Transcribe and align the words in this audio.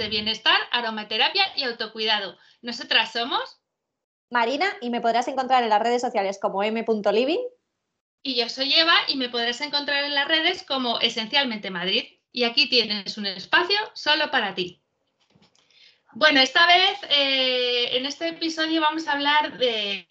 de 0.00 0.08
bienestar, 0.08 0.58
aromaterapia 0.72 1.44
y 1.56 1.64
autocuidado. 1.64 2.36
Nosotras 2.62 3.12
somos 3.12 3.60
Marina 4.30 4.66
y 4.80 4.90
me 4.90 5.00
podrás 5.00 5.28
encontrar 5.28 5.62
en 5.62 5.68
las 5.68 5.82
redes 5.82 6.00
sociales 6.00 6.38
como 6.40 6.62
m.living. 6.62 7.40
Y 8.22 8.34
yo 8.34 8.48
soy 8.48 8.72
Eva 8.72 8.94
y 9.08 9.16
me 9.16 9.28
podrás 9.28 9.60
encontrar 9.60 10.04
en 10.04 10.14
las 10.14 10.26
redes 10.26 10.62
como 10.62 10.98
Esencialmente 11.00 11.70
Madrid. 11.70 12.04
Y 12.32 12.44
aquí 12.44 12.68
tienes 12.68 13.18
un 13.18 13.26
espacio 13.26 13.78
solo 13.94 14.30
para 14.30 14.54
ti. 14.54 14.80
Bueno, 16.12 16.40
esta 16.40 16.66
vez 16.66 16.98
eh, 17.10 17.96
en 17.96 18.06
este 18.06 18.28
episodio 18.28 18.80
vamos 18.80 19.06
a 19.06 19.12
hablar 19.12 19.58
de, 19.58 20.06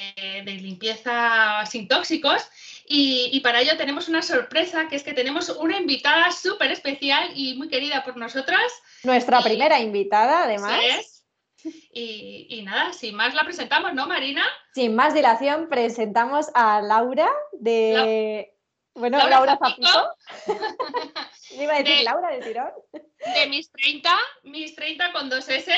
limpieza 0.45 1.65
sin 1.65 1.87
tóxicos 1.87 2.47
y, 2.91 3.39
para 3.41 3.61
ello 3.61 3.77
tenemos 3.77 4.09
una 4.09 4.23
sorpresa, 4.23 4.87
que 4.87 4.95
es 4.95 5.03
que 5.03 5.13
tenemos 5.13 5.49
una 5.49 5.77
invitada 5.77 6.31
súper 6.31 6.71
especial 6.71 7.29
y 7.35 7.53
muy 7.53 7.69
querida 7.69 8.03
por 8.03 8.17
nosotras. 8.17 8.63
Nuestra 9.03 9.41
primera 9.41 9.79
invitada, 9.79 10.45
además. 10.45 11.23
Y, 11.63 12.47
y, 12.49 12.63
nada, 12.63 12.91
sin 12.93 13.13
más 13.13 13.35
la 13.35 13.43
presentamos, 13.43 13.93
¿no, 13.93 14.07
Marina? 14.07 14.43
Sin 14.73 14.95
más 14.95 15.13
dilación, 15.13 15.69
presentamos 15.69 16.47
a 16.55 16.81
Laura 16.81 17.29
de... 17.51 18.55
Bueno, 18.95 19.19
Laura, 19.29 19.59
Zapito. 19.63 20.15
iba 21.51 21.73
a 21.75 21.83
decir 21.83 22.03
Laura 22.03 22.31
de 22.31 22.39
tirón. 22.39 22.71
De 22.91 23.47
mis 23.49 23.71
30, 23.71 24.17
mis 24.43 24.75
30 24.75 25.11
con 25.11 25.29
dos 25.29 25.47
S 25.47 25.71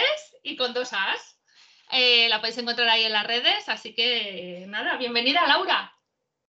y 0.43 0.55
con 0.55 0.73
dos 0.73 0.93
As. 0.93 1.37
Eh, 1.91 2.29
la 2.29 2.39
podéis 2.39 2.57
encontrar 2.57 2.87
ahí 2.87 3.03
en 3.03 3.11
las 3.11 3.27
redes, 3.27 3.67
así 3.67 3.93
que 3.93 4.63
nada, 4.69 4.95
bienvenida 4.95 5.45
Laura. 5.45 5.93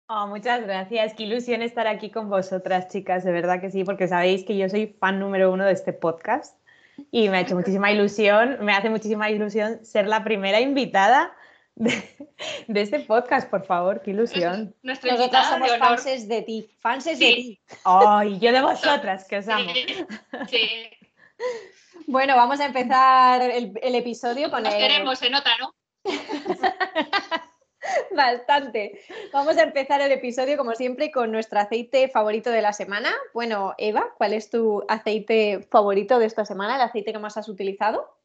Oh, 0.09 0.29
muchas 0.29 0.63
gracias, 0.63 1.15
qué 1.15 1.25
ilusión 1.25 1.63
estar 1.63 1.89
aquí 1.89 2.11
con 2.11 2.31
vosotras, 2.31 2.87
chicas, 2.89 3.25
de 3.25 3.33
verdad 3.33 3.61
que 3.61 3.73
sí, 3.73 3.83
porque 3.83 4.07
sabéis 4.07 4.45
que 4.45 4.57
yo 4.57 4.69
soy 4.69 4.87
fan 5.01 5.19
número 5.19 5.53
uno 5.53 5.65
de 5.65 5.73
este 5.73 5.93
podcast 5.93 6.57
y 7.11 7.29
me 7.29 7.39
ha 7.39 7.41
hecho 7.41 7.57
muchísima 7.57 7.91
ilusión, 7.91 8.59
me 8.61 8.73
hace 8.73 8.89
muchísima 8.89 9.31
ilusión 9.31 9.85
ser 9.85 10.07
la 10.07 10.23
primera 10.23 10.61
invitada 10.61 11.35
de, 11.75 11.93
este 12.69 13.01
podcast, 13.01 13.51
por 13.51 13.67
favor, 13.67 14.01
qué 14.03 14.13
ilusión. 14.13 14.77
Nosotras 14.83 15.49
somos 15.49 15.77
fans 15.77 16.29
de 16.29 16.43
ti, 16.43 16.71
fans 16.79 17.05
de 17.05 17.17
ti. 17.17 17.61
Ay, 17.85 18.39
yo 18.39 18.53
de 18.53 18.63
vosotras, 18.63 19.27
que 19.27 19.39
os 19.39 19.49
amo. 19.49 19.73
Sí. 20.49 20.89
Bueno, 22.07 22.37
vamos 22.37 22.61
a 22.61 22.67
empezar 22.67 23.43
el, 23.43 23.95
episodio 23.95 24.53
con 24.53 24.63
Nos 24.63 24.75
queremos, 24.75 25.19
se 25.19 25.31
nota, 25.31 25.51
¿no? 25.59 25.75
Bastante. 28.17 29.01
Vamos 29.33 29.59
a 29.59 29.63
empezar 29.63 30.01
el 30.01 30.11
episodio, 30.11 30.57
como 30.57 30.75
siempre, 30.75 31.11
con 31.11 31.31
nuestro 31.31 31.61
aceite 31.61 32.09
favorito 32.09 32.51
de 32.51 32.63
la 32.63 32.73
semana. 32.73 33.15
Bueno, 33.35 33.75
Eva, 33.77 34.15
¿cuál 34.17 34.33
es 34.33 34.49
tu 34.49 34.83
aceite 34.89 35.67
favorito 35.71 36.19
de 36.19 36.27
esta 36.27 36.47
semana? 36.47 36.77
¿El 36.77 36.83
aceite 36.83 37.13
que 37.13 37.19
más 37.19 37.37
has 37.37 37.49
utilizado? 37.49 38.17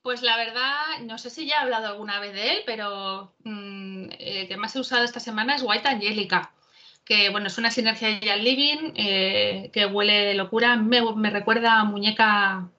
Pues 0.00 0.22
la 0.22 0.38
verdad, 0.38 1.00
no 1.02 1.18
sé 1.18 1.28
si 1.28 1.46
ya 1.46 1.56
he 1.56 1.58
hablado 1.58 1.88
alguna 1.88 2.18
vez 2.18 2.32
de 2.32 2.52
él, 2.52 2.62
pero 2.64 3.34
mm, 3.44 4.08
el 4.18 4.48
que 4.48 4.56
más 4.56 4.74
he 4.74 4.80
usado 4.80 5.04
esta 5.04 5.20
semana 5.20 5.56
es 5.56 5.62
White 5.62 5.86
Angelica, 5.86 6.54
que 7.04 7.28
bueno, 7.28 7.48
es 7.48 7.58
una 7.58 7.70
sinergia 7.70 8.08
de 8.08 8.36
Living 8.36 8.92
eh, 8.94 9.70
que 9.72 9.84
huele 9.84 10.14
de 10.24 10.34
locura. 10.34 10.76
Me, 10.76 11.02
me 11.14 11.28
recuerda 11.28 11.80
a 11.80 11.84
muñeca, 11.84 12.70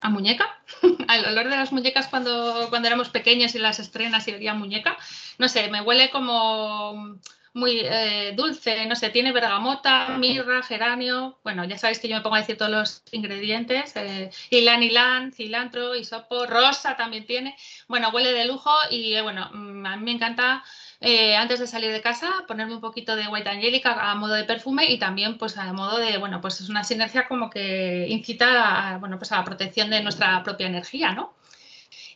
a 0.00 0.10
muñeca, 0.10 0.58
al 1.08 1.24
olor 1.26 1.48
de 1.48 1.56
las 1.56 1.72
muñecas 1.72 2.08
cuando, 2.08 2.66
cuando 2.70 2.88
éramos 2.88 3.08
pequeños 3.08 3.54
y 3.54 3.58
las 3.58 3.78
estrenas 3.78 4.28
y 4.28 4.34
olía 4.34 4.54
muñeca. 4.54 4.96
No 5.38 5.48
sé, 5.48 5.70
me 5.70 5.80
huele 5.80 6.10
como 6.10 7.18
muy 7.54 7.80
eh, 7.84 8.32
dulce, 8.36 8.84
no 8.86 8.96
sé, 8.96 9.10
tiene 9.10 9.32
bergamota, 9.32 10.08
mirra, 10.18 10.62
geranio, 10.62 11.38
bueno, 11.44 11.64
ya 11.64 11.78
sabéis 11.78 12.00
que 12.00 12.08
yo 12.08 12.16
me 12.16 12.20
pongo 12.20 12.34
a 12.34 12.40
decir 12.40 12.58
todos 12.58 12.70
los 12.70 13.02
ingredientes, 13.12 13.94
eh, 13.94 14.30
ylan, 14.50 15.32
cilantro, 15.32 15.94
hisopo, 15.94 16.46
rosa 16.46 16.96
también 16.96 17.24
tiene, 17.26 17.56
bueno, 17.86 18.10
huele 18.10 18.32
de 18.32 18.44
lujo 18.44 18.72
y 18.90 19.14
eh, 19.14 19.22
bueno, 19.22 19.48
mm, 19.52 19.86
a 19.86 19.96
mí 19.96 20.04
me 20.04 20.12
encanta 20.12 20.64
eh, 21.00 21.36
antes 21.36 21.60
de 21.60 21.66
salir 21.66 21.92
de 21.92 22.00
casa 22.00 22.44
ponerme 22.46 22.74
un 22.74 22.80
poquito 22.80 23.16
de 23.16 23.28
White 23.28 23.48
Angelica 23.48 24.10
a 24.10 24.14
modo 24.14 24.34
de 24.34 24.44
perfume 24.44 24.90
y 24.90 24.98
también 24.98 25.38
pues 25.38 25.56
a 25.58 25.72
modo 25.72 25.98
de, 25.98 26.18
bueno, 26.18 26.40
pues 26.40 26.60
es 26.60 26.68
una 26.68 26.84
sinergia 26.84 27.28
como 27.28 27.50
que 27.50 28.06
incita 28.08 28.94
a, 28.94 28.98
bueno, 28.98 29.18
pues 29.18 29.32
a 29.32 29.38
la 29.38 29.44
protección 29.44 29.90
de 29.90 30.02
nuestra 30.02 30.42
propia 30.42 30.66
energía, 30.66 31.12
¿no? 31.12 31.34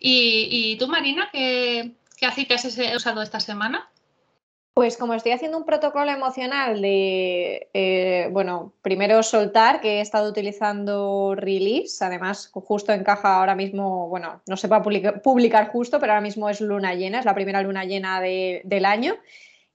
Y, 0.00 0.48
y 0.50 0.78
tú, 0.78 0.88
Marina, 0.88 1.28
¿qué, 1.32 1.92
qué 2.16 2.26
aceite 2.26 2.54
has 2.54 2.64
usado 2.96 3.22
esta 3.22 3.40
semana? 3.40 3.88
Pues 4.78 4.96
como 4.96 5.14
estoy 5.14 5.32
haciendo 5.32 5.58
un 5.58 5.64
protocolo 5.64 6.08
emocional 6.08 6.80
de, 6.80 7.68
eh, 7.74 8.28
bueno, 8.30 8.74
primero 8.80 9.24
soltar, 9.24 9.80
que 9.80 9.98
he 9.98 10.00
estado 10.00 10.30
utilizando 10.30 11.34
release, 11.34 12.04
además 12.04 12.48
justo 12.52 12.92
encaja 12.92 13.40
ahora 13.40 13.56
mismo, 13.56 14.08
bueno, 14.08 14.40
no 14.46 14.56
se 14.56 14.68
va 14.68 14.76
a 14.76 14.82
publicar, 14.84 15.70
justo, 15.70 15.98
pero 15.98 16.12
ahora 16.12 16.20
mismo 16.20 16.48
es 16.48 16.60
luna 16.60 16.94
llena, 16.94 17.18
es 17.18 17.24
la 17.24 17.34
primera 17.34 17.60
luna 17.60 17.86
llena 17.86 18.20
del 18.20 18.84
año 18.84 19.16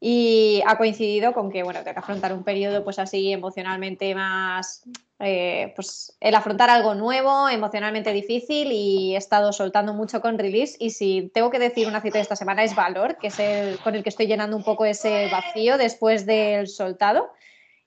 y 0.05 0.61
ha 0.67 0.77
coincidido 0.77 1.31
con 1.31 1.49
que, 1.49 1.63
bueno, 1.63 1.79
tengo 1.79 1.93
que 1.93 1.99
afrontar 2.01 2.33
un 2.33 2.43
periodo 2.43 2.83
pues 2.83 2.99
así 2.99 3.31
emocionalmente 3.31 4.13
más 4.13 4.83
eh, 5.19 5.71
pues 5.77 6.17
el 6.19 6.35
afrontar 6.35 6.69
algo 6.69 6.93
nuevo, 6.93 7.47
emocionalmente 7.47 8.11
difícil 8.11 8.73
y 8.73 9.15
he 9.15 9.17
estado 9.17 9.53
soltando 9.53 9.93
mucho 9.93 10.19
con 10.19 10.37
release 10.37 10.75
y 10.77 10.89
si 10.89 11.31
tengo 11.33 11.49
que 11.49 11.57
decir 11.57 11.87
una 11.87 12.01
cita 12.01 12.17
de 12.17 12.23
esta 12.23 12.35
semana 12.35 12.65
es 12.65 12.75
valor, 12.75 13.17
que 13.17 13.27
es 13.27 13.39
el 13.39 13.79
con 13.79 13.95
el 13.95 14.03
que 14.03 14.09
estoy 14.09 14.27
llenando 14.27 14.57
un 14.57 14.65
poco 14.65 14.83
ese 14.83 15.29
vacío 15.31 15.77
después 15.77 16.25
del 16.25 16.67
soltado. 16.67 17.31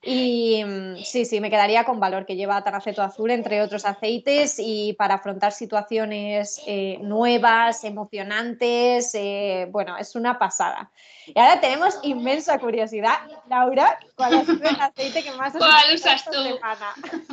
Y 0.03 0.63
mm, 0.65 0.97
sí, 1.05 1.25
sí, 1.25 1.41
me 1.41 1.51
quedaría 1.51 1.85
con 1.85 1.99
valor 1.99 2.27
que 2.27 2.37
lleva 2.37 2.63
tanaceto 2.63 3.03
azul, 3.03 3.31
entre 3.31 3.63
otros 3.63 3.85
aceites, 3.85 4.57
y 4.59 4.93
para 4.93 5.15
afrontar 5.15 5.53
situaciones 5.53 6.61
eh, 6.67 6.99
nuevas, 7.01 7.83
emocionantes, 7.85 9.15
eh, 9.15 9.67
bueno, 9.71 9.97
es 9.97 10.15
una 10.15 10.39
pasada. 10.39 10.91
Y 11.27 11.39
ahora 11.39 11.61
tenemos 11.61 11.99
inmensa 12.03 12.59
curiosidad. 12.59 13.17
Laura, 13.49 13.99
¿cuál 14.15 14.35
es 14.35 14.49
el 14.49 14.81
aceite 14.81 15.25
que 15.25 15.33
más 15.33 15.55
¿Cuál 15.55 15.95
usas 15.95 16.25
tú? 16.25 16.39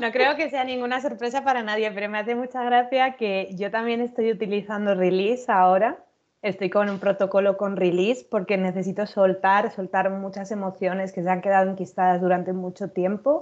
No 0.02 0.12
creo 0.12 0.36
que 0.36 0.50
sea 0.50 0.64
ninguna 0.64 1.00
sorpresa 1.00 1.44
para 1.44 1.62
nadie, 1.62 1.92
pero 1.92 2.10
me 2.10 2.18
hace 2.18 2.34
mucha 2.34 2.64
gracia 2.64 3.16
que 3.18 3.50
yo 3.52 3.70
también 3.70 4.02
estoy 4.02 4.32
utilizando 4.32 4.96
Release 4.96 5.52
ahora 5.52 6.04
estoy 6.44 6.70
con 6.70 6.90
un 6.90 7.00
protocolo 7.00 7.58
con 7.58 7.78
release 7.78 8.26
porque 8.30 8.58
necesito 8.58 9.08
soltar, 9.08 9.72
soltar 9.72 10.10
muchas 10.12 10.52
emociones 10.52 11.14
que 11.14 11.24
se 11.24 11.30
han 11.30 11.42
quedado 11.42 11.70
enquistadas 11.70 12.22
durante 12.22 12.54
mucho 12.54 12.90
tiempo. 12.90 13.40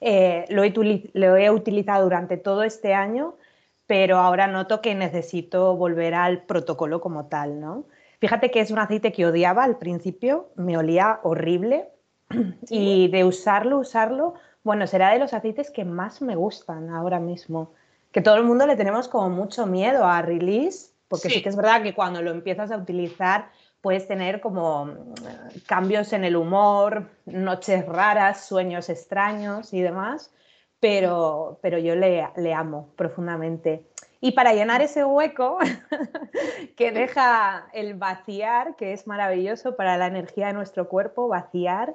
Eh, 0.00 0.44
lo, 0.50 0.62
he, 0.62 1.50
utilizado 1.50 2.04
durante 2.04 2.36
todo 2.36 2.62
este 2.62 2.92
año, 2.92 3.36
pero 3.86 4.18
ahora 4.18 4.46
noto 4.46 4.80
que 4.82 4.94
necesito 4.94 5.76
volver 5.76 6.14
al 6.14 6.42
protocolo 6.42 7.00
como 7.00 7.26
tal, 7.26 7.58
¿no? 7.58 7.86
Fíjate 8.20 8.50
que 8.50 8.60
es 8.60 8.70
un 8.70 8.78
aceite 8.78 9.12
que 9.12 9.26
odiaba 9.26 9.64
al 9.64 9.78
principio, 9.78 10.50
me 10.54 10.76
olía 10.76 11.20
horrible 11.22 11.88
y 12.68 13.08
de 13.08 13.24
usarlo, 13.24 13.78
usarlo, 13.78 14.34
bueno, 14.62 14.86
será 14.86 15.10
de 15.10 15.18
los 15.18 15.32
aceites 15.32 15.70
que 15.70 15.84
más 15.84 16.20
me 16.20 16.36
gustan 16.36 16.90
ahora 16.90 17.18
mismo. 17.18 17.72
Que 18.12 18.20
todo 18.20 18.36
el 18.36 18.44
mundo 18.44 18.66
le 18.66 18.76
tenemos 18.76 19.08
como 19.08 19.30
mucho 19.30 19.66
miedo 19.66 20.04
a 20.04 20.20
release, 20.20 20.91
porque 21.12 21.28
sí. 21.28 21.42
que 21.42 21.50
es 21.50 21.56
verdad 21.56 21.82
que 21.82 21.92
cuando 21.92 22.22
lo 22.22 22.30
empiezas 22.30 22.70
a 22.70 22.78
utilizar 22.78 23.50
puedes 23.82 24.08
tener 24.08 24.40
como 24.40 24.86
mm, 24.86 25.14
cambios 25.66 26.14
en 26.14 26.24
el 26.24 26.36
humor, 26.36 27.10
noches 27.26 27.84
raras, 27.84 28.46
sueños 28.46 28.88
extraños 28.88 29.74
y 29.74 29.82
demás, 29.82 30.32
pero, 30.80 31.58
pero 31.60 31.76
yo 31.76 31.94
le, 31.94 32.26
le 32.36 32.54
amo 32.54 32.88
profundamente. 32.96 33.86
Y 34.22 34.32
para 34.32 34.54
llenar 34.54 34.80
ese 34.80 35.04
hueco 35.04 35.58
que 36.76 36.92
deja 36.92 37.68
el 37.74 37.92
vaciar, 37.94 38.74
que 38.76 38.94
es 38.94 39.06
maravilloso 39.06 39.76
para 39.76 39.98
la 39.98 40.06
energía 40.06 40.46
de 40.46 40.54
nuestro 40.54 40.88
cuerpo, 40.88 41.28
vaciar, 41.28 41.94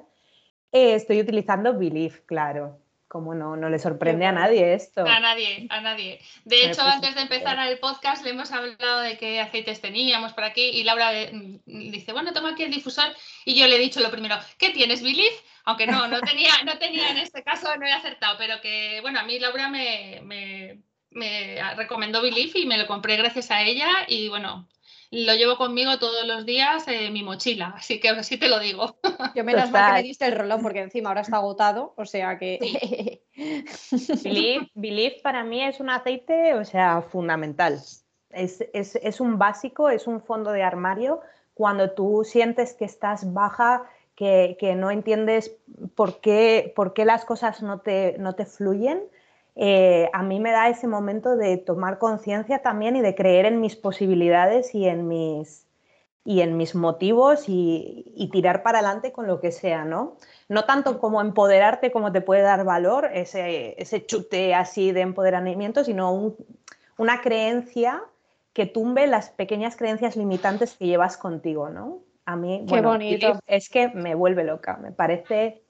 eh, 0.70 0.94
estoy 0.94 1.20
utilizando 1.20 1.76
Believe, 1.76 2.22
claro. 2.24 2.78
Como 3.08 3.34
no, 3.34 3.56
no 3.56 3.70
le 3.70 3.78
sorprende 3.78 4.26
a 4.26 4.32
nadie 4.32 4.74
esto. 4.74 5.00
A 5.00 5.18
nadie, 5.18 5.66
a 5.70 5.80
nadie. 5.80 6.20
De 6.44 6.66
hecho, 6.66 6.82
pues 6.82 6.94
antes 6.94 7.14
de 7.14 7.22
empezar 7.22 7.58
el 7.66 7.78
podcast 7.78 8.22
le 8.22 8.30
hemos 8.30 8.52
hablado 8.52 9.00
de 9.00 9.16
qué 9.16 9.40
aceites 9.40 9.80
teníamos 9.80 10.34
por 10.34 10.44
aquí 10.44 10.60
y 10.60 10.84
Laura 10.84 11.10
mm, 11.32 11.60
dice, 11.64 12.12
bueno, 12.12 12.34
tengo 12.34 12.48
aquí 12.48 12.64
el 12.64 12.70
difusor 12.70 13.06
y 13.46 13.54
yo 13.54 13.66
le 13.66 13.76
he 13.76 13.78
dicho 13.78 14.00
lo 14.00 14.10
primero, 14.10 14.36
¿qué 14.58 14.70
tienes, 14.70 15.02
Believe? 15.02 15.34
Aunque 15.64 15.86
no, 15.86 16.06
no 16.06 16.20
tenía, 16.20 16.52
no 16.66 16.78
tenía 16.78 17.10
en 17.10 17.16
este 17.16 17.42
caso, 17.42 17.74
no 17.76 17.86
he 17.86 17.92
acertado, 17.92 18.36
pero 18.36 18.60
que, 18.60 19.00
bueno, 19.00 19.20
a 19.20 19.22
mí 19.22 19.38
Laura 19.38 19.70
me, 19.70 20.20
me, 20.22 20.82
me 21.10 21.74
recomendó 21.76 22.20
Believe 22.20 22.58
y 22.58 22.66
me 22.66 22.76
lo 22.76 22.86
compré 22.86 23.16
gracias 23.16 23.50
a 23.50 23.62
ella 23.62 23.88
y 24.06 24.28
bueno, 24.28 24.68
lo 25.10 25.34
llevo 25.34 25.56
conmigo 25.56 25.98
todos 25.98 26.26
los 26.26 26.44
días 26.44 26.86
en 26.86 27.12
mi 27.12 27.22
mochila, 27.22 27.74
así 27.76 27.98
que 27.98 28.10
así 28.10 28.36
te 28.36 28.48
lo 28.48 28.58
digo. 28.58 28.98
Yo 29.34 29.42
menos 29.42 29.70
mal 29.70 29.92
que 29.92 30.02
me 30.02 30.02
diste 30.02 30.26
el 30.26 30.36
rolón 30.36 30.62
porque 30.62 30.80
encima 30.80 31.08
ahora 31.08 31.22
está 31.22 31.36
agotado, 31.36 31.94
o 31.96 32.04
sea 32.04 32.38
que... 32.38 33.22
Believe, 34.74 35.20
para 35.22 35.44
mí 35.44 35.62
es 35.62 35.80
un 35.80 35.90
aceite, 35.90 36.54
o 36.54 36.64
sea, 36.64 37.02
fundamental. 37.02 37.80
Es, 38.30 39.20
un 39.20 39.38
básico, 39.38 39.88
es 39.88 40.06
un 40.06 40.20
fondo 40.20 40.52
de 40.52 40.62
armario. 40.62 41.20
Cuando 41.54 41.92
tú 41.92 42.22
sientes 42.24 42.74
que 42.74 42.84
estás 42.84 43.32
baja, 43.32 43.84
que, 44.14 44.74
no 44.76 44.90
entiendes 44.90 45.56
por 45.94 46.20
qué, 46.20 46.72
por 46.76 46.92
qué 46.92 47.04
las 47.04 47.24
cosas 47.24 47.62
no 47.62 47.80
te, 47.80 48.16
no 48.18 48.34
te 48.34 48.44
fluyen, 48.44 49.08
eh, 49.60 50.08
a 50.12 50.22
mí 50.22 50.38
me 50.38 50.52
da 50.52 50.68
ese 50.68 50.86
momento 50.86 51.36
de 51.36 51.56
tomar 51.56 51.98
conciencia 51.98 52.60
también 52.60 52.94
y 52.94 53.00
de 53.00 53.16
creer 53.16 53.44
en 53.44 53.60
mis 53.60 53.74
posibilidades 53.74 54.72
y 54.72 54.86
en 54.86 55.08
mis, 55.08 55.66
y 56.24 56.42
en 56.42 56.56
mis 56.56 56.76
motivos 56.76 57.48
y, 57.48 58.30
tirar 58.30 58.62
para 58.62 58.78
adelante 58.78 59.10
con 59.10 59.26
lo 59.26 59.40
que 59.40 59.50
sea, 59.50 59.84
¿no? 59.84 60.16
No 60.48 60.64
tanto 60.64 61.00
como 61.00 61.20
empoderarte 61.20 61.90
como 61.90 62.12
te 62.12 62.20
puede 62.20 62.42
dar 62.42 62.64
valor, 62.64 63.10
ese, 63.12 63.74
ese 63.82 64.06
chute 64.06 64.54
así 64.54 64.92
de 64.92 65.00
empoderamiento, 65.00 65.82
sino 65.82 66.36
una 66.96 67.20
creencia 67.20 68.00
que 68.52 68.66
tumbe 68.66 69.08
las 69.08 69.30
pequeñas 69.30 69.74
creencias 69.74 70.14
limitantes 70.14 70.76
que 70.76 70.86
llevas 70.86 71.16
contigo, 71.16 71.68
¿no? 71.68 72.02
A 72.26 72.36
mí, 72.36 72.64
Qué 72.68 72.80
bonito. 72.80 73.40
es 73.48 73.68
que 73.68 73.88
me 73.88 74.14
vuelve 74.14 74.44
loca, 74.44 74.76
me 74.76 74.92
parece 74.92 75.62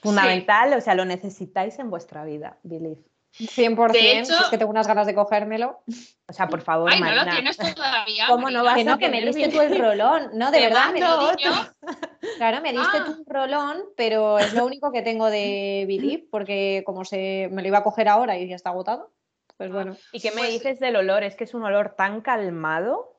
fundamental, 0.00 0.74
o 0.74 0.80
sea, 0.80 0.94
lo 0.94 1.04
necesitáis 1.04 1.80
en 1.80 1.90
vuestra 1.90 2.24
vida, 2.24 2.56
Believe. 2.62 3.02
100%, 3.38 4.20
es 4.20 4.48
que 4.50 4.58
tengo 4.58 4.70
unas 4.70 4.86
ganas 4.86 5.06
de 5.06 5.14
cogérmelo. 5.14 5.82
O 6.28 6.32
sea, 6.32 6.48
por 6.48 6.60
favor, 6.62 6.90
Ay, 6.92 7.00
no 7.00 7.14
lo 7.14 7.24
tienes 7.24 7.56
todavía. 7.56 8.26
¿Cómo 8.28 8.50
no 8.50 8.62
vas 8.62 8.76
que 8.76 8.84
no, 8.84 8.98
que 8.98 9.08
me 9.08 9.20
diste 9.22 9.48
tú 9.48 9.60
el 9.60 9.78
rolón. 9.78 10.30
No, 10.34 10.50
de 10.50 10.60
verdad, 10.60 10.92
me 10.92 11.00
Claro, 12.36 12.60
me 12.60 12.72
diste 12.72 12.98
Ah. 12.98 13.04
tú 13.06 13.12
un 13.12 13.24
rolón, 13.26 13.82
pero 13.96 14.38
es 14.38 14.52
lo 14.54 14.64
único 14.64 14.92
que 14.92 15.02
tengo 15.02 15.30
de 15.30 15.84
Believe, 15.88 16.26
porque 16.30 16.82
como 16.86 17.04
se 17.04 17.48
me 17.50 17.62
lo 17.62 17.68
iba 17.68 17.78
a 17.78 17.82
coger 17.84 18.08
ahora 18.08 18.36
y 18.38 18.48
ya 18.48 18.56
está 18.56 18.70
agotado, 18.70 19.12
pues 19.56 19.70
bueno. 19.72 19.96
¿Y 20.12 20.20
qué 20.20 20.30
me 20.30 20.38
Pues- 20.42 20.50
dices 20.52 20.80
del 20.80 20.96
olor? 20.96 21.22
Es 21.22 21.34
que 21.36 21.44
es 21.44 21.54
un 21.54 21.64
olor 21.64 21.94
tan 21.96 22.20
calmado. 22.20 23.18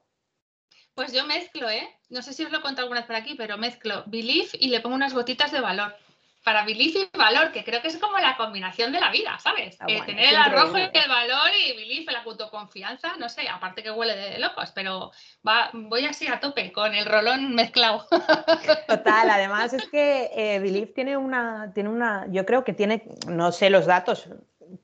Pues 0.95 1.11
yo 1.11 1.25
mezclo, 1.25 1.69
¿eh? 1.69 1.89
No 2.09 2.21
sé 2.21 2.33
si 2.33 2.43
os 2.45 2.51
lo 2.51 2.59
he 2.59 2.61
contado 2.61 2.83
alguna 2.83 2.99
vez 2.99 3.07
por 3.07 3.15
aquí, 3.15 3.33
pero 3.35 3.57
mezclo 3.57 4.03
Belief 4.05 4.53
y 4.53 4.69
le 4.69 4.79
pongo 4.79 4.95
unas 4.95 5.13
gotitas 5.15 5.51
de 5.51 5.59
valor. 5.59 5.95
Para 6.43 6.65
Belief 6.65 6.95
y 6.95 7.17
valor, 7.17 7.51
que 7.51 7.63
creo 7.63 7.81
que 7.81 7.87
es 7.87 7.97
como 7.97 8.17
la 8.19 8.35
combinación 8.35 8.91
de 8.91 8.99
la 8.99 9.11
vida, 9.11 9.37
¿sabes? 9.39 9.77
Ah, 9.79 9.85
Eh, 9.87 9.97
bueno, 9.97 10.05
tener 10.05 10.29
el 10.29 10.35
arrojo 10.35 10.77
y 10.77 10.81
el 10.81 11.09
valor 11.09 11.51
y 11.65 11.73
Belief, 11.77 12.11
la 12.11 12.21
autoconfianza, 12.21 13.15
no 13.17 13.29
sé, 13.29 13.47
aparte 13.47 13.81
que 13.81 13.91
huele 13.91 14.15
de 14.15 14.39
locos, 14.39 14.71
pero 14.75 15.11
va, 15.47 15.69
voy 15.73 16.05
así 16.05 16.27
a 16.27 16.39
tope 16.39 16.71
con 16.71 16.93
el 16.93 17.05
rolón 17.05 17.55
mezclado. 17.55 18.05
Total, 18.87 19.29
además 19.29 19.73
es 19.73 19.87
que 19.89 20.31
eh, 20.35 20.59
Believe 20.59 20.87
tiene 20.87 21.15
una, 21.15 21.71
tiene 21.73 21.89
una, 21.89 22.27
yo 22.29 22.45
creo 22.45 22.63
que 22.63 22.73
tiene, 22.73 23.03
no 23.27 23.51
sé 23.51 23.69
los 23.69 23.85
datos 23.85 24.27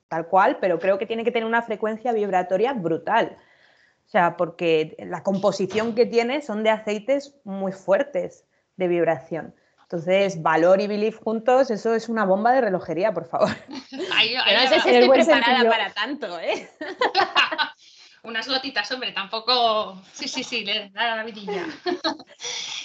tal 0.08 0.28
cual, 0.28 0.58
pero 0.60 0.80
creo 0.80 0.98
que 0.98 1.06
tiene 1.06 1.24
que 1.24 1.32
tener 1.32 1.48
una 1.48 1.62
frecuencia 1.62 2.12
vibratoria 2.12 2.74
brutal. 2.74 3.38
O 4.06 4.10
sea, 4.10 4.38
porque 4.38 4.96
la 5.00 5.22
composición 5.22 5.94
que 5.94 6.06
tiene 6.06 6.42
son 6.42 6.64
de 6.64 6.72
aceites 6.72 7.36
muy 7.44 7.72
fuertes 7.72 8.46
de 8.76 8.88
vibración. 8.88 9.54
Entonces, 9.92 10.44
valor 10.44 10.80
y 10.82 10.86
belief 10.86 11.18
juntos, 11.18 11.72
eso 11.72 11.96
es 11.96 12.10
una 12.10 12.24
bomba 12.24 12.52
de 12.54 12.62
relojería, 12.62 13.12
por 13.12 13.26
favor. 13.26 13.50
Pero 13.90 14.62
no 14.62 14.70
sé 14.70 14.82
si 14.82 14.90
estoy 14.90 15.10
preparada 15.10 15.46
sentido. 15.46 15.72
para 15.72 15.90
tanto, 15.96 16.40
¿eh? 16.40 16.70
Unas 18.24 18.48
gotitas, 18.48 18.92
hombre, 18.92 19.12
tampoco. 19.14 20.02
Sí, 20.14 20.28
sí, 20.28 20.44
sí, 20.44 20.66
le 20.66 20.90
da 20.90 21.16
la 21.16 21.24
vidilla. 21.24 21.66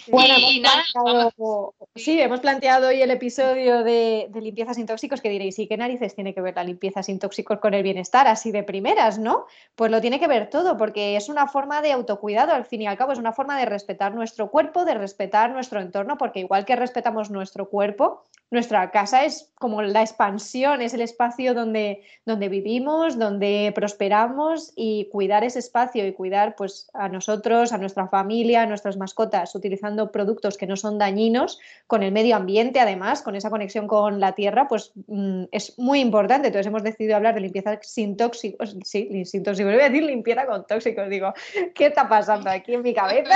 Bueno, 0.07 0.35
y 0.39 0.59
hemos 0.59 0.61
nada, 0.61 0.83
planteado- 0.93 1.75
sí, 1.97 2.21
hemos 2.21 2.41
planteado 2.41 2.89
hoy 2.89 3.01
el 3.01 3.11
episodio 3.11 3.83
de, 3.83 4.27
de 4.29 4.41
limpieza 4.43 4.75
sin 4.75 4.87
tóxicos 4.87 5.23
que 5.23 5.31
diréis, 5.31 5.59
¿y 5.59 5.67
qué 5.67 5.79
narices 5.79 6.15
tiene 6.15 6.35
que 6.35 6.43
ver 6.43 6.55
la 6.57 6.63
limpieza 6.65 7.03
sin 7.03 7.19
tóxicos 7.19 7.59
con 7.59 7.73
el 7.73 7.83
bienestar? 7.83 8.27
Así 8.27 8.51
de 8.53 8.63
primeras, 8.63 9.19
¿no? 9.19 9.47
Pues 9.75 9.91
lo 9.91 10.03
tiene 10.03 10.21
que 10.21 10.27
ver 10.29 10.51
todo, 10.51 10.77
porque 10.77 11.17
es 11.17 11.31
una 11.31 11.47
forma 11.47 11.81
de 11.81 11.93
autocuidado, 11.93 12.53
al 12.53 12.67
fin 12.67 12.83
y 12.83 12.87
al 12.87 12.99
cabo, 12.99 13.13
es 13.13 13.19
una 13.19 13.33
forma 13.33 13.59
de 13.59 13.65
respetar 13.65 14.15
nuestro 14.15 14.51
cuerpo, 14.51 14.85
de 14.85 14.93
respetar 14.95 15.51
nuestro 15.53 15.81
entorno, 15.81 16.19
porque 16.19 16.41
igual 16.41 16.67
que 16.67 16.77
respetamos 16.77 17.31
nuestro 17.31 17.71
cuerpo, 17.71 18.25
nuestra 18.55 18.91
casa 18.91 19.25
es 19.25 19.53
como 19.57 19.83
la 19.83 20.01
expansión, 20.01 20.81
es 20.81 20.95
el 20.95 21.01
espacio 21.01 21.55
donde, 21.55 22.03
donde 22.25 22.49
vivimos, 22.49 23.19
donde 23.19 23.73
prosperamos 23.75 24.73
y 24.77 25.09
cuidar 25.11 25.45
ese 25.45 25.59
espacio 25.59 26.07
y 26.07 26.13
cuidar 26.13 26.55
pues, 26.57 26.89
a 26.95 27.09
nosotros, 27.09 27.73
a 27.73 27.79
nuestra 27.79 28.09
familia, 28.09 28.63
a 28.63 28.67
nuestras 28.67 28.97
mascotas, 28.97 29.55
utilizando 29.55 30.11
productos 30.11 30.57
que 30.57 30.67
no 30.67 30.77
son 30.77 30.99
dañinos, 30.99 31.59
con 31.87 32.03
el 32.03 32.13
medio 32.13 32.37
ambiente 32.37 32.81
además, 32.81 33.23
con 33.23 33.37
esa 33.37 33.51
conexión 33.51 33.87
con 33.87 34.21
la 34.21 34.33
tierra, 34.33 34.69
pues 34.69 34.93
mm, 35.07 35.45
es 35.53 35.79
muy 35.79 36.01
importante. 36.01 36.49
Entonces 36.49 36.67
hemos 36.67 36.83
decidido 36.83 37.17
hablar 37.17 37.35
de 37.35 37.41
limpieza 37.41 37.79
sin 37.83 38.17
tóxicos, 38.17 38.77
sí, 38.85 39.25
sin 39.25 39.43
tóxicos, 39.43 39.73
voy 39.73 39.83
a 39.83 39.91
decir 39.91 40.05
limpieza 40.05 40.47
con 40.47 40.67
tóxicos, 40.67 41.09
digo, 41.09 41.33
¿qué 41.75 41.87
está 41.87 42.09
pasando 42.09 42.51
aquí 42.51 42.75
en 42.75 42.83
mi 42.83 42.95
cabeza? 42.95 43.35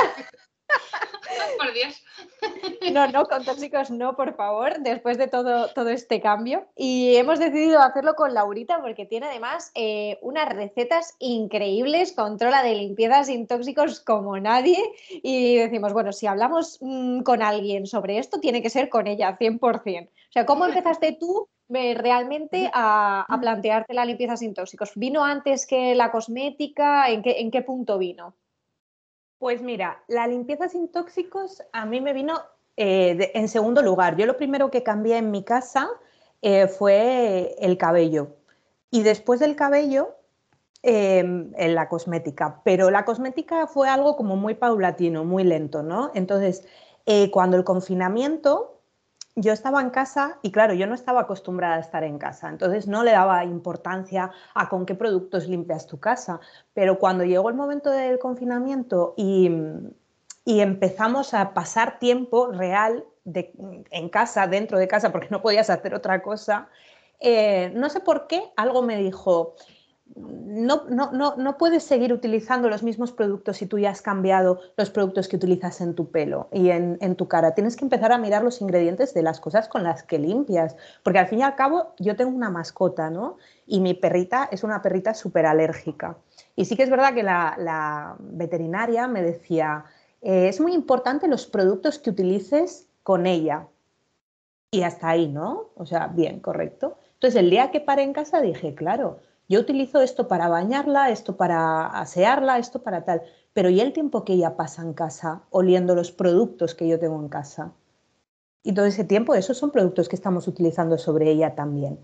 por 1.59 1.73
Dios. 1.73 2.03
No, 2.93 3.07
no, 3.09 3.27
con 3.27 3.45
tóxicos 3.45 3.91
no, 3.91 4.17
por 4.17 4.35
favor, 4.35 4.81
después 4.81 5.19
de 5.19 5.29
todo, 5.29 5.69
todo 5.73 5.89
este 5.89 6.21
cambio. 6.21 6.67
Y 6.77 7.17
hemos 7.17 7.39
decidido 7.39 7.81
hacerlo 7.81 8.15
con 8.15 8.35
Laurita 8.35 8.81
porque 8.81 9.07
tiene 9.07 9.27
además 9.27 9.71
eh, 9.75 10.19
unas 10.23 10.49
recetas 10.49 11.15
increíbles, 11.19 12.13
controla 12.13 12.63
de 12.63 12.75
limpieza 12.75 13.25
sin 13.25 13.47
tóxicos 13.47 14.01
como 14.01 14.39
nadie. 14.39 14.79
Y 15.11 15.57
decimos, 15.57 15.93
bueno, 15.93 16.13
si 16.13 16.27
hablamos 16.27 16.79
mm, 16.81 17.21
con 17.21 17.43
alguien 17.43 17.87
sobre 17.87 18.19
esto, 18.19 18.41
tiene 18.41 18.63
que 18.63 18.71
ser 18.71 18.89
con 18.89 19.07
ella, 19.07 19.37
100%. 19.39 20.09
O 20.09 20.33
sea, 20.33 20.47
¿cómo 20.47 20.67
empezaste 20.67 21.13
tú 21.13 21.49
eh, 21.75 21.95
realmente 21.95 22.71
a, 22.73 23.25
a 23.29 23.41
plantearte 23.41 23.95
la 23.95 24.05
limpieza 24.05 24.37
sin 24.37 24.55
tóxicos? 24.55 24.93
¿Vino 24.95 25.25
antes 25.25 25.67
que 25.67 25.95
la 25.95 26.11
cosmética? 26.11 27.09
¿En 27.11 27.23
qué, 27.23 27.41
en 27.41 27.51
qué 27.51 27.63
punto 27.63 27.99
vino? 27.99 28.35
Pues 29.39 29.63
mira, 29.63 30.03
la 30.09 30.27
limpieza 30.27 30.69
sin 30.69 30.91
tóxicos 30.91 31.63
a 31.73 31.87
mí 31.87 32.01
me 32.01 32.13
vino 32.13 32.41
eh, 32.79 33.33
en 33.35 33.49
segundo 33.49 33.83
lugar. 33.83 34.17
Yo 34.17 34.25
lo 34.25 34.37
primero 34.37 34.71
que 34.71 34.83
cambié 34.83 35.19
en 35.19 35.31
mi 35.31 35.43
casa 35.45 35.91
eh, 36.41 36.69
fue 36.69 37.57
el 37.59 37.77
cabello. 37.77 38.37
Y 38.91 39.03
después 39.03 39.41
del 39.41 39.57
cabello, 39.57 40.15
eh, 40.85 41.19
en 41.19 41.75
la 41.75 41.89
cosmética. 41.89 42.61
Pero 42.65 42.91
la 42.91 43.05
cosmética 43.05 43.67
fue 43.67 43.89
algo 43.89 44.17
como 44.17 44.37
muy 44.37 44.55
paulatino, 44.55 45.25
muy 45.25 45.43
lento, 45.43 45.83
¿no? 45.83 46.13
Entonces, 46.15 46.65
eh, 47.05 47.33
cuando 47.33 47.57
el 47.57 47.65
confinamiento, 47.65 48.81
yo 49.35 49.53
estaba 49.53 49.81
en 49.81 49.91
casa 49.91 50.39
y 50.41 50.53
claro, 50.53 50.75
yo 50.75 50.87
no 50.87 50.95
estaba 50.95 51.23
acostumbrada 51.23 51.77
a 51.77 51.81
estar 51.81 52.05
en 52.05 52.19
casa, 52.19 52.49
entonces 52.49 52.87
no 52.87 53.03
le 53.03 53.11
daba 53.11 53.45
importancia 53.45 54.31
a 54.55 54.69
con 54.69 54.87
qué 54.87 54.95
productos 54.95 55.49
limpias 55.49 55.87
tu 55.89 55.99
casa. 55.99 56.39
Pero 56.75 57.01
cuando 57.01 57.25
llegó 57.25 57.49
el 57.49 57.57
momento 57.57 57.91
del 57.91 58.21
confinamiento 58.21 59.15
y, 59.17 59.51
y 60.49 60.61
empezamos 60.61 61.35
a 61.35 61.53
pasar 61.53 61.99
tiempo 61.99 62.47
real 62.51 63.05
de- 63.25 63.53
en 63.91 64.09
casa, 64.09 64.47
dentro 64.47 64.79
de 64.79 64.89
casa, 64.89 65.13
porque 65.13 65.29
no 65.31 65.43
podías 65.43 65.69
hacer 65.69 65.93
otra 65.93 66.23
cosa, 66.23 66.71
eh, 67.21 67.71
no 67.75 67.91
sé 67.91 68.01
por 68.01 68.27
qué 68.27 68.45
algo 68.57 68.81
me 68.81 68.97
dijo, 68.97 69.57
no, 70.17 70.85
no, 70.89 71.13
no, 71.13 71.37
no 71.37 71.59
puedes 71.59 71.83
seguir 71.83 72.15
utilizando 72.15 72.71
los 72.71 72.83
mismos 72.83 73.13
productos 73.13 73.59
si 73.59 73.67
tú 73.67 73.79
ya 73.79 73.91
has 73.91 74.01
cambiado 74.01 74.59
los 74.79 74.89
productos 74.89 75.29
que 75.29 75.37
utilizas 75.37 75.83
en 75.83 75.95
tu 75.95 76.11
pelo 76.11 76.49
y 76.51 76.71
en, 76.71 76.97
en 77.03 77.15
tu 77.15 77.29
cara. 77.29 77.55
Tienes 77.55 77.77
que 77.77 77.85
empezar 77.85 78.13
a 78.13 78.17
mirar 78.17 78.43
los 78.43 78.63
ingredientes 78.63 79.13
de 79.13 79.23
las 79.23 79.41
cosas 79.41 79.69
con 79.69 79.83
las 79.83 80.03
que 80.03 80.19
limpias, 80.19 80.77
porque 81.03 81.19
al 81.19 81.27
fin 81.27 81.41
y 81.41 81.43
al 81.43 81.57
cabo 81.57 81.93
yo 81.99 82.17
tengo 82.17 82.35
una 82.35 82.49
mascota, 82.49 83.11
¿no? 83.11 83.37
Y 83.67 83.81
mi 83.81 83.93
perrita 83.93 84.49
es 84.51 84.65
una 84.65 84.81
perrita 84.81 85.13
súper 85.13 85.45
alérgica. 85.45 86.17
Y 86.57 86.65
sí 86.65 86.75
que 86.75 86.85
es 86.85 86.91
verdad 86.91 87.13
que 87.13 87.23
la, 87.23 87.55
la 87.59 88.17
veterinaria 88.19 89.07
me 89.09 89.23
decía, 89.23 89.85
eh, 90.21 90.49
es 90.49 90.61
muy 90.61 90.75
importante 90.75 91.29
los 91.29 91.47
productos 91.47 91.99
que 91.99 92.11
utilices 92.11 92.89
con 93.03 93.27
ella. 93.27 93.69
Y 94.71 94.83
hasta 94.83 95.09
ahí, 95.09 95.29
¿no? 95.29 95.71
O 95.77 95.87
sea, 95.87 96.09
bien, 96.09 96.41
correcto. 96.41 96.99
Entonces, 97.15 97.41
el 97.41 97.51
día 97.51 97.71
que 97.71 97.81
paré 97.81 98.03
en 98.03 98.13
casa 98.13 98.41
dije, 98.41 98.75
claro, 98.75 99.19
yo 99.49 99.61
utilizo 99.61 100.03
esto 100.03 100.29
para 100.29 100.49
bañarla, 100.49 101.11
esto 101.11 101.37
para 101.37 101.87
asearla, 101.87 102.59
esto 102.59 102.83
para 102.83 103.05
tal, 103.05 103.23
pero 103.55 103.71
¿y 103.71 103.81
el 103.81 103.95
tiempo 103.95 104.25
que 104.25 104.35
ella 104.35 104.57
pasa 104.57 104.83
en 104.83 104.93
casa 104.93 105.43
oliendo 105.51 105.95
los 105.95 106.13
productos 106.13 106.75
que 106.75 106.87
yo 106.87 106.99
tengo 106.99 107.19
en 107.21 107.29
casa? 107.29 107.73
Y 108.63 108.75
todo 108.75 108.85
ese 108.85 109.05
tiempo, 109.05 109.35
esos 109.35 109.57
son 109.57 109.71
productos 109.71 110.09
que 110.09 110.17
estamos 110.17 110.47
utilizando 110.47 110.99
sobre 110.99 111.31
ella 111.31 111.55
también. 111.55 111.99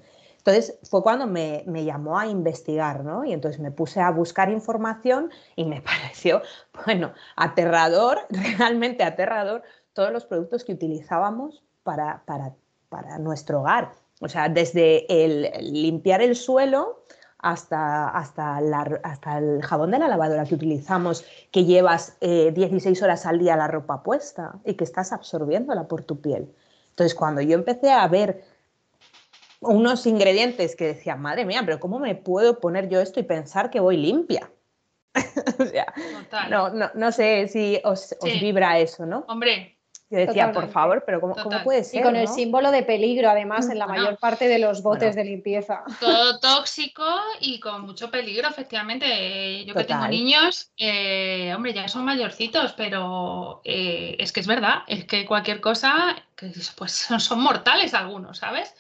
Entonces 0.47 0.79
fue 0.83 1.03
cuando 1.03 1.27
me, 1.27 1.65
llamó 1.85 2.19
a 2.19 2.27
investigar, 2.27 3.03
¿no? 3.03 3.25
Y 3.25 3.33
entonces 3.33 3.63
me 3.63 3.71
puse 3.71 4.01
a 4.01 4.11
buscar 4.11 4.51
información 4.51 5.31
y 5.57 5.65
me 5.65 5.81
pareció, 5.83 6.43
bueno, 6.85 7.15
aterrador, 7.35 8.19
realmente 8.59 9.05
aterrador, 9.05 9.63
todos 9.95 10.13
los 10.13 10.27
productos 10.27 10.63
que 10.63 10.73
utilizábamos 10.73 11.65
para, 11.83 12.25
para, 12.27 12.53
para 12.91 13.19
nuestro 13.19 13.61
hogar. 13.61 13.93
O 14.21 14.29
sea, 14.29 14.51
desde 14.51 15.07
el 15.25 15.51
limpiar 15.73 16.21
el 16.21 16.37
suelo 16.37 17.07
hasta, 17.39 18.09
hasta, 18.09 18.59
hasta, 19.03 19.39
el 19.39 19.63
jabón 19.63 19.93
de 19.93 19.99
la 19.99 20.09
lavadora 20.09 20.45
que 20.45 20.57
utilizamos, 20.57 21.25
que 21.51 21.65
llevas 21.65 22.19
eh, 22.21 22.53
16 22.55 23.03
horas 23.03 23.25
al 23.25 23.39
día 23.39 23.57
la 23.57 23.69
ropa 23.69 24.03
puesta 24.03 24.61
y 24.65 24.75
que 24.75 24.85
estás 24.85 25.11
absorbiéndola 25.13 25.89
por 25.89 26.05
tu 26.05 26.21
piel. 26.21 26.55
Entonces, 26.91 27.15
cuando 27.15 27.41
yo 27.41 27.55
empecé 27.55 27.91
a 27.91 28.07
ver 28.09 28.45
unos 29.67 30.07
ingredientes 30.07 30.77
que 30.77 30.87
decía, 30.87 31.17
madre 31.17 31.45
mía, 31.45 31.63
pero 31.65 31.81
¿cómo 31.81 31.99
me 31.99 32.15
puedo 32.15 32.61
poner 32.61 32.89
yo 32.89 33.01
esto 33.01 33.21
y 33.21 33.25
pensar 33.25 33.71
que 33.71 33.81
voy 33.81 33.97
limpia? 33.97 34.51
o 35.59 35.65
sea, 35.67 35.95
no, 36.51 36.71
no, 36.71 36.91
no, 36.95 37.13
sé 37.13 37.47
si 37.49 37.81
os, 37.85 38.01
sí. 38.01 38.17
os, 38.21 38.41
vibra 38.41 38.79
eso, 38.79 39.07
¿no? 39.07 39.25
Hombre, 39.29 39.79
Yo 40.11 40.19
decía, 40.19 40.51
por 40.53 40.69
favor, 40.69 41.05
pero 41.07 41.21
¿cómo, 41.21 41.37
puede 41.63 41.85
ser? 41.85 42.01
Y 42.01 42.03
con 42.03 42.17
el 42.17 42.27
símbolo 42.27 42.73
de 42.73 42.83
peligro, 42.83 43.31
además, 43.31 43.71
en 43.71 43.79
la 43.79 43.87
mayor 43.87 44.19
parte 44.19 44.49
de 44.49 44.59
los 44.59 44.83
botes 44.83 45.15
de 45.15 45.25
limpieza. 45.25 45.85
Todo 46.01 46.39
tóxico 46.41 47.05
y 47.41 47.61
con 47.61 47.83
mucho 47.83 48.11
peligro, 48.11 48.49
efectivamente. 48.49 49.65
Yo 49.65 49.75
que 49.75 49.85
tengo 49.85 50.09
niños, 50.09 50.73
eh, 50.77 51.53
hombre, 51.55 51.73
ya 51.73 51.87
son 51.87 52.05
mayorcitos, 52.05 52.73
pero 52.73 53.61
eh, 53.65 54.17
es 54.19 54.33
que 54.33 54.41
es 54.41 54.47
verdad, 54.49 54.83
es 54.89 55.05
que 55.05 55.25
cualquier 55.25 55.61
cosa, 55.61 56.17
pues 56.77 56.93
son, 56.93 57.21
son 57.21 57.41
mortales 57.41 57.95
algunos, 57.95 58.39
¿sabes? 58.39 58.75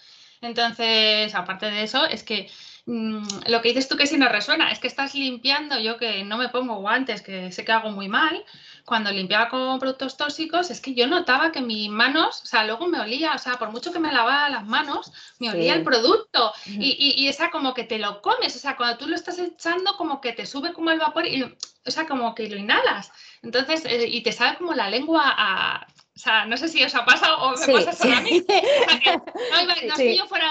Entonces, 0.44 1.34
aparte 1.34 1.66
de 1.66 1.82
eso, 1.82 2.04
es 2.04 2.22
que 2.22 2.50
mm, 2.86 3.26
lo 3.48 3.62
que 3.62 3.68
dices 3.68 3.88
tú 3.88 3.96
que 3.96 4.06
si 4.06 4.16
no 4.16 4.28
resuena, 4.28 4.70
es 4.70 4.78
que 4.78 4.88
estás 4.88 5.14
limpiando, 5.14 5.78
yo 5.80 5.96
que 5.96 6.24
no 6.24 6.36
me 6.36 6.48
pongo 6.48 6.76
guantes, 6.76 7.22
que 7.22 7.50
sé 7.52 7.64
que 7.64 7.72
hago 7.72 7.90
muy 7.90 8.08
mal, 8.08 8.44
cuando 8.84 9.10
limpiaba 9.10 9.48
con 9.48 9.78
productos 9.78 10.16
tóxicos, 10.16 10.70
es 10.70 10.80
que 10.80 10.94
yo 10.94 11.06
notaba 11.06 11.52
que 11.52 11.62
mis 11.62 11.88
manos, 11.88 12.42
o 12.42 12.46
sea, 12.46 12.64
luego 12.64 12.86
me 12.86 13.00
olía, 13.00 13.32
o 13.34 13.38
sea, 13.38 13.58
por 13.58 13.70
mucho 13.70 13.92
que 13.92 13.98
me 13.98 14.12
lavaba 14.12 14.50
las 14.50 14.66
manos, 14.66 15.10
me 15.38 15.50
olía 15.50 15.74
el 15.74 15.82
producto. 15.82 16.52
y, 16.66 17.14
y, 17.16 17.28
esa 17.28 17.50
como 17.50 17.72
que 17.72 17.84
te 17.84 17.98
lo 17.98 18.20
comes, 18.20 18.54
o 18.54 18.58
sea, 18.58 18.76
cuando 18.76 18.98
tú 18.98 19.08
lo 19.08 19.14
estás 19.14 19.38
echando, 19.38 19.96
como 19.96 20.20
que 20.20 20.32
te 20.32 20.44
sube 20.44 20.74
como 20.74 20.90
el 20.90 20.98
vapor, 20.98 21.26
y, 21.26 21.42
o 21.42 21.90
sea, 21.90 22.06
como 22.06 22.34
que 22.34 22.48
lo 22.48 22.56
inhalas. 22.56 23.10
Entonces, 23.42 23.84
eh, 23.86 24.06
y 24.06 24.22
te 24.22 24.32
sabe 24.32 24.58
como 24.58 24.74
la 24.74 24.90
lengua 24.90 25.22
a, 25.26 25.86
o 26.16 26.18
sea, 26.18 26.47
no 26.47 26.56
sé 26.56 26.68
si 26.68 26.83
os 26.85 26.94
ha 26.94 27.04
pasado 27.04 27.38
o 27.38 27.56
me 27.59 27.66
pasa 27.66 27.92
solo 27.92 28.16
a 28.16 28.21
mí. 28.21 28.40
no, 28.49 29.73
es 29.73 29.94
que 29.94 30.16
yo 30.16 30.26
fuera 30.26 30.49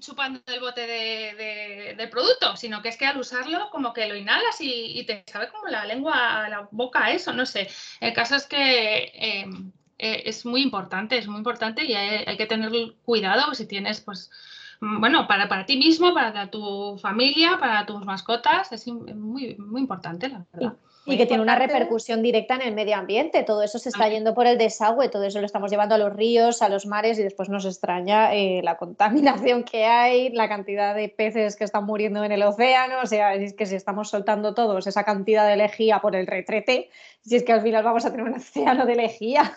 chupando 0.00 0.40
el 0.46 0.58
bote 0.58 0.80
de, 0.88 1.94
del 1.96 2.10
producto, 2.10 2.56
sino 2.56 2.82
que 2.82 2.88
es 2.88 2.96
que 2.96 3.06
al 3.06 3.16
usarlo 3.16 3.70
como 3.70 3.92
que 3.92 4.08
lo 4.08 4.16
inhalas 4.16 4.56
y, 4.60 5.04
te 5.04 5.22
sabe 5.30 5.50
como 5.50 5.68
la 5.68 5.84
lengua, 5.84 6.48
la 6.48 6.68
boca, 6.72 7.12
eso, 7.12 7.32
no 7.32 7.46
sé. 7.46 7.68
El 8.00 8.12
caso 8.12 8.34
es 8.34 8.46
que 8.46 9.12
em, 9.14 9.70
eh, 9.98 10.24
es 10.26 10.44
muy 10.44 10.62
importante, 10.62 11.16
es 11.16 11.28
muy 11.28 11.38
importante 11.38 11.84
y 11.84 11.94
hay, 11.94 12.36
que 12.36 12.46
tener 12.46 12.72
cuidado 13.04 13.54
si 13.54 13.66
tienes, 13.66 14.00
pues, 14.00 14.32
bueno, 14.80 15.28
para, 15.28 15.48
para 15.48 15.64
ti 15.64 15.76
mismo, 15.76 16.12
para 16.12 16.50
tu 16.50 16.98
familia, 16.98 17.58
para 17.60 17.86
tus 17.86 18.04
mascotas, 18.04 18.72
es 18.72 18.88
muy, 18.88 19.54
muy 19.58 19.80
importante, 19.80 20.28
la 20.28 20.44
verdad. 20.52 20.76
Y 21.08 21.16
que 21.16 21.26
tiene 21.26 21.42
una 21.42 21.56
repercusión 21.56 22.22
directa 22.22 22.54
en 22.54 22.62
el 22.62 22.74
medio 22.74 22.96
ambiente. 22.96 23.42
Todo 23.42 23.62
eso 23.62 23.78
se 23.78 23.88
está 23.88 24.08
yendo 24.08 24.34
por 24.34 24.46
el 24.46 24.58
desagüe, 24.58 25.08
todo 25.08 25.24
eso 25.24 25.40
lo 25.40 25.46
estamos 25.46 25.70
llevando 25.70 25.94
a 25.94 25.98
los 25.98 26.12
ríos, 26.14 26.62
a 26.62 26.68
los 26.68 26.86
mares 26.86 27.18
y 27.18 27.22
después 27.22 27.48
nos 27.48 27.64
extraña 27.64 28.34
eh, 28.34 28.60
la 28.62 28.76
contaminación 28.76 29.64
que 29.64 29.86
hay, 29.86 30.30
la 30.30 30.48
cantidad 30.48 30.94
de 30.94 31.08
peces 31.08 31.56
que 31.56 31.64
están 31.64 31.84
muriendo 31.84 32.22
en 32.24 32.32
el 32.32 32.42
océano. 32.42 32.96
O 33.02 33.06
sea, 33.06 33.34
es 33.34 33.54
que 33.54 33.66
si 33.66 33.74
estamos 33.74 34.10
soltando 34.10 34.54
todos 34.54 34.86
esa 34.86 35.04
cantidad 35.04 35.48
de 35.48 35.56
lejía 35.56 36.00
por 36.00 36.14
el 36.14 36.26
retrete, 36.26 36.90
si 37.22 37.36
es 37.36 37.42
que 37.42 37.52
al 37.52 37.62
final 37.62 37.82
vamos 37.82 38.04
a 38.04 38.10
tener 38.10 38.26
un 38.26 38.34
océano 38.34 38.86
de 38.86 38.96
lejía. 38.96 39.56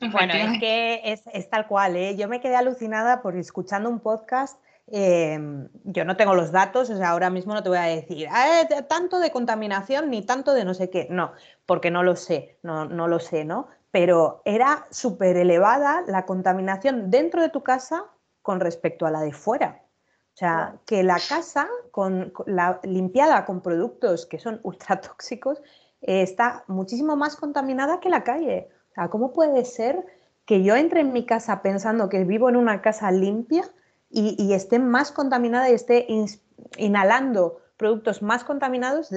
Bueno, 0.00 0.32
es 0.32 0.58
que 0.58 1.00
es, 1.04 1.22
es 1.32 1.50
tal 1.50 1.66
cual. 1.66 1.94
¿eh? 1.96 2.16
Yo 2.16 2.26
me 2.26 2.40
quedé 2.40 2.56
alucinada 2.56 3.20
por 3.20 3.36
escuchando 3.36 3.90
un 3.90 4.00
podcast 4.00 4.58
Em, 4.92 5.68
yo 5.84 6.04
no 6.04 6.16
tengo 6.16 6.34
los 6.34 6.50
datos, 6.50 6.90
o 6.90 6.96
sea, 6.96 7.10
ahora 7.10 7.30
mismo 7.30 7.54
no 7.54 7.62
te 7.62 7.68
voy 7.68 7.78
a 7.78 7.82
decir 7.82 8.26
ah, 8.28 8.62
eh, 8.62 8.82
tanto 8.88 9.20
de 9.20 9.30
contaminación 9.30 10.10
ni 10.10 10.22
tanto 10.22 10.52
de 10.52 10.64
no 10.64 10.74
sé 10.74 10.90
qué, 10.90 11.06
no, 11.10 11.32
porque 11.64 11.92
no 11.92 12.02
lo 12.02 12.16
sé, 12.16 12.58
no, 12.64 12.86
no 12.86 13.06
lo 13.06 13.20
sé, 13.20 13.44
¿no? 13.44 13.68
Pero 13.92 14.42
era 14.44 14.86
súper 14.90 15.36
elevada 15.36 16.02
la 16.08 16.26
contaminación 16.26 17.08
dentro 17.08 17.40
de 17.40 17.50
tu 17.50 17.62
casa 17.62 18.06
con 18.42 18.58
respecto 18.58 19.06
a 19.06 19.12
la 19.12 19.20
de 19.20 19.32
fuera. 19.32 19.82
O 20.34 20.36
sea, 20.40 20.80
que 20.86 21.04
la 21.04 21.18
casa 21.28 21.68
con, 21.92 22.32
la, 22.46 22.80
limpiada 22.82 23.44
con 23.44 23.60
productos 23.60 24.26
que 24.26 24.38
son 24.40 24.58
ultra 24.64 25.00
tóxicos 25.00 25.62
eh, 26.00 26.22
está 26.22 26.64
muchísimo 26.66 27.14
más 27.14 27.36
contaminada 27.36 28.00
que 28.00 28.10
la 28.10 28.24
calle. 28.24 28.68
O 28.90 28.94
sea, 28.94 29.08
¿cómo 29.08 29.32
puede 29.32 29.64
ser 29.64 30.04
que 30.46 30.64
yo 30.64 30.74
entre 30.74 31.00
en 31.00 31.12
mi 31.12 31.26
casa 31.26 31.62
pensando 31.62 32.08
que 32.08 32.24
vivo 32.24 32.48
en 32.48 32.56
una 32.56 32.82
casa 32.82 33.12
limpia 33.12 33.70
y, 34.10 34.52
esté 34.52 34.78
más 34.78 35.12
contaminada 35.12 35.70
y 35.70 35.74
esté 35.74 36.06
inhalando 36.76 37.60
productos 37.76 38.22
más 38.22 38.44
contaminados, 38.44 39.10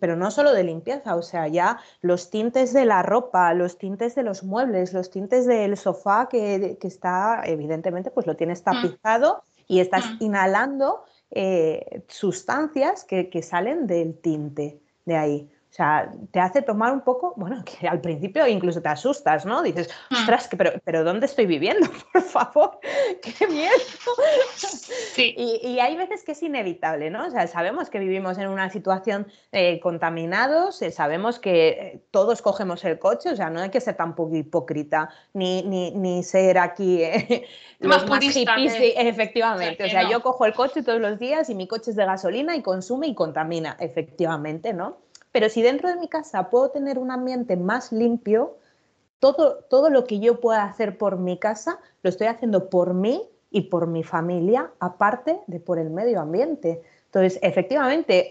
pero 0.00 0.16
no 0.16 0.30
solo 0.30 0.52
de 0.52 0.64
limpieza, 0.64 1.14
o 1.14 1.22
sea, 1.22 1.46
ya 1.46 1.78
los 2.00 2.30
tintes 2.30 2.72
de 2.72 2.84
la 2.84 3.02
ropa, 3.02 3.54
los 3.54 3.78
tintes 3.78 4.14
de 4.14 4.24
los 4.24 4.42
muebles, 4.42 4.92
los 4.92 5.10
tintes 5.10 5.46
del 5.46 5.76
sofá 5.76 6.28
que, 6.28 6.78
está, 6.82 7.42
evidentemente, 7.44 8.10
pues 8.10 8.26
lo 8.26 8.36
tienes 8.36 8.60
mm. 8.60 8.64
tapizado 8.64 9.44
y 9.68 9.80
estás 9.80 10.04
mm. 10.04 10.16
inhalando 10.24 11.04
eh, 11.30 12.04
sustancias 12.08 13.04
que, 13.04 13.30
que 13.30 13.42
salen 13.42 13.86
del 13.86 14.18
tinte 14.20 14.80
de 15.04 15.16
ahí. 15.16 15.50
O 15.74 15.76
sea, 15.76 16.08
te 16.30 16.38
hace 16.38 16.62
tomar 16.62 16.92
un 16.92 17.00
poco, 17.00 17.34
bueno, 17.36 17.64
que 17.80 17.88
al 17.88 18.00
principio 18.00 18.46
incluso 18.46 18.80
te 18.80 18.90
asustas, 18.90 19.44
¿no? 19.44 19.60
Dices, 19.60 19.90
hmm. 20.08 20.14
ostras, 20.14 20.48
pero, 20.56 20.70
pero 20.84 21.02
¿dónde 21.02 21.26
estoy 21.26 21.46
viviendo? 21.46 21.88
Por 22.12 22.22
favor, 22.22 22.78
qué 23.20 23.46
miedo. 23.48 23.72
Sí. 24.56 25.34
Y, 25.64 25.80
hay 25.80 25.96
veces 25.96 26.22
que 26.22 26.32
es 26.32 26.42
inevitable, 26.42 27.10
¿no? 27.10 27.26
O 27.26 27.30
sea, 27.30 27.46
sabemos 27.46 27.90
que 27.90 27.98
vivimos 27.98 28.38
en 28.38 28.48
una 28.48 28.70
situación 28.70 29.26
eh, 29.52 29.80
contaminados, 29.80 30.80
eh, 30.82 30.90
sabemos 30.90 31.38
que 31.38 31.68
eh, 31.68 32.04
todos 32.10 32.42
cogemos 32.42 32.84
el 32.84 32.98
coche, 32.98 33.30
o 33.30 33.36
sea, 33.36 33.50
no 33.50 33.60
hay 33.60 33.70
que 33.70 33.80
ser 33.80 33.96
tampoco 33.96 34.36
hipócrita, 34.36 35.08
ni, 35.32 35.62
ni, 35.62 35.90
ni 35.92 36.22
ser 36.22 36.58
aquí 36.58 37.02
los 37.80 38.06
más, 38.08 38.24
hippies, 38.24 38.74
efectivamente. 38.78 39.84
O 39.84 39.88
sea, 39.88 40.08
yo 40.08 40.22
cojo 40.22 40.46
el 40.46 40.54
coche 40.54 40.82
todos 40.82 41.00
los 41.00 41.18
días 41.18 41.50
y 41.50 41.54
mi 41.54 41.66
coche 41.66 41.90
es 41.90 41.96
de 41.96 42.04
gasolina 42.04 42.54
y 42.54 42.62
consume 42.62 43.08
y 43.08 43.14
contamina, 43.14 43.76
efectivamente, 43.80 44.72
¿no? 44.72 44.98
Pero 45.34 45.48
si 45.48 45.62
dentro 45.62 45.88
de 45.88 45.96
mi 45.96 46.06
casa 46.06 46.48
puedo 46.48 46.70
tener 46.70 46.96
un 46.96 47.10
ambiente 47.10 47.56
más 47.56 47.90
limpio, 47.90 48.56
todo, 49.18 49.64
todo 49.68 49.90
lo 49.90 50.04
que 50.04 50.20
yo 50.20 50.40
pueda 50.40 50.62
hacer 50.62 50.96
por 50.96 51.18
mi 51.18 51.40
casa, 51.40 51.80
lo 52.04 52.10
estoy 52.10 52.28
haciendo 52.28 52.70
por 52.70 52.94
mí 52.94 53.20
y 53.50 53.62
por 53.62 53.88
mi 53.88 54.04
familia, 54.04 54.70
aparte 54.78 55.40
de 55.48 55.58
por 55.58 55.80
el 55.80 55.90
medio 55.90 56.20
ambiente. 56.20 56.82
Entonces, 57.06 57.40
efectivamente, 57.42 58.28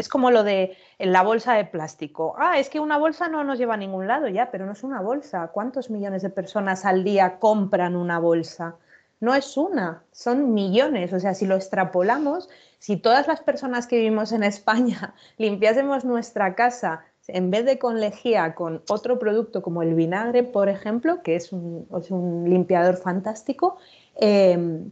es 0.00 0.08
como 0.08 0.32
lo 0.32 0.42
de 0.42 0.76
la 0.98 1.22
bolsa 1.22 1.54
de 1.54 1.64
plástico. 1.64 2.34
Ah, 2.38 2.58
es 2.58 2.70
que 2.70 2.80
una 2.80 2.98
bolsa 2.98 3.28
no 3.28 3.44
nos 3.44 3.56
lleva 3.56 3.74
a 3.74 3.76
ningún 3.76 4.08
lado 4.08 4.26
ya, 4.26 4.50
pero 4.50 4.66
no 4.66 4.72
es 4.72 4.82
una 4.82 5.00
bolsa. 5.00 5.52
¿Cuántos 5.54 5.90
millones 5.90 6.22
de 6.22 6.30
personas 6.30 6.84
al 6.84 7.04
día 7.04 7.38
compran 7.38 7.94
una 7.94 8.18
bolsa? 8.18 8.74
No 9.20 9.32
es 9.32 9.56
una, 9.56 10.02
son 10.10 10.54
millones. 10.54 11.12
O 11.12 11.20
sea, 11.20 11.34
si 11.34 11.46
lo 11.46 11.54
extrapolamos, 11.54 12.48
si 12.78 12.96
todas 12.96 13.26
las 13.26 13.40
personas 13.40 13.86
que 13.86 13.96
vivimos 13.96 14.32
en 14.32 14.42
España 14.42 15.14
limpiásemos 15.38 16.04
nuestra 16.04 16.54
casa 16.54 17.04
en 17.28 17.50
vez 17.50 17.64
de 17.64 17.78
con 17.78 18.00
lejía, 18.00 18.54
con 18.54 18.82
otro 18.88 19.18
producto 19.18 19.62
como 19.62 19.82
el 19.82 19.94
vinagre, 19.94 20.42
por 20.42 20.68
ejemplo, 20.68 21.22
que 21.22 21.36
es 21.36 21.52
un, 21.52 22.44
limpiador 22.46 22.96
fantástico, 22.96 23.78
em, 24.14 24.90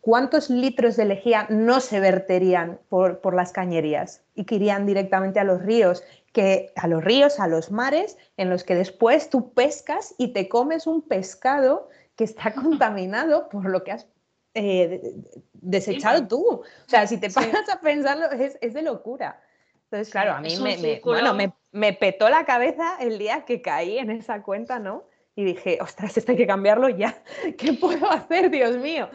¿cuántos 0.00 0.50
litros 0.50 0.96
de 0.96 1.06
lejía 1.06 1.46
no 1.50 1.80
se 1.80 2.00
verterían 2.00 2.78
por, 2.88 3.20
por, 3.20 3.34
las 3.34 3.52
cañerías 3.52 4.22
y 4.34 4.44
que 4.44 4.56
irían 4.56 4.86
directamente 4.86 5.40
a 5.40 5.44
los 5.44 5.62
ríos? 5.62 6.02
Que, 6.32 6.72
a 6.76 6.88
los 6.88 7.02
ríos, 7.02 7.38
a 7.40 7.48
los 7.48 7.70
mares, 7.70 8.18
en 8.36 8.50
los 8.50 8.64
que 8.64 8.74
después 8.74 9.30
tú 9.30 9.52
pescas 9.52 10.14
y 10.18 10.28
te 10.28 10.48
comes 10.48 10.86
un 10.86 11.02
pescado 11.02 11.88
que 12.16 12.24
está 12.24 12.52
contaminado 12.54 13.48
por 13.48 13.68
lo 13.68 13.84
que 13.84 13.92
has 13.92 14.06
eh, 14.54 15.14
desechado 15.52 16.26
tú. 16.28 16.46
O 16.46 16.64
sea, 16.86 17.06
si 17.06 17.18
te 17.18 17.30
paras 17.30 17.68
a 17.68 17.80
pensarlo, 17.80 18.30
es, 18.30 18.74
de 18.74 18.82
locura. 18.82 19.40
Entonces, 19.84 20.10
claro, 20.10 20.32
a 20.32 20.40
mí 20.40 20.56
me, 20.60 21.00
bueno, 21.04 21.36
me, 21.72 21.92
petó 21.92 22.28
la 22.28 22.44
cabeza 22.44 22.96
el 23.00 23.18
día 23.18 23.44
que 23.44 23.62
caí 23.62 23.98
en 23.98 24.10
esa 24.10 24.42
cuenta, 24.42 24.78
¿no? 24.78 25.04
Y 25.36 25.44
dije, 25.44 25.78
ostras, 25.80 26.16
esto 26.16 26.32
hay 26.32 26.38
que 26.38 26.46
cambiarlo 26.46 26.88
ya. 26.88 27.22
¿Qué 27.58 27.72
puedo 27.72 28.10
hacer, 28.10 28.50
Dios 28.50 28.76
mío? 28.76 29.08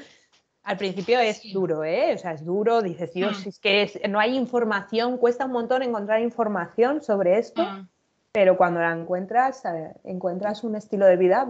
Al 0.64 0.78
principio 0.78 1.20
es 1.20 1.42
duro, 1.54 1.84
¿eh? 1.84 2.14
O 2.14 2.18
sea, 2.18 2.34
es 2.34 2.46
duro, 2.46 2.82
dices, 2.82 3.14
Dios, 3.14 3.46
mm. 3.46 3.50
es 3.50 3.60
que 3.60 4.02
no 4.10 4.20
hay 4.20 4.36
información, 4.36 5.18
cuesta 5.18 5.46
un 5.46 5.54
montón 5.54 5.84
encontrar 5.84 6.22
información 6.22 7.02
sobre 7.02 7.40
esto, 7.40 7.64
mm. 7.64 7.88
pero 8.32 8.58
cuando 8.58 8.82
la 8.82 8.92
encuentras, 8.92 9.64
eh, 9.66 9.94
encuentras 10.04 10.64
un 10.64 10.76
estilo 10.76 11.06
de 11.06 11.16
vida 11.16 11.48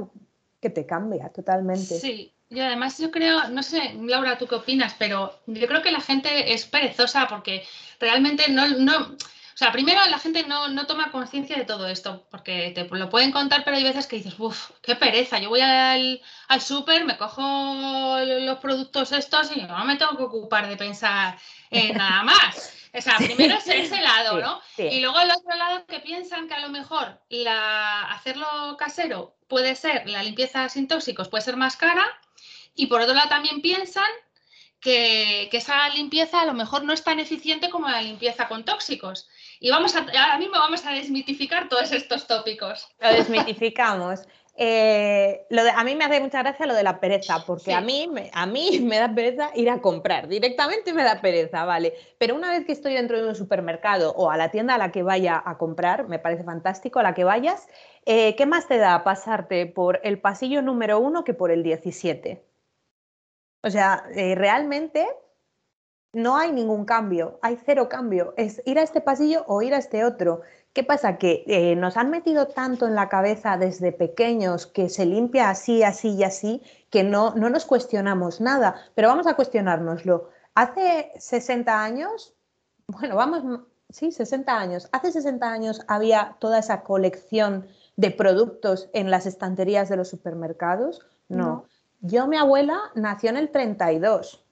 que 0.62 0.70
te 0.70 0.86
cambia 0.86 1.30
totalmente. 1.30 1.96
Sí, 1.96 2.34
y 2.50 2.60
además 2.60 2.98
yo 2.98 3.12
creo, 3.12 3.50
no 3.50 3.62
sé, 3.64 3.96
Laura, 4.02 4.38
tú 4.38 4.48
qué 4.48 4.56
opinas, 4.56 4.96
pero 4.98 5.40
yo 5.46 5.68
creo 5.68 5.82
que 5.82 5.92
la 5.92 6.02
gente 6.02 6.54
es 6.54 6.66
perezosa 6.66 7.28
porque 7.28 7.66
realmente 8.00 8.50
no, 8.50 8.68
no 8.68 9.16
o 9.60 9.62
sea, 9.62 9.74
primero 9.74 10.00
la 10.06 10.20
gente 10.20 10.44
no, 10.44 10.70
no 10.70 10.88
toma 10.88 11.12
conciencia 11.12 11.58
de 11.58 11.66
todo 11.66 11.86
esto, 11.90 12.26
porque 12.32 12.72
te 12.74 12.86
lo 12.86 13.10
pueden 13.10 13.34
contar, 13.34 13.66
pero 13.66 13.76
hay 13.76 13.84
veces 13.84 14.08
que 14.08 14.16
dices, 14.16 14.36
uff, 14.38 14.72
qué 14.82 14.96
pereza, 14.96 15.38
yo 15.38 15.50
voy 15.50 15.60
al, 15.60 16.22
al 16.48 16.62
súper, 16.62 17.04
me 17.04 17.18
cojo 17.18 18.20
los 18.22 18.58
productos 18.60 19.12
estos 19.12 19.52
y 19.54 19.60
no 19.64 19.84
me 19.84 19.98
tengo 19.98 20.16
que 20.16 20.24
ocupar 20.24 20.70
de 20.70 20.78
pensar 20.78 21.38
en 21.72 21.98
nada 21.98 22.24
más. 22.24 22.74
O 22.94 23.02
sea, 23.02 23.18
primero 23.18 23.56
es 23.56 23.68
ese 23.68 24.00
lado, 24.00 24.40
¿no? 24.40 24.62
Y 24.78 25.02
luego 25.02 25.20
el 25.20 25.30
otro 25.30 25.54
lado 25.58 25.86
que 25.88 26.00
piensan 26.00 26.48
que 26.48 26.54
a 26.54 26.62
lo 26.62 26.70
mejor 26.70 27.20
la, 27.28 28.04
hacerlo 28.12 28.78
casero 28.80 29.36
puede 29.50 29.76
ser, 29.76 30.08
la 30.08 30.24
limpieza 30.24 30.70
sin 30.70 30.88
tóxicos 30.88 31.28
puede 31.28 31.44
ser 31.44 31.58
más 31.58 31.76
cara, 31.76 32.06
y 32.80 32.88
por 32.88 33.02
otro 33.02 33.14
lado 33.14 33.28
también 33.28 33.62
piensan 33.62 34.10
que, 34.80 35.50
esa 35.52 35.90
limpieza 35.90 36.42
a 36.42 36.46
lo 36.46 36.54
mejor 36.54 36.84
no 36.86 36.94
es 36.94 37.04
tan 37.04 37.20
eficiente 37.20 37.70
como 37.70 37.90
la 37.90 38.02
limpieza 38.02 38.48
con 38.48 38.64
tóxicos. 38.64 39.28
Y 39.60 39.70
vamos 39.70 39.98
a, 39.98 40.00
ahora 40.00 40.38
mismo 40.38 40.54
vamos 40.54 40.86
a 40.86 40.92
desmitificar 40.92 41.68
todos 41.68 41.92
estos 41.92 42.26
tópicos. 42.26 42.88
Lo 43.02 43.10
desmitificamos. 43.10 44.22
eh, 44.56 45.46
lo 45.50 45.66
de, 45.66 45.72
a 45.72 45.84
mí 45.84 45.94
me 45.96 46.06
hace 46.06 46.22
mucha 46.22 46.42
gracia 46.42 46.66
lo 46.66 46.74
de 46.74 46.84
la 46.84 47.02
pereza, 47.02 47.44
porque 47.46 47.74
a, 47.74 47.82
mí, 47.82 48.08
me, 48.08 48.32
a 48.34 48.46
mí 48.46 48.80
me 48.82 48.98
da 48.98 49.14
pereza 49.14 49.52
ir 49.56 49.70
a 49.70 49.82
comprar, 49.82 50.30
directamente 50.30 50.94
me 50.94 51.04
da 51.04 51.20
pereza, 51.20 51.66
¿vale? 51.66 51.94
Pero 52.18 52.36
una 52.36 52.50
vez 52.50 52.66
que 52.66 52.72
estoy 52.72 52.94
dentro 52.94 53.22
de 53.22 53.28
un 53.28 53.36
supermercado 53.36 54.14
o 54.14 54.32
a 54.32 54.38
la 54.38 54.52
tienda 54.52 54.76
a 54.76 54.78
la 54.78 54.94
que 54.94 55.04
vaya 55.04 55.44
a 55.46 55.58
comprar, 55.58 56.08
me 56.08 56.20
parece 56.20 56.46
fantástico, 56.46 57.00
a 57.00 57.04
la 57.04 57.14
que 57.14 57.26
vayas, 57.26 57.68
eh, 58.06 58.36
¿qué 58.38 58.46
más 58.46 58.70
te 58.70 58.78
da 58.78 59.04
pasarte 59.04 59.66
por 59.66 60.00
el 60.04 60.20
pasillo 60.20 60.62
número 60.62 61.00
uno 61.00 61.26
que 61.26 61.34
por 61.34 61.52
el 61.52 61.64
17? 61.64 62.49
O 63.62 63.70
sea, 63.70 64.04
eh, 64.14 64.36
realmente 64.36 65.08
no 66.14 66.38
hay 66.38 66.52
ningún 66.52 66.86
cambio, 66.86 67.40
hay 67.42 67.58
cero 67.64 67.88
cambio, 67.88 68.34
es 68.38 68.62
ir 68.66 68.80
a 68.80 68.84
este 68.84 69.02
pasillo 69.02 69.44
o 69.48 69.62
ir 69.62 69.74
a 69.74 69.78
este 69.78 70.04
otro. 70.04 70.42
¿Qué 70.74 70.84
pasa? 70.84 71.18
Que 71.18 71.44
eh, 71.48 71.76
nos 71.76 71.98
han 71.98 72.10
metido 72.10 72.48
tanto 72.48 72.88
en 72.88 72.96
la 72.96 73.10
cabeza 73.10 73.58
desde 73.58 73.92
pequeños 73.92 74.66
que 74.66 74.90
se 74.90 75.06
limpia 75.06 75.50
así, 75.50 75.84
así 75.84 76.16
y 76.16 76.24
así, 76.24 76.64
que 76.90 77.04
no, 77.04 77.36
no 77.36 77.50
nos 77.50 77.66
cuestionamos 77.66 78.42
nada, 78.42 78.76
pero 78.96 79.08
vamos 79.08 79.28
a 79.28 79.36
cuestionárnoslo. 79.36 80.30
Hace 80.56 81.12
60 81.18 81.84
años, 81.84 82.36
bueno, 82.88 83.16
vamos, 83.16 83.62
sí, 83.90 84.12
60 84.12 84.58
años, 84.58 84.90
hace 84.92 85.12
60 85.12 85.52
años 85.52 85.82
había 85.88 86.38
toda 86.40 86.60
esa 86.60 86.82
colección 86.82 87.68
de 87.98 88.12
productos 88.12 88.90
en 88.94 89.12
las 89.12 89.26
estanterías 89.26 89.90
de 89.90 89.98
los 89.98 90.08
supermercados. 90.08 91.06
No. 91.28 91.66
Yo, 92.02 92.28
mi 92.28 92.38
abuela, 92.38 92.80
nació 92.96 93.30
en 93.30 93.38
el 93.38 93.50
32 93.52 94.46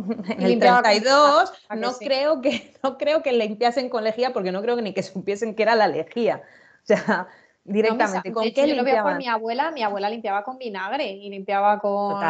en 0.28 0.42
el 0.42 0.58
32 0.58 1.52
no, 1.76 1.92
creo 1.98 2.40
que, 2.40 2.74
no 2.82 2.98
creo 2.98 3.22
que 3.22 3.32
limpiasen 3.32 3.88
con 3.88 4.04
lejía 4.04 4.32
porque 4.32 4.52
no 4.52 4.62
creo 4.62 4.76
que 4.76 4.82
ni 4.82 4.94
que 4.94 5.02
supiesen 5.02 5.54
que 5.54 5.62
era 5.62 5.74
la 5.74 5.88
lejía. 5.88 6.42
O 6.82 6.86
sea, 6.86 7.28
directamente. 7.64 8.32
¿Con 8.32 8.44
qué 8.52 8.68
yo 8.68 8.74
lo 8.74 8.84
veo 8.84 9.02
con 9.02 9.18
mi 9.18 9.28
abuela, 9.28 9.70
mi 9.70 9.82
abuela 9.82 10.10
limpiaba 10.10 10.44
con 10.44 10.58
vinagre 10.58 11.10
y 11.10 11.28
limpiaba 11.30 11.78
con, 11.78 12.20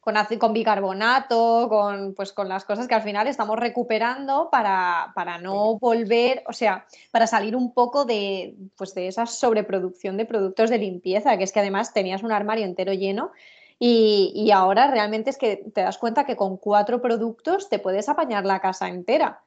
con, 0.00 0.14
con 0.38 0.52
bicarbonato, 0.52 1.68
con, 1.68 2.14
pues, 2.14 2.32
con 2.32 2.48
las 2.48 2.64
cosas 2.64 2.88
que 2.88 2.94
al 2.94 3.02
final 3.02 3.26
estamos 3.26 3.58
recuperando 3.58 4.48
para, 4.50 5.12
para 5.14 5.38
no 5.38 5.78
volver, 5.78 6.42
o 6.46 6.52
sea, 6.52 6.86
para 7.10 7.26
salir 7.26 7.54
un 7.54 7.72
poco 7.72 8.04
de, 8.04 8.56
pues, 8.76 8.94
de 8.94 9.08
esa 9.08 9.26
sobreproducción 9.26 10.16
de 10.16 10.26
productos 10.26 10.70
de 10.70 10.78
limpieza, 10.78 11.36
que 11.36 11.44
es 11.44 11.52
que 11.52 11.60
además 11.60 11.92
tenías 11.92 12.22
un 12.22 12.32
armario 12.32 12.64
entero 12.64 12.92
lleno 12.92 13.32
y, 13.78 14.50
ahora 14.52 14.90
realmente 14.90 15.30
es 15.30 15.38
que 15.38 15.64
te 15.74 15.82
das 15.82 15.98
cuenta 15.98 16.24
que 16.24 16.36
con 16.36 16.56
cuatro 16.56 17.02
productos 17.02 17.68
te 17.68 17.78
puedes 17.78 18.08
apañar 18.08 18.46
la 18.46 18.60
casa 18.60 18.88
entera. 18.88 19.42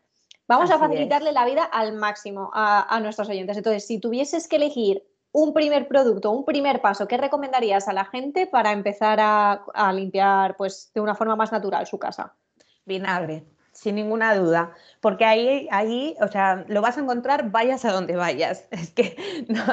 Vamos 0.48 0.72
a 0.72 0.80
facilitarle 0.80 1.32
la 1.32 1.46
vida 1.46 1.64
al 1.64 1.94
máximo 1.94 2.52
a, 2.54 3.00
nuestros 3.02 3.30
oyentes. 3.30 3.58
Entonces, 3.58 3.86
si 3.86 4.00
tuvieses 4.00 4.48
que 4.48 4.58
elegir 4.58 5.04
un 5.32 5.54
primer 5.54 5.88
producto, 5.88 6.32
un 6.32 6.46
primer 6.46 6.82
paso, 6.82 7.08
¿qué 7.08 7.18
recomendarías 7.18 7.88
a 7.88 7.94
la 7.94 8.06
gente 8.06 8.48
para 8.48 8.72
empezar 8.72 9.20
a, 9.20 9.64
a 9.74 9.92
limpiar 9.92 10.56
pues, 10.56 10.92
de 10.94 11.02
una 11.02 11.16
forma 11.16 11.36
más 11.36 11.52
natural 11.52 11.86
su 11.86 12.00
casa? 12.00 12.34
Vinagre 12.86 13.46
sin 13.78 13.94
ninguna 13.94 14.34
duda, 14.34 14.74
porque 15.02 15.24
ahí, 15.24 15.68
ahí, 15.70 16.16
o 16.20 16.28
sea, 16.28 16.66
lo 16.68 16.82
vas 16.82 16.98
a 16.98 17.02
encontrar 17.02 17.52
vayas 17.52 17.86
a 17.86 17.92
donde 17.92 18.16
vayas. 18.16 18.68
Es 18.72 18.90
que 18.90 19.16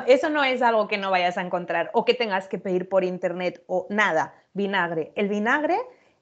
eso 0.06 0.28
no 0.28 0.44
es 0.44 0.61
algo 0.61 0.88
que 0.88 0.99
no 0.99 1.11
vayas 1.11 1.38
a 1.38 1.40
encontrar 1.40 1.90
o 1.94 2.04
que 2.04 2.12
tengas 2.12 2.46
que 2.46 2.58
pedir 2.58 2.87
por 2.90 3.02
internet 3.02 3.64
o 3.66 3.87
nada. 3.88 4.34
Vinagre. 4.54 5.12
El 5.14 5.28
vinagre 5.28 5.76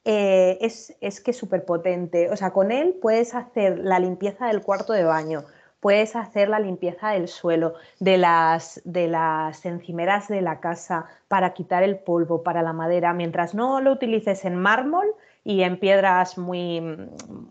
eh, 0.04 0.58
es, 0.60 0.96
es 1.00 1.20
que 1.20 1.30
es 1.30 1.36
súper 1.36 1.64
potente. 1.64 2.30
O 2.30 2.36
sea, 2.36 2.50
con 2.50 2.72
él 2.72 2.96
puedes 3.00 3.34
hacer 3.34 3.78
la 3.78 3.98
limpieza 3.98 4.48
del 4.48 4.62
cuarto 4.62 4.92
de 4.92 5.04
baño, 5.04 5.44
puedes 5.80 6.16
hacer 6.16 6.48
la 6.48 6.58
limpieza 6.58 7.10
del 7.10 7.28
suelo, 7.28 7.74
de 8.00 8.18
las, 8.18 8.82
de 8.84 9.06
las 9.06 9.64
encimeras 9.64 10.28
de 10.28 10.42
la 10.42 10.60
casa, 10.60 11.06
para 11.28 11.54
quitar 11.54 11.82
el 11.82 11.98
polvo, 11.98 12.42
para 12.42 12.62
la 12.62 12.73
madera. 12.73 13.12
Mientras 13.12 13.54
no 13.54 13.80
lo 13.80 13.92
utilices 13.92 14.45
en 14.45 14.56
mármol, 14.56 15.14
y 15.45 15.62
en 15.62 15.78
piedras 15.78 16.38
muy, 16.38 16.80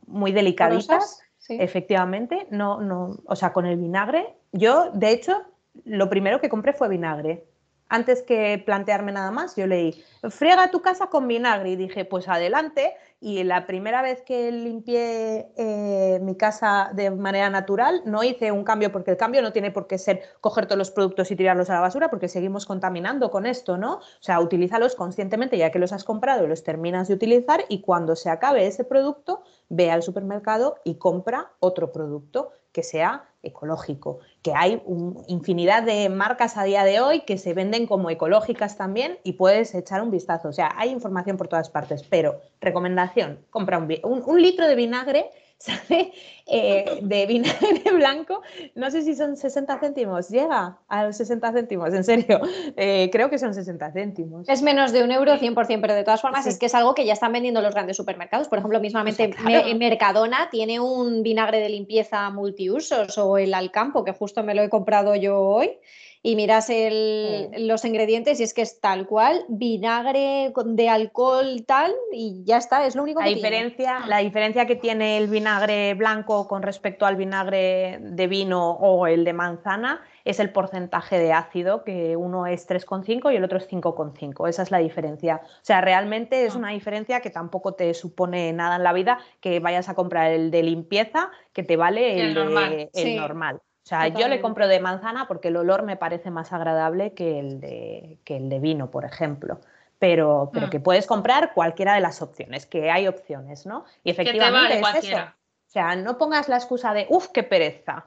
muy 0.07 0.31
delicaditas. 0.31 1.21
Efectivamente, 1.49 2.47
no, 2.49 2.79
no, 2.79 3.17
o 3.25 3.35
sea, 3.35 3.51
con 3.51 3.65
el 3.65 3.77
vinagre. 3.77 4.35
Yo, 4.53 4.91
de 4.91 5.11
hecho, 5.11 5.41
lo 5.83 6.09
primero 6.09 6.39
que 6.39 6.49
compré 6.49 6.71
fue 6.71 6.87
vinagre 6.87 7.43
antes 7.91 8.23
que 8.23 8.63
plantearme 8.65 9.11
nada 9.11 9.31
más, 9.31 9.57
yo 9.57 9.67
leí, 9.67 10.01
friega 10.29 10.71
tu 10.71 10.81
casa 10.81 11.07
con 11.07 11.27
vinagre 11.27 11.71
y 11.71 11.75
dije, 11.75 12.05
pues 12.05 12.29
adelante. 12.29 12.93
Y 13.19 13.43
la 13.43 13.67
primera 13.67 14.01
vez 14.01 14.21
que 14.21 14.49
limpié 14.49 15.51
eh, 15.57 16.19
mi 16.23 16.35
casa 16.37 16.89
de 16.93 17.11
manera 17.11 17.49
natural, 17.49 18.01
no 18.05 18.23
hice 18.23 18.53
un 18.53 18.63
cambio, 18.63 18.93
porque 18.93 19.11
el 19.11 19.17
cambio 19.17 19.41
no 19.41 19.51
tiene 19.51 19.71
por 19.71 19.87
qué 19.87 19.97
ser 19.97 20.21
coger 20.39 20.67
todos 20.67 20.77
los 20.77 20.89
productos 20.89 21.29
y 21.31 21.35
tirarlos 21.35 21.69
a 21.69 21.73
la 21.73 21.81
basura, 21.81 22.09
porque 22.09 22.29
seguimos 22.29 22.65
contaminando 22.65 23.29
con 23.29 23.45
esto, 23.45 23.77
¿no? 23.77 23.95
O 23.95 24.21
sea, 24.21 24.39
utilízalos 24.39 24.95
conscientemente 24.95 25.57
ya 25.57 25.69
que 25.69 25.77
los 25.77 25.91
has 25.91 26.05
comprado 26.05 26.47
los 26.47 26.63
terminas 26.63 27.09
de 27.09 27.15
utilizar 27.15 27.65
y 27.67 27.81
cuando 27.81 28.15
se 28.15 28.29
acabe 28.29 28.65
ese 28.67 28.85
producto, 28.85 29.43
ve 29.67 29.91
al 29.91 30.01
supermercado 30.01 30.77
y 30.85 30.95
compra 30.95 31.51
otro 31.59 31.91
producto 31.91 32.53
que 32.71 32.83
sea 32.83 33.25
ecológico, 33.43 34.19
que 34.43 34.53
hay 34.55 34.81
infinidad 35.27 35.83
de 35.83 36.09
marcas 36.09 36.57
a 36.57 36.63
día 36.63 36.83
de 36.83 37.01
hoy 37.01 37.21
que 37.21 37.37
se 37.37 37.53
venden 37.53 37.87
como 37.87 38.09
ecológicas 38.09 38.77
también 38.77 39.17
y 39.23 39.33
puedes 39.33 39.73
echar 39.73 40.01
un 40.01 40.11
vistazo. 40.11 40.49
O 40.49 40.53
sea, 40.53 40.73
hay 40.77 40.89
información 40.89 41.37
por 41.37 41.47
todas 41.47 41.69
partes, 41.69 42.03
pero 42.03 42.39
recomendación, 42.59 43.39
compra 43.49 43.79
un 43.79 44.41
litro 44.41 44.67
de 44.67 44.75
vinagre 44.75 45.31
¿sabe? 45.61 46.11
Eh, 46.47 46.99
de 47.01 47.25
vinagre 47.27 47.91
blanco, 47.93 48.41
no 48.75 48.89
sé 48.89 49.03
si 49.03 49.15
son 49.15 49.37
60 49.37 49.79
céntimos, 49.79 50.29
llega 50.29 50.79
a 50.87 51.05
los 51.05 51.15
60 51.17 51.53
céntimos, 51.53 51.93
en 51.93 52.03
serio, 52.03 52.41
eh, 52.75 53.09
creo 53.11 53.29
que 53.29 53.37
son 53.37 53.53
60 53.53 53.91
céntimos. 53.91 54.49
Es 54.49 54.61
menos 54.61 54.91
de 54.91 55.03
un 55.03 55.11
euro 55.11 55.35
100%, 55.35 55.79
pero 55.79 55.93
de 55.93 56.03
todas 56.03 56.19
formas 56.19 56.47
es 56.47 56.57
que 56.57 56.65
es 56.65 56.75
algo 56.75 56.95
que 56.95 57.05
ya 57.05 57.13
están 57.13 57.31
vendiendo 57.31 57.61
los 57.61 57.73
grandes 57.73 57.95
supermercados. 57.95 58.47
Por 58.47 58.57
ejemplo, 58.57 58.79
mismamente 58.79 59.33
Mercadona 59.77 60.49
tiene 60.49 60.79
un 60.79 61.23
vinagre 61.23 61.59
de 61.59 61.69
limpieza 61.69 62.29
multiusos 62.31 63.17
o 63.17 63.37
el 63.37 63.53
Alcampo, 63.53 64.03
que 64.03 64.11
justo 64.11 64.43
me 64.43 64.55
lo 64.55 64.63
he 64.63 64.69
comprado 64.69 65.15
yo 65.15 65.39
hoy 65.39 65.77
y 66.23 66.35
miras 66.35 66.69
los 66.69 67.85
ingredientes 67.85 68.39
y 68.39 68.43
es 68.43 68.53
que 68.53 68.61
es 68.61 68.79
tal 68.79 69.07
cual, 69.07 69.43
vinagre 69.47 70.53
de 70.65 70.89
alcohol 70.89 71.63
tal 71.65 71.93
y 72.11 72.43
ya 72.45 72.57
está, 72.57 72.85
es 72.85 72.95
lo 72.95 73.03
único 73.03 73.21
la 73.21 73.27
que 73.27 73.35
diferencia, 73.35 73.95
tiene. 73.97 74.07
La 74.07 74.17
diferencia 74.19 74.65
que 74.67 74.75
tiene 74.75 75.17
el 75.17 75.27
vinagre 75.27 75.95
blanco 75.95 76.47
con 76.47 76.61
respecto 76.61 77.05
al 77.07 77.15
vinagre 77.15 77.97
de 78.01 78.27
vino 78.27 78.71
o 78.71 79.07
el 79.07 79.25
de 79.25 79.33
manzana 79.33 80.01
es 80.23 80.39
el 80.39 80.51
porcentaje 80.51 81.17
de 81.17 81.33
ácido, 81.33 81.83
que 81.83 82.15
uno 82.15 82.45
es 82.45 82.69
3,5 82.69 83.33
y 83.33 83.35
el 83.35 83.43
otro 83.43 83.57
es 83.57 83.67
5,5. 83.67 84.47
Esa 84.47 84.61
es 84.61 84.69
la 84.69 84.77
diferencia. 84.77 85.41
O 85.43 85.63
sea, 85.63 85.81
realmente 85.81 86.45
es 86.45 86.53
ah. 86.53 86.59
una 86.59 86.69
diferencia 86.69 87.21
que 87.21 87.31
tampoco 87.31 87.73
te 87.73 87.93
supone 87.95 88.53
nada 88.53 88.75
en 88.75 88.83
la 88.83 88.93
vida 88.93 89.19
que 89.39 89.59
vayas 89.59 89.89
a 89.89 89.95
comprar 89.95 90.31
el 90.31 90.51
de 90.51 90.61
limpieza 90.61 91.31
que 91.53 91.63
te 91.63 91.77
vale 91.77 92.21
el, 92.21 92.35
normal. 92.35 93.61
O 93.83 93.87
sea, 93.87 94.07
yo 94.09 94.27
le 94.27 94.41
compro 94.41 94.67
de 94.67 94.79
manzana 94.79 95.27
porque 95.27 95.47
el 95.47 95.57
olor 95.57 95.83
me 95.83 95.97
parece 95.97 96.29
más 96.29 96.53
agradable 96.53 97.13
que 97.13 97.39
el 97.39 97.59
de, 97.59 98.19
que 98.23 98.37
el 98.37 98.49
de 98.49 98.59
vino, 98.59 98.91
por 98.91 99.05
ejemplo. 99.05 99.59
Pero, 99.97 100.49
pero 100.53 100.67
mm. 100.67 100.69
que 100.69 100.79
puedes 100.79 101.07
comprar 101.07 101.53
cualquiera 101.53 101.93
de 101.93 102.01
las 102.01 102.21
opciones, 102.21 102.65
que 102.65 102.89
hay 102.89 103.07
opciones, 103.07 103.65
¿no? 103.65 103.85
Y 104.03 104.11
efectivamente 104.11 104.79
es 104.79 105.03
eso. 105.05 105.17
O 105.17 105.71
sea, 105.71 105.95
no 105.95 106.17
pongas 106.17 106.49
la 106.49 106.57
excusa 106.57 106.93
de, 106.93 107.07
uff, 107.09 107.29
qué 107.29 107.43
pereza. 107.43 108.05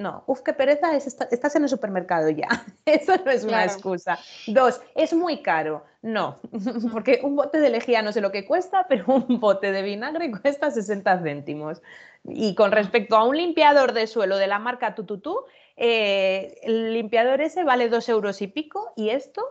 No, 0.00 0.24
uff, 0.26 0.40
qué 0.40 0.54
pereza, 0.54 0.96
es, 0.96 1.06
estás 1.06 1.56
en 1.56 1.64
el 1.64 1.68
supermercado 1.68 2.30
ya. 2.30 2.48
Eso 2.86 3.16
no 3.22 3.30
es 3.30 3.44
una 3.44 3.64
excusa. 3.64 4.18
Dos, 4.46 4.80
es 4.94 5.12
muy 5.12 5.42
caro. 5.42 5.84
No, 6.00 6.38
porque 6.92 7.20
un 7.22 7.36
bote 7.36 7.60
de 7.60 7.68
lejía 7.68 8.00
no 8.00 8.10
sé 8.10 8.22
lo 8.22 8.32
que 8.32 8.46
cuesta, 8.46 8.86
pero 8.88 9.04
un 9.08 9.40
bote 9.40 9.72
de 9.72 9.82
vinagre 9.82 10.30
cuesta 10.40 10.70
60 10.70 11.18
céntimos. 11.22 11.82
Y 12.24 12.54
con 12.54 12.72
respecto 12.72 13.16
a 13.16 13.24
un 13.24 13.36
limpiador 13.36 13.92
de 13.92 14.06
suelo 14.06 14.36
de 14.36 14.46
la 14.46 14.58
marca 14.58 14.94
Tututú, 14.94 15.44
eh, 15.76 16.58
el 16.62 16.92
limpiador 16.92 17.40
ese 17.40 17.64
vale 17.64 17.88
dos 17.88 18.08
euros 18.08 18.42
y 18.42 18.46
pico 18.46 18.92
y 18.96 19.10
esto 19.10 19.42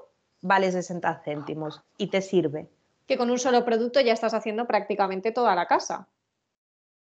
vale 0.42 0.72
60 0.72 1.22
céntimos 1.24 1.82
y 1.98 2.08
te 2.08 2.22
sirve. 2.22 2.70
Que 3.08 3.18
con 3.18 3.32
un 3.32 3.40
solo 3.40 3.66
producto 3.66 4.00
ya 4.02 4.14
estás 4.14 4.34
haciendo 4.34 4.68
prácticamente 4.68 5.32
toda 5.32 5.56
la 5.56 5.66
casa. 5.66 6.08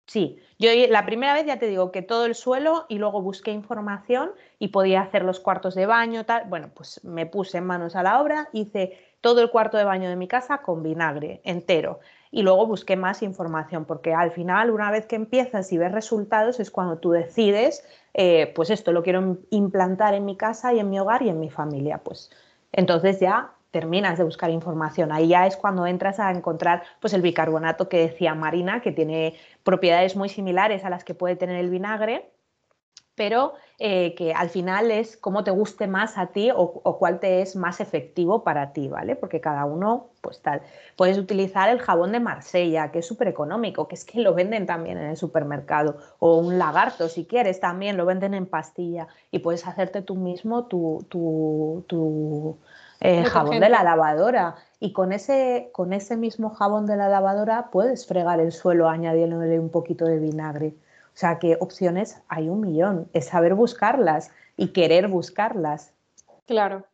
Sí, 0.07 0.39
yo 0.59 0.71
la 0.89 1.05
primera 1.05 1.35
vez 1.35 1.45
ya 1.45 1.59
te 1.59 1.67
digo 1.67 1.93
que 1.93 2.01
todo 2.01 2.25
el 2.25 2.35
suelo 2.35 2.87
y 2.89 2.97
luego 2.97 3.21
busqué 3.21 3.51
información 3.51 4.31
y 4.59 4.69
podía 4.69 5.03
hacer 5.03 5.23
los 5.23 5.39
cuartos 5.39 5.75
de 5.75 5.85
baño, 5.85 6.25
tal. 6.25 6.45
Bueno, 6.49 6.71
pues 6.75 7.05
me 7.05 7.27
puse 7.27 7.59
en 7.59 7.67
manos 7.67 7.95
a 7.95 8.03
la 8.03 8.19
obra, 8.23 8.49
hice 8.55 8.97
todo 9.21 9.41
el 9.41 9.51
cuarto 9.51 9.77
de 9.77 9.85
baño 9.85 10.09
de 10.09 10.17
mi 10.17 10.29
casa 10.29 10.59
con 10.59 10.83
vinagre 10.83 11.41
entero 11.45 12.01
y 12.31 12.43
luego 12.43 12.67
busqué 12.67 12.97
más 12.97 13.23
información, 13.23 13.85
porque 13.85 14.13
al 14.15 14.31
final, 14.33 14.71
una 14.71 14.91
vez 14.91 15.07
que 15.07 15.17
empiezas 15.17 15.73
y 15.73 15.79
ves 15.79 15.93
resultados, 15.93 16.61
es 16.61 16.71
cuando 16.71 16.99
tú 16.99 17.11
decides, 17.13 17.85
eh, 18.15 18.53
pues 18.55 18.71
esto 18.71 18.93
lo 18.93 19.03
quiero 19.03 19.39
implantar 19.51 20.15
en 20.15 20.25
mi 20.25 20.37
casa 20.37 20.73
y 20.75 20.79
en 20.79 20.91
mi 20.91 20.99
hogar 21.01 21.23
y 21.23 21.31
en 21.31 21.41
mi 21.41 21.51
familia. 21.51 21.99
Pues 21.99 22.31
entonces 22.73 23.19
ya 23.21 23.53
terminas 23.71 24.19
de 24.19 24.25
buscar 24.25 24.51
información. 24.51 25.13
Ahí 25.13 25.29
ya 25.29 25.47
es 25.47 25.57
cuando 25.57 25.87
entras 25.87 26.21
a 26.21 26.31
encontrar 26.31 26.83
pues 27.01 27.13
el 27.13 27.23
bicarbonato 27.23 27.89
que 27.89 27.99
decía 27.99 28.35
Marina, 28.35 28.81
que 28.83 28.93
tiene 28.93 29.35
propiedades 29.63 30.17
muy 30.17 30.29
similares 30.29 30.85
a 30.85 30.91
las 30.91 31.05
que 31.05 31.15
puede 31.15 31.37
tener 31.37 31.57
el 31.57 31.71
vinagre 31.71 32.31
pero 33.19 33.55
eh, 33.81 34.15
que 34.15 34.33
al 34.33 34.49
final 34.49 34.91
es 34.91 35.17
cómo 35.17 35.45
te 35.45 35.51
guste 35.51 35.89
más 35.89 36.17
a 36.17 36.29
ti 36.29 36.51
o, 36.55 36.97
cuál 36.99 37.21
te 37.21 37.43
es 37.43 37.57
más 37.57 37.81
efectivo 37.81 38.45
para 38.45 38.73
ti, 38.73 38.89
¿vale? 38.89 39.17
Porque 39.17 39.41
cada 39.41 39.65
uno, 39.65 40.07
pues 40.21 40.41
tal. 40.41 40.63
Puedes 40.97 41.19
utilizar 41.19 41.69
el 41.69 41.81
jabón 41.81 42.13
de 42.13 42.21
Marsella, 42.21 42.91
que 42.93 43.01
es 43.01 43.07
súper 43.07 43.29
económico, 43.29 43.89
que 43.89 43.97
es 43.97 44.05
que 44.05 44.21
lo 44.21 44.35
venden 44.35 44.67
también 44.67 44.99
en 44.99 45.11
el 45.11 45.17
supermercado, 45.17 45.99
o 46.21 46.39
un 46.39 46.59
lagarto, 46.59 47.09
si 47.09 47.27
quieres, 47.27 47.61
también 47.61 47.97
lo 47.97 48.07
venden 48.07 48.35
en 48.35 48.47
pastilla 48.47 49.09
y 49.33 49.41
puedes 49.41 49.67
hacerte 49.67 50.01
tú 50.01 50.15
mismo 50.15 50.67
tu, 50.67 51.05
tu, 51.09 52.57
eh, 53.01 53.25
jabón 53.25 53.61
de 53.61 53.69
la 53.69 53.83
lavadora. 53.83 54.57
Y 54.81 54.93
con 54.93 55.13
ese, 55.13 55.71
con 55.73 55.93
ese 55.93 56.17
mismo 56.17 56.51
jabón 56.51 56.87
de 56.87 56.97
la 56.97 57.09
lavadora 57.09 57.71
puedes 57.73 58.07
fregar 58.07 58.39
el 58.41 58.53
suelo 58.53 58.89
añadiéndole 58.89 59.59
un 59.59 59.71
poquito 59.71 60.05
de 60.05 60.21
vinagre. 60.21 60.75
O 61.19 61.21
sea 61.21 61.41
que 61.41 61.57
opciones 61.59 62.23
hay 62.29 62.49
un 62.49 62.61
millón, 62.61 63.11
es 63.13 63.27
saber 63.27 63.55
buscarlas 63.55 64.31
y 64.57 64.69
querer 64.69 65.09
buscarlas. 65.09 65.93
Claro. 66.47 66.87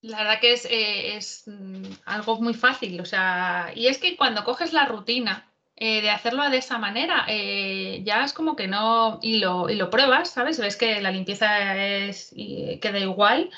La 0.00 0.18
verdad 0.18 0.40
que 0.40 0.52
es, 0.52 0.66
eh, 0.68 1.20
mm, 1.48 1.84
algo 2.06 2.40
muy 2.40 2.54
fácil, 2.54 3.00
o 3.00 3.04
sea, 3.04 3.70
y 3.72 3.86
es 3.86 3.98
que 3.98 4.16
cuando 4.16 4.42
coges 4.42 4.72
la 4.72 4.84
rutina 4.84 5.46
eh, 5.76 6.02
de 6.02 6.10
hacerlo 6.10 6.50
de 6.50 6.56
esa 6.56 6.76
manera, 6.78 7.24
eh, 7.28 8.02
ya 8.04 8.24
es 8.24 8.32
como 8.32 8.56
que 8.56 8.66
no, 8.66 9.20
y 9.22 9.38
lo, 9.38 9.70
y 9.70 9.76
lo 9.76 9.88
pruebas, 9.88 10.30
¿sabes? 10.30 10.58
Ves 10.58 10.74
que 10.74 11.00
la 11.00 11.12
limpieza 11.12 11.76
es, 11.76 12.34
queda 12.80 12.98
igual 12.98 13.48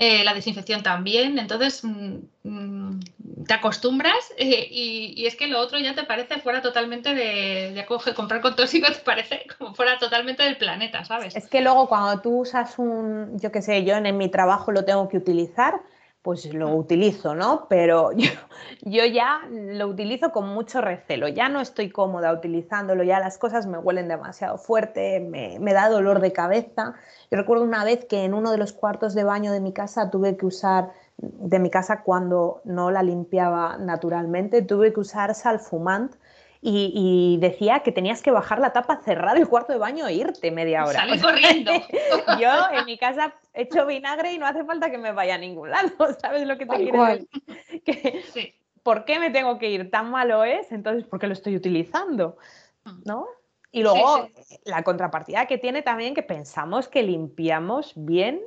eh, 0.00 0.24
la 0.24 0.32
desinfección 0.32 0.82
también. 0.82 1.38
Entonces, 1.38 1.84
mm, 1.84 2.16
mm, 2.42 3.00
te 3.46 3.54
acostumbras 3.54 4.32
eh, 4.36 4.68
y, 4.70 5.26
es 5.26 5.36
que 5.36 5.46
lo 5.46 5.60
otro 5.60 5.78
ya 5.78 5.94
te 5.94 6.04
parece 6.04 6.40
fuera 6.40 6.62
totalmente 6.62 7.14
de, 7.14 7.72
de 7.72 8.14
comprar 8.14 8.40
con 8.40 8.56
tóxico 8.56 8.86
te 8.92 9.00
parece 9.00 9.46
como 9.58 9.74
fuera 9.74 9.98
totalmente 9.98 10.42
del 10.42 10.56
planeta, 10.56 11.04
¿sabes? 11.04 11.36
Es 11.36 11.48
que 11.48 11.60
luego 11.60 11.88
cuando 11.88 12.20
tú 12.20 12.40
usas 12.40 12.78
un, 12.78 13.38
yo 13.38 13.50
qué 13.52 13.62
sé, 13.62 13.84
yo 13.84 13.96
en, 13.96 14.06
en 14.06 14.16
mi 14.16 14.28
trabajo 14.28 14.72
lo 14.72 14.84
tengo 14.84 15.08
que 15.08 15.16
utilizar, 15.16 15.80
pues 16.22 16.52
lo 16.52 16.74
utilizo, 16.74 17.34
¿no? 17.34 17.66
Pero 17.68 18.10
yo, 18.82 19.04
ya 19.06 19.40
lo 19.50 19.86
utilizo 19.86 20.32
con 20.32 20.48
mucho 20.48 20.80
recelo, 20.80 21.28
ya 21.28 21.48
no 21.48 21.60
estoy 21.60 21.90
cómoda 21.90 22.32
utilizándolo, 22.32 23.02
ya 23.04 23.20
las 23.20 23.38
cosas 23.38 23.66
me 23.66 23.78
huelen 23.78 24.08
demasiado 24.08 24.58
fuerte, 24.58 25.20
me, 25.20 25.58
me, 25.60 25.72
da 25.72 25.88
dolor 25.88 26.20
de 26.20 26.32
cabeza. 26.32 26.94
Yo 27.30 27.38
recuerdo 27.38 27.64
una 27.64 27.84
vez 27.84 28.04
que 28.04 28.24
en 28.24 28.34
uno 28.34 28.52
de 28.52 28.58
los 28.58 28.72
cuartos 28.72 29.14
de 29.14 29.24
baño 29.24 29.52
de 29.52 29.60
mi 29.60 29.72
casa 29.72 30.10
tuve 30.10 30.36
que 30.36 30.46
usar, 30.46 30.90
de 31.20 31.58
mi 31.58 31.70
casa 31.70 32.02
cuando 32.02 32.60
no 32.64 32.90
la 32.90 33.02
limpiaba 33.02 33.76
naturalmente, 33.78 34.62
tuve 34.62 34.92
que 34.92 35.00
usar 35.00 35.34
salfumant 35.34 36.14
y, 36.62 37.38
decía 37.40 37.80
que 37.80 37.90
tenías 37.90 38.20
que 38.20 38.30
bajar 38.30 38.58
la 38.58 38.74
tapa, 38.74 39.00
cerrar 39.02 39.38
el 39.38 39.48
cuarto 39.48 39.72
de 39.72 39.78
baño 39.78 40.06
e 40.06 40.12
irte 40.12 40.50
media 40.50 40.84
hora. 40.84 41.00
Sale 41.00 41.18
corriendo. 41.20 41.72
Yo 42.40 42.50
en 42.72 42.84
mi 42.84 42.98
casa 42.98 43.34
he 43.54 43.62
hecho 43.62 43.86
vinagre 43.86 44.34
y 44.34 44.38
no 44.38 44.46
hace 44.46 44.64
falta 44.64 44.90
que 44.90 44.98
me 44.98 45.12
vaya 45.12 45.36
a 45.36 45.38
ningún 45.38 45.70
lado, 45.70 45.90
¿sabes 46.20 46.46
lo 46.46 46.58
que 46.58 46.66
te 46.66 46.76
quiero 46.76 47.04
decir? 47.04 48.54
¿Por 48.82 49.04
qué 49.04 49.18
me 49.18 49.30
tengo 49.30 49.58
que 49.58 49.70
ir? 49.70 49.90
¿Tan 49.90 50.10
malo 50.10 50.44
es? 50.44 50.70
Entonces, 50.72 51.04
¿por 51.04 51.18
qué 51.18 51.26
lo 51.26 51.32
estoy 51.32 51.56
utilizando? 51.56 52.36
Mm. 52.84 53.02
¿No? 53.04 53.26
Y 53.72 53.82
luego 53.82 54.28
la 54.64 54.82
contrapartida 54.82 55.46
que 55.46 55.56
tiene 55.56 55.82
también 55.82 56.14
que 56.14 56.22
pensamos 56.22 56.88
que 56.88 57.02
limpiamos 57.02 57.92
bien 57.94 58.42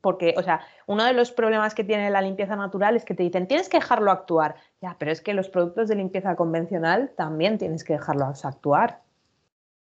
porque, 0.00 0.34
o 0.36 0.42
sea, 0.42 0.60
uno 0.86 1.04
de 1.04 1.12
los 1.12 1.30
problemas 1.30 1.74
que 1.74 1.84
tiene 1.84 2.10
la 2.10 2.22
limpieza 2.22 2.56
natural 2.56 2.96
es 2.96 3.04
que 3.04 3.14
te 3.14 3.22
dicen, 3.22 3.46
tienes 3.46 3.68
que 3.68 3.78
dejarlo 3.78 4.10
actuar. 4.10 4.56
Ya, 4.80 4.96
pero 4.98 5.10
es 5.10 5.20
que 5.20 5.34
los 5.34 5.48
productos 5.48 5.88
de 5.88 5.96
limpieza 5.96 6.36
convencional 6.36 7.12
también 7.16 7.58
tienes 7.58 7.84
que 7.84 7.94
dejarlos 7.94 8.44
actuar. 8.44 9.00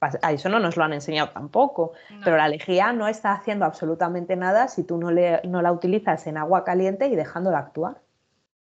A 0.00 0.32
eso 0.32 0.48
no 0.48 0.58
nos 0.58 0.76
lo 0.76 0.84
han 0.84 0.92
enseñado 0.92 1.30
tampoco. 1.30 1.92
Pero 2.22 2.36
la 2.36 2.48
lejía 2.48 2.92
no 2.92 3.08
está 3.08 3.32
haciendo 3.32 3.64
absolutamente 3.64 4.36
nada 4.36 4.68
si 4.68 4.84
tú 4.84 4.98
no, 4.98 5.10
le, 5.10 5.40
no 5.44 5.62
la 5.62 5.72
utilizas 5.72 6.26
en 6.26 6.36
agua 6.36 6.64
caliente 6.64 7.08
y 7.08 7.16
dejándola 7.16 7.58
actuar. 7.58 8.02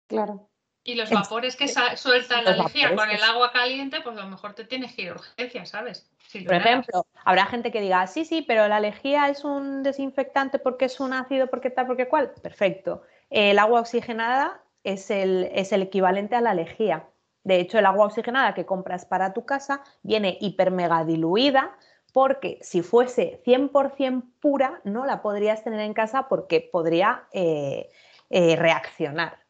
Claro. 0.08 0.50
Y 0.86 0.96
los 0.96 1.10
vapores 1.10 1.56
que 1.56 1.68
suelta 1.68 2.42
la 2.42 2.58
lejía 2.58 2.94
con 2.94 3.10
el 3.10 3.24
agua 3.24 3.54
caliente, 3.54 4.02
pues 4.02 4.18
a 4.18 4.22
lo 4.22 4.28
mejor 4.28 4.54
te 4.54 4.66
tienes 4.66 4.94
que 4.94 5.04
ir 5.04 5.10
a 5.10 5.14
urgencia, 5.14 5.66
¿sabes? 5.66 6.10
Por 6.46 6.56
ejemplo, 6.56 7.06
habrá 7.24 7.46
gente 7.46 7.72
que 7.72 7.80
diga, 7.80 8.06
sí, 8.08 8.26
sí, 8.26 8.42
pero 8.42 8.68
la 8.68 8.80
lejía 8.80 9.30
es 9.30 9.46
un 9.46 9.84
desinfectante 9.84 10.60
porque 10.60 10.86
es 10.86 11.00
un 11.00 11.14
ácido, 11.14 11.48
porque 11.48 11.70
tal, 11.70 11.88
porque 11.88 12.08
cual. 12.08 12.32
Perfecto. 12.42 13.04
El 13.30 13.60
agua 13.60 13.82
oxigenada 13.82 14.62
es 14.84 15.10
el, 15.10 15.50
es 15.54 15.72
el 15.72 15.84
equivalente 15.84 16.36
a 16.36 16.42
la 16.42 16.54
lejía. 16.54 17.08
De 17.44 17.60
hecho, 17.60 17.78
el 17.78 17.86
agua 17.86 18.08
oxigenada 18.08 18.54
que 18.54 18.66
compras 18.66 19.06
para 19.06 19.34
tu 19.34 19.46
casa 19.46 19.84
viene 20.02 20.38
hiper 20.42 20.72
mega 20.72 21.04
diluida 21.06 21.78
porque 22.14 22.60
si 22.62 22.82
fuese 22.82 23.42
100% 23.46 24.24
pura 24.40 24.82
no 24.84 25.06
la 25.06 25.22
podrías 25.22 25.64
tener 25.64 25.80
en 25.82 25.94
casa 25.94 26.28
porque 26.30 26.62
podría 26.62 27.24
eh, 27.32 27.90
eh, 28.30 28.56
reaccionar. 28.56 29.43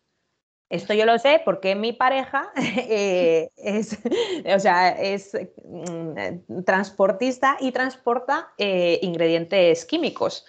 Esto 0.73 0.95
yo 0.95 1.05
lo 1.05 1.19
sé 1.19 1.39
porque 1.45 1.75
mi 1.75 1.93
pareja 1.93 2.51
eh, 2.55 3.51
es, 3.57 3.99
o 4.43 4.59
sea, 4.59 4.89
es 4.89 5.37
mm, 5.63 6.63
transportista 6.65 7.57
y 7.59 7.71
transporta 7.71 8.53
eh, 8.57 8.97
ingredientes 9.03 9.85
químicos. 9.85 10.45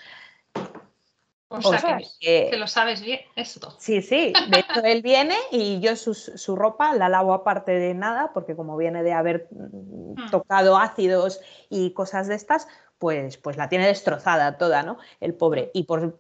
O, 1.51 1.61
sea, 1.61 2.01
que, 2.19 2.51
lo 2.57 2.67
sabes 2.67 3.03
bien 3.03 3.21
esto. 3.37 3.77
Sí, 3.79 4.01
sí. 4.01 4.33
De 4.49 4.61
hecho, 4.61 4.83
él 4.83 5.03
viene 5.03 5.37
y 5.53 5.79
yo 5.81 5.95
su, 5.95 6.57
ropa 6.57 6.95
la 6.95 7.11
lavo 7.11 7.35
aparte 7.35 7.73
de 7.73 7.95
nada, 7.95 8.33
porque 8.33 8.57
como 8.57 8.79
viene 8.79 9.03
de 9.03 9.13
haber 9.13 9.49
mm, 9.51 10.23
hmm. 10.23 10.31
tocado 10.31 10.79
ácidos 10.79 11.41
y 11.69 11.93
cosas 11.93 12.29
de 12.29 12.35
estas, 12.35 12.67
pues, 12.99 13.37
pues 13.37 13.57
la 13.57 13.69
tiene 13.69 13.87
destrozada 13.87 14.57
toda, 14.57 14.83
¿no? 14.83 14.99
El 15.21 15.35
pobre. 15.35 15.71
Y 15.75 15.85
por, 15.85 16.17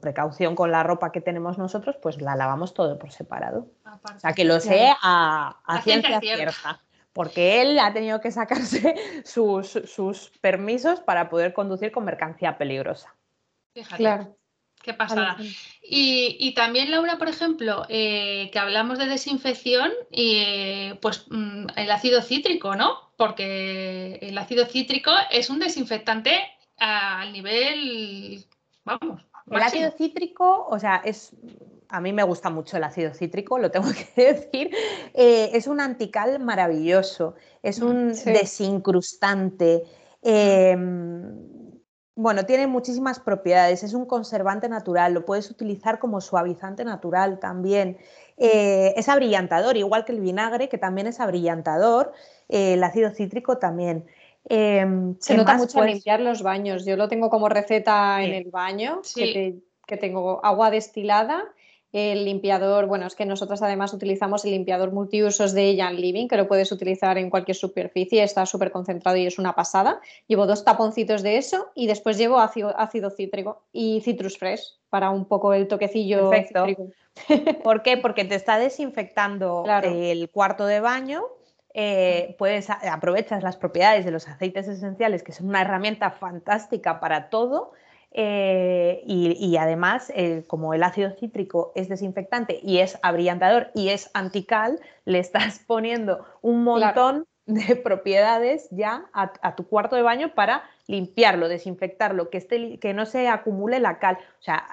precaución 0.00 0.54
con 0.54 0.72
la 0.72 0.82
ropa 0.82 1.12
que 1.12 1.20
tenemos 1.20 1.58
nosotros, 1.58 1.96
pues 2.02 2.20
la 2.20 2.36
lavamos 2.36 2.74
todo 2.74 2.98
por 2.98 3.12
separado. 3.12 3.68
o 3.84 4.18
sea, 4.18 4.32
que 4.32 4.44
lo 4.44 4.60
sé 4.60 4.92
a, 5.02 5.56
ciencia 5.82 6.20
cierta. 6.20 6.82
Porque 7.12 7.62
él 7.62 7.78
ha 7.78 7.92
tenido 7.94 8.20
que 8.20 8.30
sacarse 8.30 8.94
sus, 9.24 10.32
permisos 10.40 11.00
para 11.00 11.30
poder 11.30 11.52
conducir 11.52 11.92
con 11.92 12.04
mercancía 12.04 12.58
peligrosa. 12.58 13.14
Fíjate. 13.74 13.96
Claro. 13.96 14.36
Qué 14.82 14.94
pasada. 14.94 15.36
Y, 15.82 16.54
también, 16.54 16.90
Laura, 16.90 17.18
por 17.18 17.28
ejemplo, 17.28 17.84
eh, 17.88 18.50
que 18.52 18.58
hablamos 18.58 18.98
de 18.98 19.06
desinfección, 19.06 19.90
y 20.12 20.36
eh, 20.36 20.98
pues 21.02 21.26
mm, 21.28 21.66
el 21.74 21.90
ácido 21.90 22.22
cítrico, 22.22 22.76
¿no? 22.76 23.05
Porque 23.16 24.18
el 24.22 24.36
ácido 24.38 24.66
cítrico 24.66 25.10
es 25.30 25.50
un 25.50 25.58
desinfectante 25.58 26.32
al 26.78 27.32
nivel, 27.32 28.46
vamos. 28.84 29.22
El 29.50 29.62
ácido 29.62 29.90
cítrico, 29.92 30.66
o 30.68 30.78
sea, 30.78 31.00
es, 31.04 31.32
a 31.88 32.00
mí 32.00 32.12
me 32.12 32.24
gusta 32.24 32.50
mucho 32.50 32.76
el 32.76 32.84
ácido 32.84 33.14
cítrico, 33.14 33.58
lo 33.58 33.70
tengo 33.70 33.86
que 34.16 34.32
decir, 34.32 34.70
eh, 35.14 35.50
es 35.52 35.66
un 35.66 35.80
antical 35.80 36.38
maravilloso, 36.40 37.34
es 37.62 37.80
un 37.80 38.12
desincrustante. 38.12 39.84
Em, 40.22 41.56
bueno, 42.16 42.46
tiene 42.46 42.66
muchísimas 42.66 43.20
propiedades, 43.20 43.82
es 43.82 43.94
un 43.94 44.06
conservante 44.06 44.68
natural, 44.68 45.12
lo 45.12 45.24
puedes 45.24 45.50
utilizar 45.50 45.98
como 45.98 46.20
suavizante 46.20 46.84
natural 46.84 47.38
también. 47.38 47.98
Eh, 48.38 48.94
es 48.96 49.08
abrillantador, 49.08 49.76
igual 49.76 50.04
que 50.04 50.12
el 50.12 50.20
vinagre, 50.20 50.68
que 50.68 50.78
también 50.78 51.06
es 51.06 51.20
abrillantador. 51.20 52.12
Eh, 52.48 52.74
el 52.74 52.84
ácido 52.84 53.10
cítrico 53.10 53.58
también. 53.58 54.06
Em, 54.48 55.16
Se 55.18 55.36
nota 55.36 55.56
mucho 55.56 55.82
en 55.82 55.92
limpiar 55.92 56.20
los 56.20 56.42
baños. 56.42 56.84
Yo 56.84 56.96
lo 56.96 57.08
tengo 57.08 57.30
como 57.30 57.48
receta 57.48 58.22
en 58.22 58.32
el 58.32 58.50
baño, 58.50 59.02
que, 59.14 59.96
tengo 59.98 60.44
agua 60.44 60.70
destilada, 60.70 61.44
el 61.92 62.24
limpiador, 62.24 62.86
bueno, 62.86 63.06
es 63.06 63.14
que 63.14 63.24
nosotros 63.24 63.62
además 63.62 63.94
utilizamos 63.94 64.44
el 64.44 64.50
limpiador 64.50 64.92
multiusos 64.92 65.52
de 65.52 65.76
Jan 65.78 65.96
Living, 65.96 66.28
que 66.28 66.36
lo 66.36 66.46
puedes 66.46 66.70
utilizar 66.70 67.16
en 67.16 67.30
cualquier 67.30 67.56
superficie, 67.56 68.22
está 68.22 68.44
súper 68.44 68.70
concentrado 68.70 69.16
y 69.16 69.26
es 69.26 69.38
una 69.38 69.54
pasada. 69.54 70.00
Llevo 70.26 70.46
dos 70.46 70.64
taponcitos 70.64 71.22
de 71.22 71.38
eso 71.38 71.70
y 71.74 71.86
después 71.86 72.18
llevo 72.18 72.38
ácido, 72.38 73.10
cítrico 73.10 73.62
y 73.72 74.00
citrus 74.02 74.36
fresh 74.36 74.78
para 74.90 75.10
un 75.10 75.24
poco 75.24 75.54
el 75.54 75.68
toquecillo 75.68 76.30
cítrico. 76.32 76.90
¿Por 77.64 77.82
qué? 77.82 77.96
Porque 77.96 78.24
te 78.24 78.34
está 78.34 78.58
desinfectando 78.58 79.64
el 79.82 80.28
cuarto 80.30 80.66
de 80.66 80.80
baño 80.80 81.22
eh, 81.78 82.34
puedes, 82.38 82.70
aprovechas 82.70 83.42
las 83.42 83.58
propiedades 83.58 84.06
de 84.06 84.10
los 84.10 84.26
aceites 84.26 84.66
esenciales, 84.66 85.22
que 85.22 85.32
son 85.32 85.48
una 85.50 85.60
herramienta 85.60 86.10
fantástica 86.10 87.00
para 87.00 87.28
todo. 87.28 87.72
Eh, 88.12 89.02
y, 89.04 89.58
además, 89.58 90.10
eh, 90.16 90.44
como 90.46 90.72
el 90.72 90.82
ácido 90.82 91.10
cítrico 91.10 91.72
es 91.74 91.90
desinfectante 91.90 92.60
y 92.62 92.78
es 92.78 92.98
abrillantador 93.02 93.72
y 93.74 93.90
es 93.90 94.10
antical, 94.14 94.80
le 95.04 95.18
estás 95.18 95.58
poniendo 95.66 96.24
un 96.40 96.64
montón 96.64 97.26
de 97.44 97.76
propiedades 97.76 98.68
ya 98.70 99.10
a, 99.12 99.54
tu 99.54 99.68
cuarto 99.68 99.96
de 99.96 100.02
baño 100.02 100.32
para 100.34 100.64
limpiarlo, 100.86 101.46
desinfectarlo, 101.46 102.30
que, 102.30 102.38
esté, 102.38 102.78
que 102.78 102.94
no 102.94 103.04
se 103.04 103.28
acumule 103.28 103.80
la 103.80 103.98
cal. 103.98 104.16
O 104.40 104.42
sea, 104.42 104.66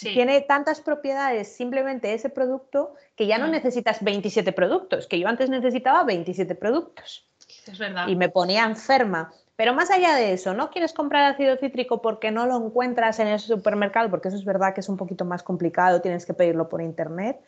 tiene 0.00 0.40
tantas 0.40 0.80
propiedades 0.80 1.54
simplemente 1.54 2.14
ese 2.14 2.30
producto 2.30 2.94
que 3.16 3.26
ya 3.26 3.38
no 3.38 3.48
mm. 3.48 3.50
necesitas 3.50 4.02
27 4.02 4.52
productos, 4.52 5.06
que 5.06 5.18
yo 5.18 5.28
antes 5.28 5.50
necesitaba 5.50 6.04
27 6.04 6.54
productos. 6.54 7.26
Es 7.66 7.78
verdad. 7.78 8.08
Y 8.08 8.16
me 8.16 8.28
ponía 8.28 8.64
enferma. 8.64 9.32
Pero 9.56 9.74
más 9.74 9.90
allá 9.90 10.14
de 10.14 10.32
eso, 10.32 10.54
¿no 10.54 10.70
quieres 10.70 10.92
comprar 10.92 11.30
ácido 11.30 11.56
cítrico 11.56 12.00
porque 12.00 12.30
no 12.30 12.46
lo 12.46 12.56
encuentras 12.56 13.20
en 13.20 13.28
el 13.28 13.38
supermercado? 13.38 14.10
Porque 14.10 14.28
eso 14.28 14.36
es 14.36 14.44
verdad 14.44 14.74
que 14.74 14.80
es 14.80 14.88
un 14.88 14.96
poquito 14.96 15.24
más 15.24 15.42
complicado, 15.42 16.00
tienes 16.00 16.26
que 16.26 16.34
pedirlo 16.34 16.68
por 16.68 16.80
internet. 16.80 17.40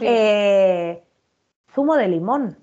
Eh, 0.00 1.02
zumo 1.74 1.96
de 1.96 2.08
limón. 2.08 2.58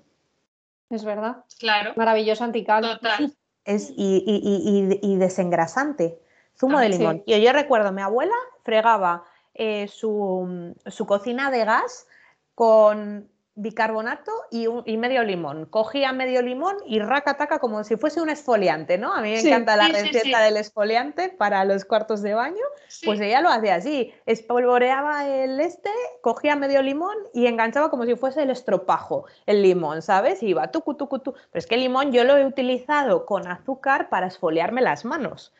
Es 0.90 1.04
verdad. 1.04 1.44
Claro. 1.58 1.92
Maravilloso 1.96 2.44
antical. 2.44 2.82
Total. 2.82 3.32
Es, 3.64 3.92
y, 3.96 5.16
desengrasante. 5.18 6.18
Zumo 6.56 6.78
de 6.78 6.88
limón. 6.90 7.22
Y 7.26 7.40
yo 7.42 7.52
recuerdo, 7.52 7.90
mi 7.92 8.02
abuela 8.02 8.34
fregaba 8.64 9.24
eh, 9.54 9.86
su, 9.88 10.74
su 10.86 11.06
cocina 11.06 11.50
de 11.50 11.64
gas 11.64 12.06
con 12.54 13.28
bicarbonato 13.56 14.32
y, 14.50 14.96
medio 14.96 15.22
limón. 15.22 15.66
Cogía 15.66 16.12
medio 16.12 16.42
limón 16.42 16.76
y 16.86 16.98
raca 16.98 17.36
taca 17.36 17.60
como 17.60 17.84
si 17.84 17.96
fuese 17.96 18.20
un 18.20 18.28
esfoliante, 18.28 18.98
¿no? 18.98 19.12
A 19.12 19.20
mí 19.20 19.30
me 19.30 19.40
encanta 19.40 19.76
la 19.76 19.88
receta 19.88 20.40
del 20.40 20.56
esfoliante 20.56 21.28
para 21.28 21.64
los 21.64 21.84
cuartos 21.84 22.20
de 22.22 22.34
baño. 22.34 22.64
Pues 23.04 23.20
ella 23.20 23.40
lo 23.40 23.48
hacía 23.50 23.76
así, 23.76 24.12
espolvoreaba 24.26 25.28
el 25.28 25.60
este, 25.60 25.90
cogía 26.20 26.56
medio 26.56 26.82
limón 26.82 27.16
y 27.32 27.46
enganchaba 27.46 27.90
como 27.90 28.06
si 28.06 28.16
fuese 28.16 28.42
el 28.42 28.50
estropajo, 28.50 29.26
el 29.46 29.62
limón, 29.62 30.02
¿sabes? 30.02 30.42
Y 30.42 30.48
iba 30.48 30.72
tucu, 30.72 30.94
tucu, 30.94 31.20
tu. 31.20 31.32
Pero 31.32 31.44
es 31.52 31.66
que 31.66 31.76
el 31.76 31.82
limón 31.82 32.10
yo 32.10 32.24
lo 32.24 32.36
he 32.36 32.44
utilizado 32.44 33.24
con 33.24 33.46
azúcar 33.46 34.08
para 34.08 34.26
esfoliarme 34.26 34.82
las 34.82 35.04
manos. 35.04 35.52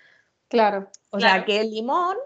Claro. 0.49 0.89
O 1.11 1.21
sea 1.21 1.45
que 1.45 1.61
el 1.61 1.71
limón 1.71 2.17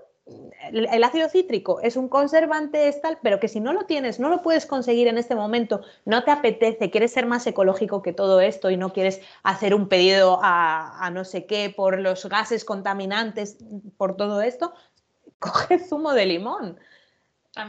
el 0.72 1.04
ácido 1.04 1.28
cítrico 1.28 1.80
es 1.80 1.96
un 1.96 2.08
conservante 2.08 2.92
tal, 3.00 3.18
pero 3.22 3.40
que 3.40 3.48
si 3.48 3.60
no 3.60 3.72
lo 3.72 3.84
tienes, 3.84 4.20
no 4.20 4.28
lo 4.28 4.42
puedes 4.42 4.66
conseguir 4.66 5.08
en 5.08 5.18
este 5.18 5.34
momento, 5.34 5.82
no 6.04 6.24
te 6.24 6.30
apetece, 6.30 6.90
quieres 6.90 7.12
ser 7.12 7.26
más 7.26 7.46
ecológico 7.46 8.02
que 8.02 8.12
todo 8.12 8.40
esto 8.40 8.70
y 8.70 8.76
no 8.76 8.92
quieres 8.92 9.20
hacer 9.42 9.74
un 9.74 9.88
pedido 9.88 10.38
a, 10.42 11.10
no 11.12 11.24
sé 11.24 11.46
qué 11.46 11.72
por 11.74 11.98
los 11.98 12.26
gases 12.26 12.64
contaminantes, 12.64 13.58
por 13.96 14.16
todo 14.16 14.42
esto, 14.42 14.74
coge 15.38 15.78
zumo 15.78 16.12
de 16.12 16.26
limón. 16.26 16.78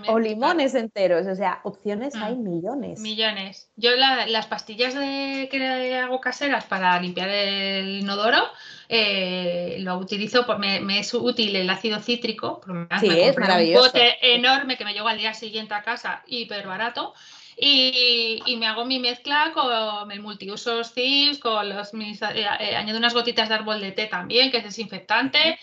O 0.08 0.20
limones 0.20 0.76
enteros, 0.76 1.28
o 1.28 1.36
sea, 1.36 1.62
opciones 1.64 2.16
hay 2.16 2.36
mm. 2.36 2.44
millones. 2.44 3.00
Millones. 3.00 3.70
Yo 3.76 3.92
las 3.96 4.48
pastillas 4.48 4.94
de, 4.94 5.48
que 5.52 5.96
hago 5.96 6.22
caseras 6.22 6.66
para 6.66 7.00
limpiar 7.02 7.30
el 7.30 8.00
inodoro, 8.00 8.44
eh, 8.88 9.78
lo 9.80 9.98
utilizo, 9.98 10.46
por, 10.46 10.60
me, 10.60 11.00
es 11.00 11.14
útil 11.14 11.56
el 11.56 11.70
ácido 11.70 12.00
cítrico, 12.00 12.62
me 12.68 13.28
es 13.30 13.38
maravilloso. 13.38 13.86
un 13.86 13.88
bote 13.88 14.36
enorme 14.36 14.78
que 14.78 14.86
me 14.86 14.94
llevo 14.94 15.08
al 15.08 15.18
día 15.18 15.34
siguiente 15.34 15.74
a 15.74 15.84
casa, 15.84 16.24
hiper 16.28 16.68
barato. 16.68 17.14
Y, 17.62 18.56
me 18.58 18.68
hago 18.68 18.86
mi 18.86 19.00
mezcla 19.00 19.52
con 19.54 20.12
el 20.12 20.22
multiusos 20.22 20.94
CIPS, 20.94 21.40
con 21.40 21.68
los 21.68 21.94
eh, 21.94 22.18
eh, 22.60 22.76
añado 22.76 22.98
unas 22.98 23.14
gotitas 23.14 23.50
de 23.50 23.56
árbol 23.56 23.82
de 23.82 23.92
té 23.92 24.06
también, 24.06 24.50
que 24.50 24.58
es 24.58 24.64
desinfectante. 24.64 25.60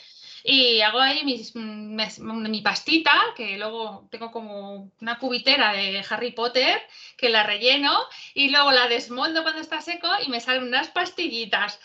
Y 0.49 0.81
hago 0.81 1.01
ahí 1.01 1.25
mi 1.25 2.61
pastita, 2.63 3.13
que 3.37 3.59
luego 3.59 4.07
tengo 4.13 4.31
como 4.31 4.93
una 5.01 5.19
cubitera 5.19 5.73
de 5.73 6.05
Harry 6.09 6.31
Potter, 6.31 6.81
que 7.17 7.31
la 7.31 7.43
relleno 7.43 7.99
y 8.33 8.51
luego 8.51 8.71
la 8.71 8.87
desmoldo 8.87 9.43
cuando 9.43 9.61
está 9.61 9.81
seco 9.81 10.07
y 10.25 10.29
me 10.29 10.41
salen 10.41 10.63
unas 10.63 10.87
pastillitas 10.87 11.81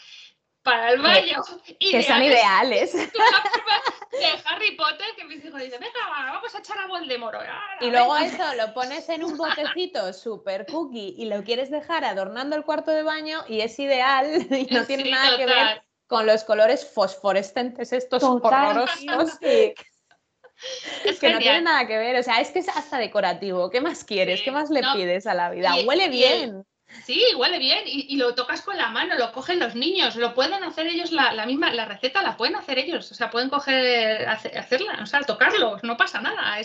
para 0.62 0.92
el 0.92 1.02
baño. 1.02 1.42
Que, 1.80 2.04
son 2.04 2.22
ideales. 2.22 2.94
De 4.12 4.28
Harry 4.46 4.76
Potter, 4.76 5.08
que 5.18 5.24
mis 5.24 5.44
hijos 5.44 5.60
dicen, 5.60 5.80
venga, 5.80 6.00
vamos 6.08 6.54
a 6.54 6.60
echar 6.60 6.78
a 6.78 6.86
Voldemort. 6.86 7.40
Y 7.80 7.90
luego 7.90 8.16
eso 8.18 8.44
lo 8.58 8.76
pones 8.76 9.10
en 9.10 9.24
un 9.24 9.38
botecito 9.38 10.14
super 10.14 10.68
cookie 10.68 11.16
y 11.18 11.26
lo 11.26 11.44
quieres 11.44 11.72
dejar 11.72 12.06
adornando 12.06 12.56
el 12.56 12.64
cuarto 12.64 12.92
de 12.92 13.02
baño 13.02 13.44
y 13.48 13.62
es 13.62 13.80
ideal 13.80 14.28
y 14.52 14.72
no 14.72 14.86
tiene 14.86 15.10
nada 15.10 15.36
que 15.36 15.46
ver 15.48 15.82
con 16.12 16.26
los 16.26 16.44
colores 16.44 16.86
fosforescentes 16.86 17.94
estos 17.94 18.22
horrorosos. 18.22 19.40
Es 21.06 21.20
que 21.20 21.32
no 21.32 21.40
tiene 21.40 21.62
nada 21.62 21.88
que 21.88 21.98
ver, 21.98 22.16
o 22.20 22.22
sea, 22.22 22.40
es 22.40 22.52
que 22.52 22.60
es 22.60 22.70
hasta 22.70 23.00
decorativo. 23.00 23.72
¿Qué 23.72 23.82
más 23.82 24.04
quieres? 24.04 24.44
¿Qué 24.44 24.52
más 24.52 24.70
le 24.70 24.84
pides 24.94 25.26
a 25.26 25.34
la 25.34 25.50
vida? 25.50 25.74
Huele 25.88 26.08
bien. 26.08 26.64
Sí, 27.04 27.24
huele 27.36 27.58
bien 27.58 27.82
y, 27.88 28.16
lo 28.18 28.36
tocas 28.36 28.62
con 28.62 28.78
la 28.78 28.90
mano, 28.92 29.16
lo 29.16 29.32
cogen 29.32 29.58
los 29.58 29.74
niños, 29.74 30.16
lo 30.18 30.36
pueden 30.36 30.64
hacer 30.64 30.86
ellos, 30.86 31.12
la, 31.12 31.48
misma, 31.48 31.74
la 31.74 31.86
receta 31.86 32.22
la 32.22 32.38
pueden 32.38 32.56
hacer 32.58 32.78
ellos, 32.78 33.12
o 33.12 33.16
sea, 33.16 33.32
pueden 33.32 33.50
coger, 33.50 34.30
hacerla, 34.30 35.00
o 35.02 35.08
sea, 35.08 35.22
tocarlo, 35.22 35.80
no 35.82 35.98
pasa 35.98 36.22
nada. 36.22 36.60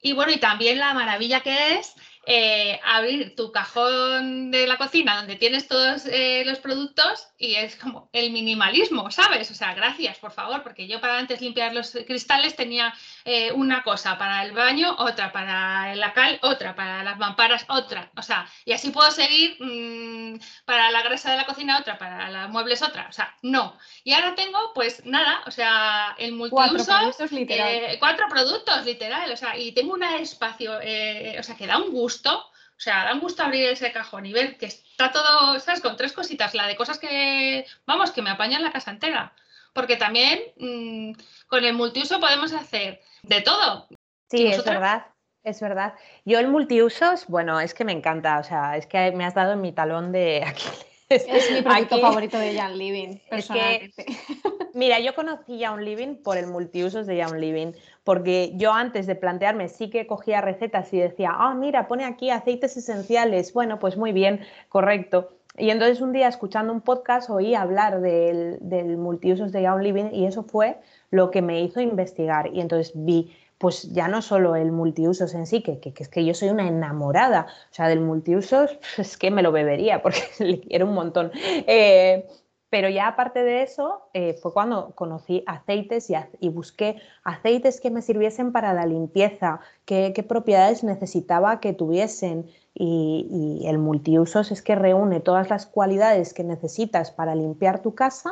Y 0.00 0.14
bueno, 0.14 0.32
y 0.32 0.38
también 0.38 0.78
la 0.78 0.94
maravilla 0.94 1.40
que 1.40 1.74
es 1.74 1.94
eh, 2.24 2.78
abrir 2.84 3.34
tu 3.34 3.50
cajón 3.50 4.52
de 4.52 4.66
la 4.68 4.78
cocina 4.78 5.16
donde 5.16 5.34
tienes 5.36 5.66
todos 5.66 6.06
eh, 6.06 6.44
los 6.46 6.58
productos 6.60 7.28
y 7.36 7.54
es 7.54 7.74
como 7.74 8.08
el 8.12 8.30
minimalismo, 8.30 9.10
¿sabes? 9.10 9.50
O 9.50 9.54
sea, 9.54 9.74
gracias, 9.74 10.18
por 10.18 10.30
favor, 10.30 10.62
porque 10.62 10.86
yo 10.86 11.00
para 11.00 11.18
antes 11.18 11.40
limpiar 11.40 11.74
los 11.74 11.90
cristales 12.06 12.54
tenía 12.54 12.94
eh, 13.24 13.52
una 13.52 13.82
cosa 13.82 14.18
para 14.18 14.42
el 14.44 14.52
baño, 14.52 14.94
otra 14.98 15.32
para 15.32 15.94
la 15.94 16.12
cal, 16.12 16.38
otra 16.42 16.74
para 16.74 17.02
las 17.02 17.18
mamparas, 17.18 17.64
otra. 17.68 18.10
O 18.16 18.22
sea, 18.22 18.46
y 18.64 18.72
así 18.72 18.90
puedo 18.90 19.10
seguir 19.10 19.56
mm, 19.60 20.40
para 20.64 20.90
la 20.90 21.02
grasa 21.02 21.30
de 21.30 21.36
la 21.36 21.46
cocina, 21.46 21.78
otra, 21.78 21.98
para 21.98 22.30
los 22.30 22.50
muebles, 22.50 22.82
otra. 22.82 23.06
O 23.08 23.12
sea, 23.12 23.34
no. 23.42 23.78
Y 24.04 24.12
ahora 24.12 24.34
tengo, 24.34 24.72
pues 24.74 25.04
nada, 25.04 25.42
o 25.46 25.50
sea, 25.50 26.14
el 26.18 26.32
multiuso. 26.32 26.56
Cuatro 26.56 26.84
productos 26.84 27.32
literal. 27.32 27.96
cuatro 27.98 28.26
productos 28.28 28.84
literal, 28.84 29.30
o 29.32 29.36
sea, 29.36 29.56
y 29.56 29.72
tengo 29.72 29.94
un 29.94 30.02
espacio, 30.02 30.72
o 30.76 31.42
sea, 31.42 31.56
que 31.56 31.66
da 31.66 31.78
un 31.78 31.92
gusto 31.92 32.48
o 32.76 32.84
sea, 32.84 33.04
da 33.04 33.14
un 33.14 33.20
gusto 33.20 33.44
abrir 33.44 33.66
ese 33.66 33.92
cajón 33.92 34.26
y 34.26 34.32
ver 34.32 34.58
que 34.58 34.66
está 34.66 35.12
todo, 35.12 35.60
¿sabes? 35.60 35.80
Con 35.80 35.96
tres 35.96 36.12
cositas, 36.12 36.52
la 36.52 36.66
de 36.66 36.74
cosas 36.74 36.98
que, 36.98 37.64
vamos, 37.86 38.10
que 38.10 38.22
me 38.22 38.30
apañan 38.30 38.60
la 38.64 38.72
casa 38.72 38.90
entera. 38.90 39.34
Porque 39.72 39.94
también 39.94 40.42
mm, 40.56 41.12
con 41.46 41.64
el 41.64 41.74
multiuso 41.74 42.18
podemos 42.18 42.52
hacer 42.52 43.00
de 43.22 43.40
todo. 43.40 43.88
Sí, 44.30 44.46
es 44.46 44.64
verdad. 44.64 45.06
Es 45.44 45.60
verdad. 45.60 45.94
Yo 46.24 46.38
el 46.38 46.48
multiusos, 46.48 47.26
bueno, 47.26 47.58
es 47.58 47.74
que 47.74 47.84
me 47.84 47.92
encanta, 47.92 48.38
o 48.38 48.44
sea, 48.44 48.76
es 48.76 48.86
que 48.86 49.10
me 49.10 49.24
has 49.24 49.34
dado 49.34 49.54
en 49.54 49.60
mi 49.60 49.72
talón 49.72 50.12
de 50.12 50.44
aquí. 50.46 50.64
Es 51.08 51.50
mi 51.52 51.60
producto 51.60 51.98
favorito 51.98 52.38
de 52.38 52.56
Jan 52.56 52.78
Living, 52.78 53.18
personalmente. 53.28 54.06
mira, 54.74 54.98
yo 55.00 55.14
conocí 55.14 55.60
Jan 55.60 55.84
Living 55.84 56.22
por 56.22 56.38
el 56.38 56.46
multiusos 56.46 57.06
de 57.06 57.22
Jan 57.22 57.38
Living, 57.38 57.72
porque 58.02 58.52
yo 58.54 58.72
antes 58.72 59.06
de 59.06 59.14
plantearme 59.14 59.68
sí 59.68 59.90
que 59.90 60.06
cogía 60.06 60.40
recetas 60.40 60.90
y 60.94 61.00
decía, 61.00 61.32
ah, 61.34 61.54
mira, 61.54 61.86
pone 61.86 62.06
aquí 62.06 62.30
aceites 62.30 62.78
esenciales. 62.78 63.52
Bueno, 63.52 63.78
pues 63.78 63.98
muy 63.98 64.12
bien, 64.12 64.40
correcto. 64.70 65.36
Y 65.58 65.68
entonces 65.68 66.00
un 66.00 66.12
día 66.12 66.28
escuchando 66.28 66.72
un 66.72 66.80
podcast 66.80 67.28
oí 67.28 67.54
hablar 67.54 68.00
del, 68.00 68.56
del 68.62 68.96
multiusos 68.96 69.52
de 69.52 69.62
Young 69.64 69.82
Living 69.82 70.10
y 70.12 70.24
eso 70.24 70.44
fue 70.44 70.78
lo 71.12 71.30
que 71.30 71.42
me 71.42 71.60
hizo 71.60 71.80
investigar. 71.80 72.50
Y 72.52 72.60
entonces 72.60 72.92
vi 72.96 73.32
pues 73.62 73.92
ya 73.92 74.08
no 74.08 74.22
solo 74.22 74.56
el 74.56 74.72
multiusos 74.72 75.34
en 75.34 75.46
sí, 75.46 75.62
que, 75.62 75.78
es 75.96 76.08
que 76.08 76.24
yo 76.24 76.34
soy 76.34 76.48
una 76.48 76.66
enamorada, 76.66 77.46
o 77.70 77.72
sea, 77.72 77.86
del 77.86 78.00
multiusos 78.00 78.76
es 78.98 79.16
que 79.16 79.30
me 79.30 79.40
lo 79.40 79.52
bebería 79.52 80.02
porque 80.02 80.18
le 80.40 80.58
quiero 80.58 80.86
un 80.86 80.94
montón. 80.94 81.30
Eh, 81.34 82.26
pero 82.70 82.88
ya 82.88 83.06
aparte 83.06 83.44
de 83.44 83.62
eso, 83.62 84.08
eh, 84.14 84.34
fue 84.42 84.52
cuando 84.52 84.96
conocí 84.96 85.44
aceites 85.46 86.10
y, 86.40 86.48
busqué 86.48 86.96
aceites 87.22 87.80
que 87.80 87.92
me 87.92 88.02
sirviesen 88.02 88.50
para 88.50 88.72
la 88.72 88.84
limpieza, 88.84 89.60
qué, 89.84 90.12
propiedades 90.26 90.82
necesitaba 90.82 91.60
que 91.60 91.72
tuviesen. 91.72 92.46
Y, 92.74 93.60
y 93.62 93.68
el 93.68 93.78
multiusos 93.78 94.50
es 94.50 94.62
que 94.62 94.74
reúne 94.74 95.20
todas 95.20 95.50
las 95.50 95.66
cualidades 95.66 96.34
que 96.34 96.42
necesitas 96.42 97.12
para 97.12 97.36
limpiar 97.36 97.80
tu 97.82 97.94
casa, 97.94 98.30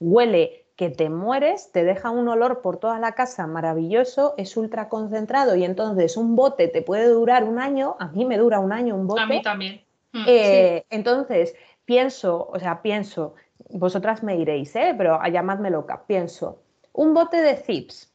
huele 0.00 0.61
que 0.82 0.90
te 0.90 1.10
mueres, 1.10 1.70
te 1.70 1.84
deja 1.84 2.10
un 2.10 2.26
olor 2.26 2.60
por 2.60 2.76
toda 2.76 2.98
la 2.98 3.12
casa 3.12 3.46
maravilloso, 3.46 4.34
es 4.36 4.56
ultra 4.56 4.88
concentrado 4.88 5.54
y 5.54 5.62
entonces 5.62 6.16
un 6.16 6.34
bote 6.34 6.66
te 6.66 6.82
puede 6.82 7.06
durar 7.06 7.44
un 7.44 7.60
año, 7.60 7.94
a 8.00 8.08
mí 8.08 8.24
me 8.24 8.36
dura 8.36 8.58
un 8.58 8.72
año 8.72 8.96
un 8.96 9.06
bote. 9.06 9.20
A 9.20 9.26
mí 9.26 9.40
también. 9.42 9.84
Mm, 10.10 10.24
eh, 10.26 10.84
entonces, 10.90 11.54
pienso, 11.84 12.48
o 12.52 12.58
sea, 12.58 12.82
pienso, 12.82 13.36
vosotras 13.70 14.24
me 14.24 14.36
iréis, 14.38 14.74
¿eh? 14.74 14.92
pero 14.98 15.24
llamadme 15.24 15.70
loca, 15.70 16.02
pienso, 16.04 16.64
un 16.92 17.14
bote 17.14 17.36
de 17.36 17.54
zips 17.54 18.12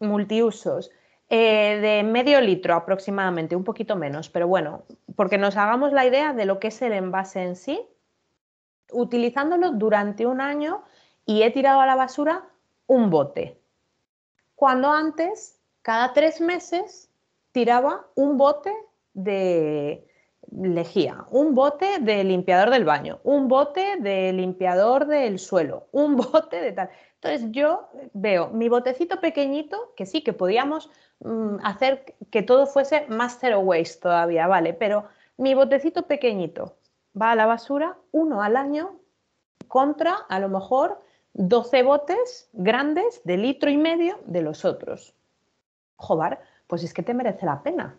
multiusos 0.00 0.90
eh, 1.28 1.78
de 1.80 2.02
medio 2.02 2.40
litro 2.40 2.74
aproximadamente, 2.74 3.54
un 3.54 3.62
poquito 3.62 3.94
menos, 3.94 4.30
pero 4.30 4.48
bueno, 4.48 4.82
porque 5.14 5.38
nos 5.38 5.56
hagamos 5.56 5.92
la 5.92 6.04
idea 6.06 6.32
de 6.32 6.44
lo 6.44 6.58
que 6.58 6.68
es 6.68 6.82
el 6.82 6.92
envase 6.92 7.44
en 7.44 7.54
sí, 7.54 7.80
utilizándolo 8.90 9.70
durante 9.70 10.26
un 10.26 10.40
año 10.40 10.82
y 11.26 11.42
he 11.42 11.50
tirado 11.50 11.80
a 11.80 11.86
la 11.86 11.96
basura 11.96 12.48
un 12.86 13.10
bote. 13.10 13.60
Cuando 14.54 14.90
antes, 14.90 15.58
cada 15.82 16.12
tres 16.12 16.40
meses, 16.40 17.10
tiraba 17.52 18.06
un 18.14 18.36
bote 18.36 18.72
de 19.14 20.06
lejía, 20.50 21.24
un 21.30 21.54
bote 21.54 21.98
de 22.00 22.24
limpiador 22.24 22.70
del 22.70 22.84
baño, 22.84 23.20
un 23.22 23.48
bote 23.48 23.96
de 24.00 24.32
limpiador 24.32 25.06
del 25.06 25.38
suelo, 25.38 25.86
un 25.92 26.16
bote 26.32 26.60
de 26.60 26.72
tal. 26.72 26.90
Entonces 27.14 27.48
yo 27.52 27.88
veo 28.12 28.48
mi 28.48 28.68
botecito 28.68 29.20
pequeñito, 29.20 29.92
que 29.96 30.06
sí, 30.06 30.22
que 30.22 30.32
podíamos 30.32 30.90
mm, 31.20 31.56
hacer 31.62 32.16
que 32.30 32.42
todo 32.42 32.66
fuese 32.66 33.06
más 33.08 33.38
zero 33.40 33.60
waste 33.60 34.00
todavía, 34.00 34.46
¿vale? 34.46 34.72
Pero 34.72 35.04
mi 35.36 35.54
botecito 35.54 36.06
pequeñito 36.06 36.76
va 37.20 37.32
a 37.32 37.36
la 37.36 37.46
basura 37.46 37.96
uno 38.10 38.42
al 38.42 38.56
año 38.56 38.98
contra, 39.68 40.14
a 40.28 40.38
lo 40.40 40.48
mejor, 40.48 41.02
12 41.34 41.82
botes 41.82 42.48
grandes 42.52 43.22
de 43.24 43.36
litro 43.36 43.70
y 43.70 43.76
medio 43.76 44.20
de 44.26 44.42
los 44.42 44.64
otros. 44.64 45.14
Joder, 45.96 46.38
pues 46.66 46.82
es 46.82 46.94
que 46.94 47.02
te 47.02 47.14
merece 47.14 47.46
la 47.46 47.62
pena. 47.62 47.96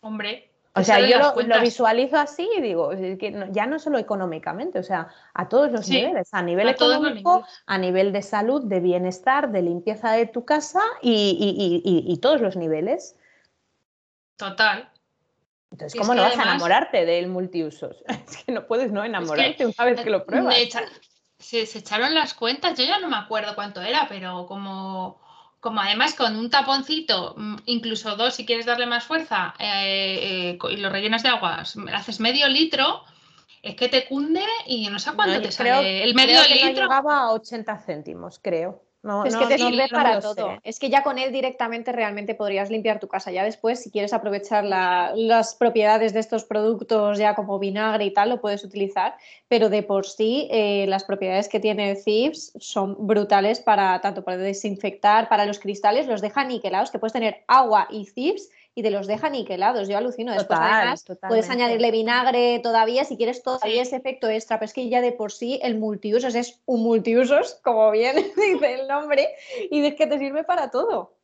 Hombre. 0.00 0.52
O 0.74 0.82
sea, 0.82 1.00
yo 1.00 1.18
lo, 1.18 1.60
visualizo 1.60 2.16
así 2.16 2.48
y 2.56 2.62
digo, 2.62 2.90
que 2.90 3.48
ya 3.50 3.66
no 3.66 3.78
solo 3.78 3.98
económicamente, 3.98 4.78
o 4.78 4.82
sea, 4.82 5.08
a 5.34 5.46
todos 5.46 5.70
los 5.70 5.86
niveles, 5.86 6.32
a 6.32 6.40
nivel 6.40 6.68
económico, 6.70 7.44
a 7.66 7.76
nivel 7.76 8.10
de 8.10 8.22
salud, 8.22 8.64
de 8.64 8.80
bienestar, 8.80 9.52
de 9.52 9.60
limpieza 9.60 10.12
de 10.12 10.24
tu 10.26 10.46
casa 10.46 10.80
y, 11.02 12.18
todos 12.22 12.40
los 12.40 12.56
niveles. 12.56 13.16
Total. 14.36 14.88
Entonces, 15.70 16.00
¿cómo 16.00 16.14
no 16.14 16.22
vas 16.22 16.38
a 16.38 16.42
enamorarte 16.42 17.04
del 17.04 17.28
multiusos? 17.28 18.02
Es 18.26 18.42
que 18.42 18.52
no 18.52 18.66
puedes 18.66 18.92
no 18.92 19.04
enamorarte 19.04 19.66
una 19.66 19.84
vez 19.84 20.00
que 20.00 20.10
lo 20.10 20.24
pruebas. 20.24 20.56
Se, 21.42 21.66
se 21.66 21.78
echaron 21.80 22.14
las 22.14 22.34
cuentas, 22.34 22.78
yo 22.78 22.84
ya 22.84 22.98
no 22.98 23.08
me 23.08 23.16
acuerdo 23.16 23.54
cuánto 23.54 23.82
era, 23.82 24.06
pero 24.08 24.46
como 24.46 25.20
como 25.60 25.80
además 25.80 26.14
con 26.14 26.34
un 26.34 26.50
taponcito, 26.50 27.34
mm, 27.36 27.56
incluso 27.66 28.16
dos 28.16 28.34
si 28.34 28.44
quieres 28.44 28.66
darle 28.66 28.86
más 28.86 29.04
fuerza, 29.04 29.54
eh, 29.60 30.56
eh, 30.58 30.58
y 30.72 30.76
lo 30.78 30.90
rellenas 30.90 31.22
de 31.22 31.28
agua, 31.28 31.62
haces 31.94 32.18
medio 32.18 32.48
litro, 32.48 33.04
es 33.62 33.76
que 33.76 33.88
te 33.88 34.06
cunde 34.06 34.44
y 34.66 34.88
no 34.88 34.98
sé 34.98 35.12
cuánto 35.12 35.40
te 35.40 35.52
sale. 35.52 36.02
El 36.02 36.16
medio 36.16 36.42
litro. 36.42 36.82
llegaba 36.82 37.18
a 37.20 37.32
80 37.32 37.78
céntimos, 37.78 38.40
creo 38.42 38.82
es 39.24 39.36
que 39.36 39.46
te 39.46 39.58
sirve 39.58 39.88
para 39.88 40.20
todo. 40.20 40.58
Es 40.62 40.78
que 40.78 40.88
ya 40.88 41.02
con 41.02 41.18
él 41.18 41.32
directamente 41.32 41.90
realmente 41.90 42.34
podrías 42.34 42.70
limpiar 42.70 43.00
tu 43.00 43.08
casa. 43.08 43.32
Ya 43.32 43.42
después, 43.42 43.82
si 43.82 43.90
quieres 43.90 44.12
aprovechar 44.12 44.64
las 44.64 45.54
propiedades 45.56 46.12
de 46.12 46.20
estos 46.20 46.44
productos 46.44 47.18
ya 47.18 47.34
como 47.34 47.58
vinagre 47.58 48.04
y 48.04 48.12
tal, 48.12 48.28
lo 48.28 48.40
puedes 48.40 48.62
utilizar. 48.64 49.16
Pero 49.48 49.68
de 49.68 49.82
por 49.82 50.06
sí, 50.06 50.48
eh, 50.50 50.86
las 50.88 51.04
propiedades 51.04 51.48
que 51.48 51.58
tiene 51.58 51.90
el 51.90 52.04
Thieves 52.04 52.52
son 52.58 52.96
brutales 53.06 53.60
para 53.60 54.00
tanto 54.00 54.22
para 54.22 54.36
desinfectar, 54.36 55.28
para 55.28 55.46
los 55.46 55.58
cristales, 55.58 56.06
los 56.06 56.20
deja 56.20 56.44
niquelados, 56.44 56.90
que 56.90 56.98
puedes 56.98 57.12
tener 57.12 57.42
agua 57.48 57.88
y 57.90 58.04
Thieves 58.04 58.50
y 58.74 58.82
te 58.82 58.90
los 58.90 59.06
deja 59.06 59.28
niquelados. 59.28 59.88
Yo 59.88 59.98
alucino. 59.98 60.32
Después, 60.32 60.58
además, 60.60 61.04
puedes 61.28 61.50
añadirle 61.50 61.90
vinagre 61.90 62.60
todavía 62.60 63.04
si 63.04 63.16
quieres 63.16 63.42
todavía 63.42 63.82
ese 63.82 63.96
efecto 63.96 64.28
extra, 64.28 64.58
pero 64.58 64.66
es 64.66 64.72
que 64.72 64.88
ya 64.88 65.00
de 65.00 65.12
por 65.12 65.32
sí 65.32 65.60
el 65.62 65.78
multiusos 65.78 66.34
es 66.34 66.60
un 66.66 66.82
multiusos, 66.82 67.60
como 67.62 67.90
bien 67.90 68.16
dice 68.36 68.80
el 68.80 68.88
nombre, 68.88 69.28
y 69.70 69.84
es 69.84 69.94
que 69.94 70.06
te 70.06 70.18
sirve 70.18 70.44
para 70.44 70.70
todo. 70.70 71.16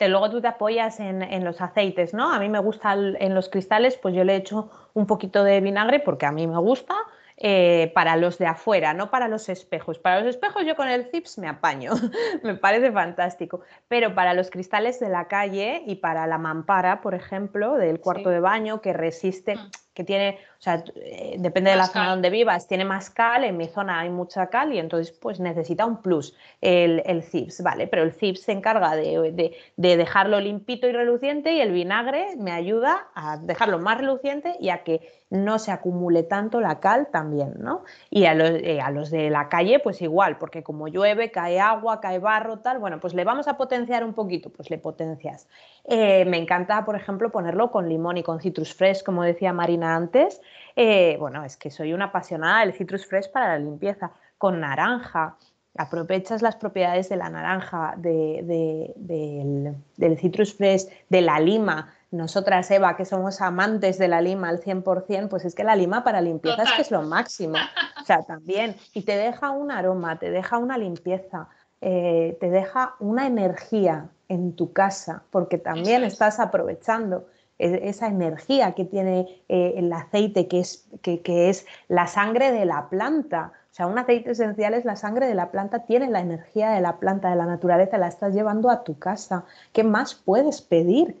Luego 0.00 0.30
tú 0.30 0.40
te 0.40 0.46
apoyas 0.46 1.00
en, 1.00 1.22
en, 1.22 1.44
los 1.44 1.60
aceites, 1.60 2.14
¿no? 2.14 2.32
A 2.32 2.38
mí 2.38 2.48
me 2.48 2.60
gusta 2.60 2.92
en 2.92 3.34
los 3.34 3.48
cristales, 3.48 3.96
pues 3.96 4.14
yo 4.14 4.22
le 4.22 4.36
echo 4.36 4.70
un 4.94 5.08
poquito 5.08 5.42
de 5.42 5.60
vinagre 5.60 5.98
porque 5.98 6.24
a 6.24 6.30
mí 6.30 6.46
me 6.46 6.58
gusta 6.58 6.94
eh, 7.40 7.92
para 7.94 8.16
los 8.16 8.36
de 8.38 8.46
afuera, 8.46 8.94
no 8.94 9.10
para 9.10 9.28
los 9.28 9.48
espejos. 9.48 9.98
Para 10.00 10.18
los 10.18 10.28
espejos 10.28 10.64
yo 10.66 10.74
con 10.74 10.88
el 10.88 11.06
Zips 11.10 11.38
me 11.38 11.46
apaño, 11.46 11.92
me 12.42 12.56
parece 12.56 12.90
fantástico, 12.90 13.60
pero 13.86 14.14
para 14.14 14.34
los 14.34 14.50
cristales 14.50 14.98
de 14.98 15.08
la 15.08 15.28
calle 15.28 15.82
y 15.86 15.96
para 15.96 16.26
la 16.26 16.38
mampara, 16.38 17.00
por 17.00 17.14
ejemplo, 17.14 17.74
del 17.74 18.00
cuarto 18.00 18.30
de 18.30 18.40
baño 18.40 18.80
que 18.80 18.92
resiste, 18.92 19.54
mm. 19.54 19.70
Que 19.98 20.04
tiene, 20.04 20.38
o 20.60 20.62
sea, 20.62 20.84
eh, 20.94 21.34
depende 21.40 21.72
de 21.72 21.76
la 21.76 21.86
zona 21.86 22.10
donde 22.10 22.30
vivas, 22.30 22.68
tiene 22.68 22.84
más 22.84 23.10
cal, 23.10 23.42
en 23.42 23.56
mi 23.56 23.66
zona 23.66 23.98
hay 23.98 24.10
mucha 24.10 24.46
cal 24.46 24.72
y 24.72 24.78
entonces 24.78 25.10
pues 25.10 25.40
necesita 25.40 25.84
un 25.86 26.02
plus 26.02 26.36
el, 26.60 27.02
el 27.04 27.24
Zips, 27.24 27.64
¿vale? 27.64 27.88
Pero 27.88 28.04
el 28.04 28.12
Zips 28.12 28.42
se 28.42 28.52
encarga 28.52 28.94
de, 28.94 29.56
dejarlo 29.76 30.38
limpito 30.38 30.86
y 30.86 30.92
reluciente 30.92 31.52
y 31.52 31.60
el 31.60 31.72
vinagre 31.72 32.36
me 32.36 32.52
ayuda 32.52 33.08
a 33.16 33.38
dejarlo 33.38 33.80
más 33.80 33.98
reluciente 33.98 34.54
y 34.60 34.68
a 34.68 34.84
que 34.84 35.18
no 35.30 35.58
se 35.58 35.72
acumule 35.72 36.22
tanto 36.22 36.60
la 36.60 36.80
cal 36.80 37.08
también, 37.12 37.54
¿no? 37.58 37.82
Y 38.08 38.24
a 38.24 38.34
los, 38.34 38.50
eh, 38.50 38.80
a 38.80 38.90
los, 38.90 39.10
de 39.10 39.28
la 39.28 39.48
calle, 39.48 39.78
pues 39.78 40.00
igual, 40.00 40.38
porque 40.38 40.62
como 40.62 40.88
llueve, 40.88 41.30
cae 41.30 41.60
agua, 41.60 42.00
cae 42.00 42.18
barro, 42.18 42.60
tal, 42.60 42.78
bueno, 42.78 42.98
pues 42.98 43.12
le 43.14 43.24
vamos 43.24 43.46
a 43.46 43.58
potenciar 43.58 44.04
un 44.04 44.14
poquito, 44.14 44.48
pues 44.48 44.70
le 44.70 44.78
potencias. 44.78 45.46
Eh, 45.84 46.24
me 46.24 46.38
encanta, 46.38 46.84
por 46.84 46.96
ejemplo, 46.96 47.30
ponerlo 47.30 47.70
con 47.70 47.88
limón 47.88 48.16
y 48.16 48.22
con 48.22 48.40
citrus 48.40 48.72
fresh, 48.74 49.02
como 49.02 49.22
decía 49.22 49.52
Marina 49.52 49.87
antes. 49.94 50.40
Eh, 50.76 51.16
bueno, 51.18 51.44
es 51.44 51.56
que 51.56 51.70
soy 51.70 51.92
una 51.92 52.06
apasionada 52.06 52.60
del 52.60 52.72
citrus 52.72 53.06
fresh 53.06 53.30
para 53.30 53.48
la 53.48 53.58
limpieza, 53.58 54.12
con 54.36 54.60
naranja. 54.60 55.36
Aprovechas 55.76 56.42
las 56.42 56.56
propiedades 56.56 57.08
de 57.08 57.16
la 57.16 57.30
naranja, 57.30 57.94
del, 57.96 59.74
del 59.96 60.18
citrus 60.18 60.54
fresh, 60.54 60.86
de 61.08 61.20
la 61.20 61.38
lima, 61.38 61.92
nosotras, 62.10 62.70
Eva, 62.70 62.96
que 62.96 63.04
somos 63.04 63.42
amantes 63.42 63.98
de 63.98 64.08
la 64.08 64.22
lima 64.22 64.48
al 64.48 64.60
100%, 64.60 65.28
pues 65.28 65.44
es 65.44 65.54
que 65.54 65.62
la 65.62 65.76
lima 65.76 66.04
para 66.04 66.22
limpieza 66.22 66.62
es 66.62 66.72
que 66.72 66.82
es 66.82 66.90
lo 66.90 67.02
máximo. 67.02 67.58
O 68.00 68.04
sea, 68.04 68.22
también. 68.22 68.76
Y 68.94 69.02
te 69.02 69.16
deja 69.16 69.50
un 69.50 69.70
aroma, 69.70 70.18
te 70.18 70.30
deja 70.30 70.56
una 70.56 70.78
limpieza, 70.78 71.48
eh, 71.82 72.38
te 72.40 72.48
deja 72.48 72.94
una 72.98 73.26
energía 73.26 74.08
en 74.28 74.56
tu 74.56 74.72
casa, 74.72 75.24
porque 75.30 75.58
también 75.58 76.02
estás 76.02 76.40
aprovechando 76.40 77.26
esa 77.58 78.06
energía 78.06 78.72
que 78.72 78.84
tiene 78.84 79.42
eh, 79.48 79.74
el 79.76 79.92
aceite, 79.92 80.46
que 80.48 80.60
es, 80.60 80.88
que, 81.02 81.20
que 81.22 81.50
es 81.50 81.66
la 81.88 82.06
sangre 82.06 82.52
de 82.52 82.64
la 82.64 82.88
planta. 82.88 83.52
O 83.70 83.74
sea, 83.74 83.86
un 83.86 83.98
aceite 83.98 84.30
esencial 84.30 84.74
es 84.74 84.84
la 84.84 84.96
sangre 84.96 85.26
de 85.26 85.34
la 85.34 85.50
planta, 85.50 85.84
tiene 85.84 86.08
la 86.08 86.20
energía 86.20 86.70
de 86.70 86.80
la 86.80 86.98
planta, 86.98 87.30
de 87.30 87.36
la 87.36 87.46
naturaleza, 87.46 87.98
la 87.98 88.08
estás 88.08 88.34
llevando 88.34 88.70
a 88.70 88.84
tu 88.84 88.98
casa. 88.98 89.44
¿Qué 89.72 89.84
más 89.84 90.14
puedes 90.14 90.62
pedir? 90.62 91.16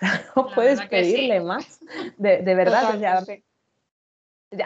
no 0.36 0.48
puedes 0.54 0.80
pedirle 0.86 1.40
más, 1.40 1.80
de, 2.18 2.42
verdad. 2.42 3.00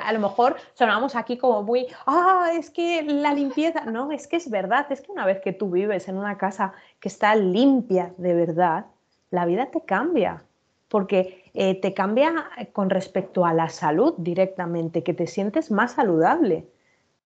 a 0.03 0.13
lo 0.13 0.21
mejor 0.21 0.57
sonamos 0.75 1.15
aquí 1.15 1.39
como 1.39 1.63
muy, 1.63 1.87
ah, 2.07 2.51
es 2.53 2.71
que 2.71 3.03
la 3.03 3.33
limpieza, 3.33 3.85
no, 3.85 4.11
es 4.11 4.27
que 4.27 4.37
es 4.37 4.51
verdad, 4.51 4.91
es 4.91 5.01
que 5.01 5.13
una 5.13 5.25
vez 5.27 5.41
que 5.41 5.53
tú 5.53 5.71
vives 5.71 6.09
en 6.09 6.17
una 6.17 6.37
casa 6.37 6.73
que 6.99 7.09
está 7.09 7.35
limpia 7.37 8.13
de 8.17 8.35
verdad, 8.35 8.87
la 9.31 9.47
vida 9.47 9.71
te 9.71 9.83
cambia, 9.83 10.43
porque 10.91 11.45
eh, 11.55 11.81
te 11.81 11.95
cambia 11.95 12.51
con 12.73 12.91
respecto 12.91 13.47
a 13.47 13.55
la 13.55 13.69
salud 13.69 14.15
directamente, 14.19 15.05
que 15.05 15.15
te 15.15 15.29
sientes 15.29 15.71
más 15.71 15.93
saludable, 15.93 16.69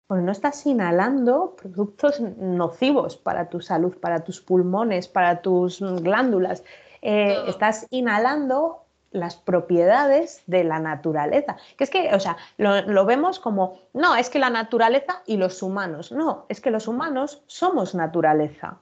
porque 0.05 0.23
no 0.23 0.33
estás 0.33 0.65
inhalando 0.65 1.55
productos 1.55 2.19
nocivos 2.19 3.15
para 3.15 3.49
tu 3.49 3.61
salud, 3.61 3.97
para 3.97 4.25
tus 4.25 4.41
pulmones, 4.41 5.07
para 5.07 5.41
tus 5.41 5.79
glándulas, 5.79 6.63
eh, 7.01 7.37
estás 7.47 7.87
inhalando 7.89 8.83
las 9.11 9.37
propiedades 9.37 10.43
de 10.45 10.65
la 10.65 10.79
naturaleza. 10.79 11.55
Que 11.77 11.85
es 11.85 11.89
que, 11.89 12.13
o 12.13 12.19
sea, 12.19 12.35
lo, 12.57 13.05
vemos 13.05 13.39
como, 13.39 13.79
no, 13.93 14.15
es 14.15 14.29
que 14.29 14.39
la 14.39 14.49
naturaleza 14.49 15.23
y 15.25 15.37
los 15.37 15.63
humanos. 15.63 16.11
No, 16.11 16.45
es 16.49 16.59
que 16.59 16.71
los 16.71 16.87
humanos 16.87 17.43
somos 17.47 17.95
naturaleza. 17.95 18.79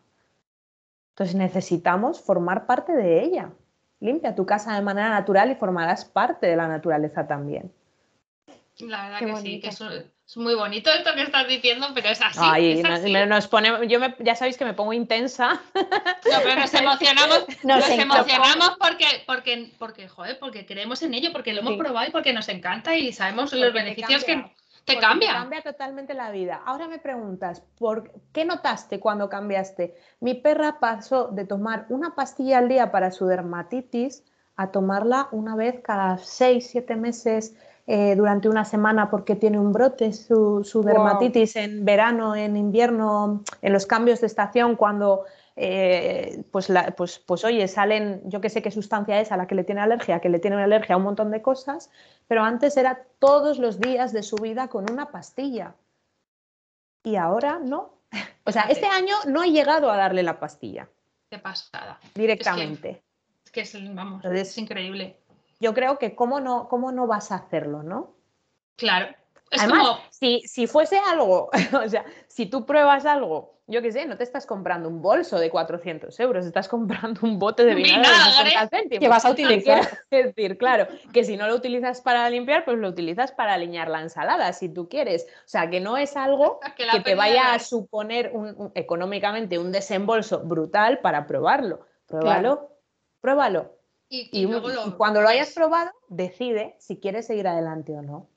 Entonces 1.12 1.36
necesitamos 1.36 2.20
formar 2.20 2.66
parte 2.66 2.94
de 2.94 3.24
ella. 3.24 3.52
Limpia 4.02 4.36
tu 4.36 4.46
casa 4.46 4.76
de 4.76 4.82
manera 4.82 5.10
natural 5.10 5.52
y 5.52 5.56
formarás 5.56 6.06
parte 6.06 6.48
de 6.48 6.56
la 6.56 6.68
naturaleza 6.68 7.28
también. 7.28 7.72
La 8.80 9.10
verdad 9.10 9.20
que 9.20 9.42
sí, 9.42 9.60
que 9.60 9.68
es, 9.68 10.38
muy 10.38 10.56
bonito 10.56 10.90
esto 10.92 11.14
que 11.14 11.22
estás 11.22 11.48
diciendo, 11.48 11.88
pero 11.94 12.10
es 12.10 12.20
así. 12.22 12.82
Nos, 13.28 13.48
pone, 13.48 13.88
yo 13.88 14.00
ya 14.20 14.36
sabéis 14.36 14.58
que 14.58 14.66
me 14.66 14.74
pongo 14.74 14.94
intensa. 14.94 15.62
No, 16.32 16.38
pero 16.44 16.56
nos 16.62 16.74
emocionamos, 16.74 17.46
nos, 17.64 17.90
emocionamos 17.90 18.78
porque, 18.80 19.06
porque, 19.26 19.72
porque, 19.78 20.08
joder, 20.08 20.40
porque 20.40 20.66
creemos 20.66 21.02
en 21.02 21.14
ello, 21.14 21.32
porque 21.34 21.52
lo 21.52 21.60
hemos 21.60 21.78
probado 21.78 22.08
y 22.08 22.12
porque 22.12 22.32
nos 22.32 22.48
encanta 22.48 22.96
y 22.96 23.12
sabemos 23.12 23.52
los 23.52 23.74
beneficios 23.74 24.24
que 24.24 24.46
te 24.86 24.98
cambia. 25.00 25.34
cambia 25.34 25.62
totalmente 25.62 26.14
la 26.14 26.32
vida. 26.32 26.62
Ahora 26.66 26.88
me 26.88 27.00
preguntas, 27.00 27.62
¿por 27.78 28.12
qué 28.32 28.46
notaste 28.46 29.00
cuando 29.00 29.30
cambiaste? 29.30 29.96
Mi 30.20 30.34
perra 30.34 30.80
pasó 30.80 31.28
de 31.28 31.46
tomar 31.46 31.86
una 31.90 32.16
pastilla 32.16 32.58
al 32.58 32.70
día 32.70 32.92
para 32.92 33.12
su 33.12 33.28
dermatitis 33.28 34.24
a 34.56 34.72
tomarla 34.72 35.28
una 35.32 35.56
vez 35.56 35.80
cada 35.82 36.18
seis, 36.18 36.68
siete 36.70 36.96
meses 36.96 37.56
eh, 37.88 38.16
durante 38.16 38.48
una 38.48 38.64
semana 38.64 39.10
porque 39.10 39.36
tiene 39.36 39.60
un 39.60 39.72
brote, 39.74 40.14
su, 40.14 40.64
dermatitis 40.86 41.56
en 41.56 41.84
verano, 41.84 42.36
en 42.36 42.56
invierno, 42.56 43.44
en 43.62 43.74
los 43.74 43.86
cambios 43.86 44.22
de 44.22 44.28
estación, 44.28 44.76
cuando 44.76 45.26
eh, 45.56 46.44
pues, 46.52 46.72
pues, 46.96 47.20
pues, 47.20 47.46
oye, 47.46 47.68
salen, 47.68 48.22
yo 48.26 48.42
que 48.42 48.50
sé 48.50 48.62
qué 48.62 48.72
sustancia 48.72 49.20
es 49.20 49.32
a 49.32 49.38
la 49.38 49.48
que 49.48 49.56
le 49.56 49.64
tiene 49.64 49.82
alergia, 49.82 50.20
que 50.20 50.30
le 50.30 50.40
tiene 50.40 50.62
alergia 50.62 50.96
a 50.96 50.98
un 50.98 51.04
montón 51.04 51.32
de 51.32 51.42
cosas, 51.42 51.90
pero 52.28 52.44
antes 52.44 52.78
era 52.78 53.06
todos 53.20 53.60
los 53.60 53.80
días 53.80 54.14
de 54.14 54.24
su 54.24 54.36
vida 54.38 54.68
con 54.68 54.92
una 54.92 55.12
pastilla. 55.12 55.76
Y 57.04 57.16
ahora 57.16 57.60
no. 57.60 57.98
O 58.44 58.52
sea, 58.52 58.64
este 58.64 58.88
año 58.88 59.16
no 59.28 59.44
he 59.44 59.52
llegado 59.52 59.92
a 59.92 59.98
darle 59.98 60.24
la 60.24 60.40
pastilla. 60.40 60.90
De 61.30 61.38
pasada. 61.38 62.00
Directamente. 62.16 63.04
Es 63.46 63.52
que 63.52 63.62
es, 63.62 63.94
vamos, 63.94 64.26
es 64.26 64.58
increíble 64.58 65.22
yo 65.62 65.74
creo 65.76 66.00
que 66.00 66.16
cómo 66.16 66.42
no, 66.42 66.68
cómo 66.68 66.92
no 66.92 67.08
vas 67.08 67.32
a 67.32 67.36
hacerlo, 67.36 67.84
¿no? 67.84 68.16
Claro. 68.76 69.16
Además, 69.52 70.00
si, 70.10 70.42
si 70.42 70.66
fuese 70.66 70.98
algo, 70.98 71.50
o 71.86 71.88
sea, 71.88 72.04
si 72.28 72.48
tú 72.48 72.66
pruebas 72.66 73.06
algo 73.06 73.61
yo 73.72 73.82
qué 73.82 73.92
sé, 73.92 74.06
no 74.06 74.18
te 74.18 74.24
estás 74.24 74.46
comprando 74.46 74.88
un 74.90 75.02
bolso 75.02 75.40
de 75.40 75.50
400 75.50 76.20
euros, 76.20 76.46
estás 76.46 76.68
comprando 76.68 77.22
un 77.24 77.40
bote 77.40 77.64
de 77.66 77.74
vinagre, 77.74 78.02
Vinagre. 78.02 78.44
de 78.44 78.50
60 78.52 78.70
céntimos. 78.70 79.00
Que 79.00 79.08
vas 79.10 79.26
a 79.26 79.32
utilizar. 79.32 79.82
Es 80.12 80.26
decir, 80.28 80.58
claro, 80.58 80.88
que 81.14 81.24
si 81.24 81.38
no 81.38 81.48
lo 81.48 81.56
utilizas 81.56 82.02
para 82.02 82.30
limpiar, 82.30 82.66
pues 82.66 82.78
lo 82.78 82.88
utilizas 82.90 83.32
para 83.32 83.54
aliñar 83.54 83.88
la 83.90 84.02
ensalada, 84.02 84.52
si 84.54 84.70
tú 84.70 84.90
quieres. 84.90 85.26
O 85.46 85.48
sea, 85.48 85.70
que 85.70 85.80
no 85.80 85.98
es 85.98 86.16
algo 86.18 86.60
Que 86.76 87.00
te 87.00 87.16
vaya 87.16 87.54
a 87.54 87.60
suponer 87.60 88.32
un- 88.34 88.54
un- 88.58 88.72
económicamente 88.76 89.58
un 89.58 89.72
desembolso 89.72 90.42
brutal 90.42 91.00
para 91.00 91.26
probarlo. 91.26 91.82
Pruébalo, 92.08 92.76
pruébalo. 93.22 93.78
Y, 94.10 94.30
Y, 94.34 94.42
y 94.42 94.46
luego 94.48 94.68
lo- 94.68 94.88
y 94.88 94.92
cuando 94.92 95.22
lo 95.22 95.30
hayas 95.30 95.54
probado, 95.54 95.92
decide 96.10 96.76
si 96.80 97.00
quieres 97.00 97.28
seguir 97.28 97.48
adelante 97.48 97.94
o 97.98 98.02
no. 98.02 98.28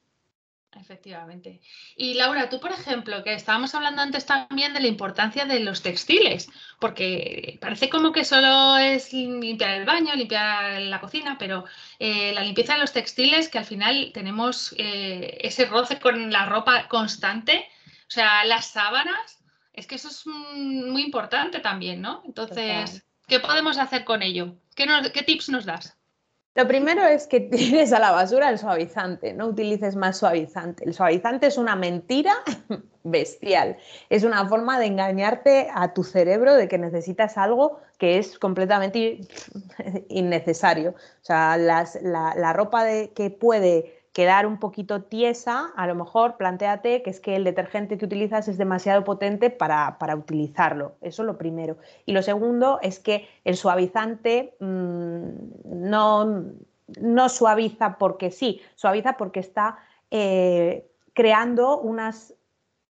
Efectivamente. 0.80 1.60
Y 1.96 2.14
Laura, 2.14 2.48
tú, 2.50 2.58
por 2.60 2.72
ejemplo, 2.72 3.22
que 3.22 3.34
estábamos 3.34 3.74
hablando 3.74 4.02
antes 4.02 4.26
también 4.26 4.74
de 4.74 4.80
la 4.80 4.88
importancia 4.88 5.44
de 5.44 5.60
los 5.60 5.82
textiles, 5.82 6.48
porque 6.80 7.58
parece 7.60 7.88
como 7.88 8.12
que 8.12 8.24
solo 8.24 8.76
es 8.76 9.12
limpiar 9.12 9.70
el 9.74 9.84
baño, 9.84 10.14
limpiar 10.14 10.80
la 10.82 11.00
cocina, 11.00 11.36
pero 11.38 11.64
eh, 11.98 12.32
la 12.34 12.42
limpieza 12.42 12.74
de 12.74 12.80
los 12.80 12.92
textiles, 12.92 13.48
que 13.48 13.58
al 13.58 13.64
final 13.64 14.10
tenemos 14.12 14.74
eh, 14.78 15.38
ese 15.42 15.66
roce 15.66 15.98
con 16.00 16.30
la 16.32 16.46
ropa 16.46 16.88
constante, 16.88 17.66
o 18.08 18.10
sea, 18.10 18.44
las 18.44 18.66
sábanas, 18.66 19.38
es 19.72 19.86
que 19.86 19.94
eso 19.94 20.08
es 20.08 20.26
muy 20.26 21.02
importante 21.02 21.60
también, 21.60 22.00
¿no? 22.00 22.22
Entonces, 22.24 22.56
Total. 22.92 23.02
¿qué 23.28 23.40
podemos 23.40 23.78
hacer 23.78 24.04
con 24.04 24.22
ello? 24.22 24.56
¿Qué, 24.74 24.86
nos- 24.86 25.10
qué 25.10 25.22
tips 25.22 25.48
nos 25.48 25.64
das? 25.64 25.93
Lo 26.54 26.68
primero 26.68 27.04
es 27.04 27.26
que 27.26 27.40
tires 27.40 27.92
a 27.92 27.98
la 27.98 28.12
basura 28.12 28.50
el 28.50 28.58
suavizante, 28.58 29.32
no 29.32 29.48
utilices 29.48 29.96
más 29.96 30.18
suavizante. 30.18 30.84
El 30.84 30.94
suavizante 30.94 31.46
es 31.46 31.58
una 31.58 31.76
mentira 31.76 32.34
bestial, 33.02 33.76
es 34.08 34.24
una 34.24 34.48
forma 34.48 34.78
de 34.78 34.86
engañarte 34.86 35.68
a 35.74 35.92
tu 35.92 36.04
cerebro 36.04 36.54
de 36.54 36.68
que 36.68 36.78
necesitas 36.78 37.36
algo 37.36 37.80
que 37.98 38.18
es 38.18 38.38
completamente 38.38 39.20
innecesario. 40.08 40.90
O 40.90 41.24
sea, 41.24 41.56
la, 41.56 41.88
la 42.02 42.52
ropa 42.52 42.84
de, 42.84 43.12
que 43.12 43.30
puede 43.30 44.03
quedar 44.14 44.46
un 44.46 44.58
poquito 44.58 45.02
tiesa, 45.02 45.72
a 45.76 45.88
lo 45.88 45.96
mejor 45.96 46.36
planteate 46.36 47.02
que 47.02 47.10
es 47.10 47.18
que 47.18 47.34
el 47.34 47.42
detergente 47.42 47.98
que 47.98 48.04
utilizas 48.04 48.46
es 48.46 48.56
demasiado 48.56 49.02
potente 49.02 49.50
para, 49.50 49.98
para 49.98 50.14
utilizarlo. 50.14 50.94
Eso 51.00 51.22
es 51.22 51.26
lo 51.26 51.36
primero. 51.36 51.78
Y 52.06 52.12
lo 52.12 52.22
segundo 52.22 52.78
es 52.80 53.00
que 53.00 53.28
el 53.42 53.56
suavizante 53.56 54.54
mm, 54.60 55.28
no, 55.64 56.44
no 57.00 57.28
suaviza 57.28 57.98
porque 57.98 58.30
sí, 58.30 58.60
suaviza 58.76 59.16
porque 59.16 59.40
está 59.40 59.78
eh, 60.12 60.86
creando 61.12 61.80
unas 61.80 62.34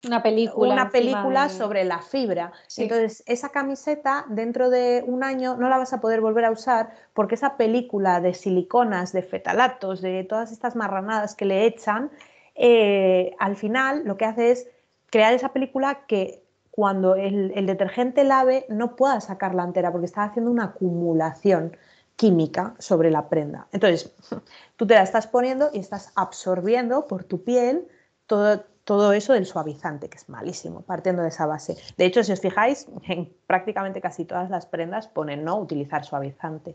Una 0.07 0.23
película. 0.23 0.73
una 0.75 0.91
película 0.91 1.49
de- 1.49 1.55
sobre 1.55 1.85
la 1.85 1.99
fibra. 2.01 2.53
Sí. 2.69 2.83
Entonces, 2.83 3.25
esa 3.27 3.49
camiseta 3.49 4.25
dentro 4.29 4.71
de 4.71 5.03
un 5.07 5.25
año 5.25 5.57
no 5.57 5.69
la 5.69 5.77
vas 5.79 5.93
a 5.93 6.01
poder 6.01 6.21
volver 6.21 6.45
a 6.45 6.51
usar 6.53 6.91
porque 7.15 7.35
esa 7.35 7.57
película 7.57 8.21
de 8.21 8.35
siliconas, 8.35 9.13
de 9.13 9.23
fetalatos, 9.23 10.01
de 10.01 10.23
todas 10.25 10.53
estas 10.53 10.77
marranadas 10.77 11.35
que 11.35 11.45
le 11.47 11.65
echan, 11.67 12.11
eh, 12.55 13.35
al 13.41 13.57
final 13.57 14.03
lo 14.05 14.17
que 14.17 14.25
hace 14.25 14.51
es 14.53 14.69
crear 15.11 15.33
esa 15.35 15.53
película 15.53 16.07
que 16.07 16.43
cuando 16.71 17.17
el, 17.17 17.53
el 17.57 17.67
detergente 17.67 18.23
lave 18.23 18.67
no 18.69 18.95
pueda 18.95 19.21
sacarla 19.21 19.65
entera 19.65 19.91
porque 19.91 20.07
está 20.07 20.23
haciendo 20.23 20.51
una 20.53 20.65
acumulación 20.67 21.77
química 22.15 22.75
sobre 22.79 23.11
la 23.11 23.29
prenda. 23.29 23.67
Entonces, 23.73 24.13
tú 24.77 24.87
te 24.87 24.95
la 24.95 25.03
estás 25.03 25.27
poniendo 25.27 25.71
y 25.73 25.81
estás 25.81 26.13
absorbiendo 26.15 27.07
por 27.09 27.25
tu 27.25 27.43
piel 27.43 27.89
todo, 28.27 28.65
todo 28.89 29.13
eso 29.13 29.35
del 29.35 29.45
suavizante, 29.45 30.09
que 30.09 30.17
es 30.17 30.31
malísimo, 30.31 30.81
partiendo 30.81 31.21
de 31.21 31.29
esa 31.29 31.45
base. 31.45 31.77
De 31.99 32.07
hecho, 32.07 32.25
si 32.25 32.33
os 32.33 32.41
fijáis, 32.41 32.89
en 33.07 33.31
prácticamente 33.47 34.01
casi 34.01 34.25
todas 34.25 34.49
las 34.49 34.65
prendas 34.65 35.09
ponen 35.09 35.45
no 35.45 35.59
utilizar 35.59 36.07
suavizante, 36.07 36.75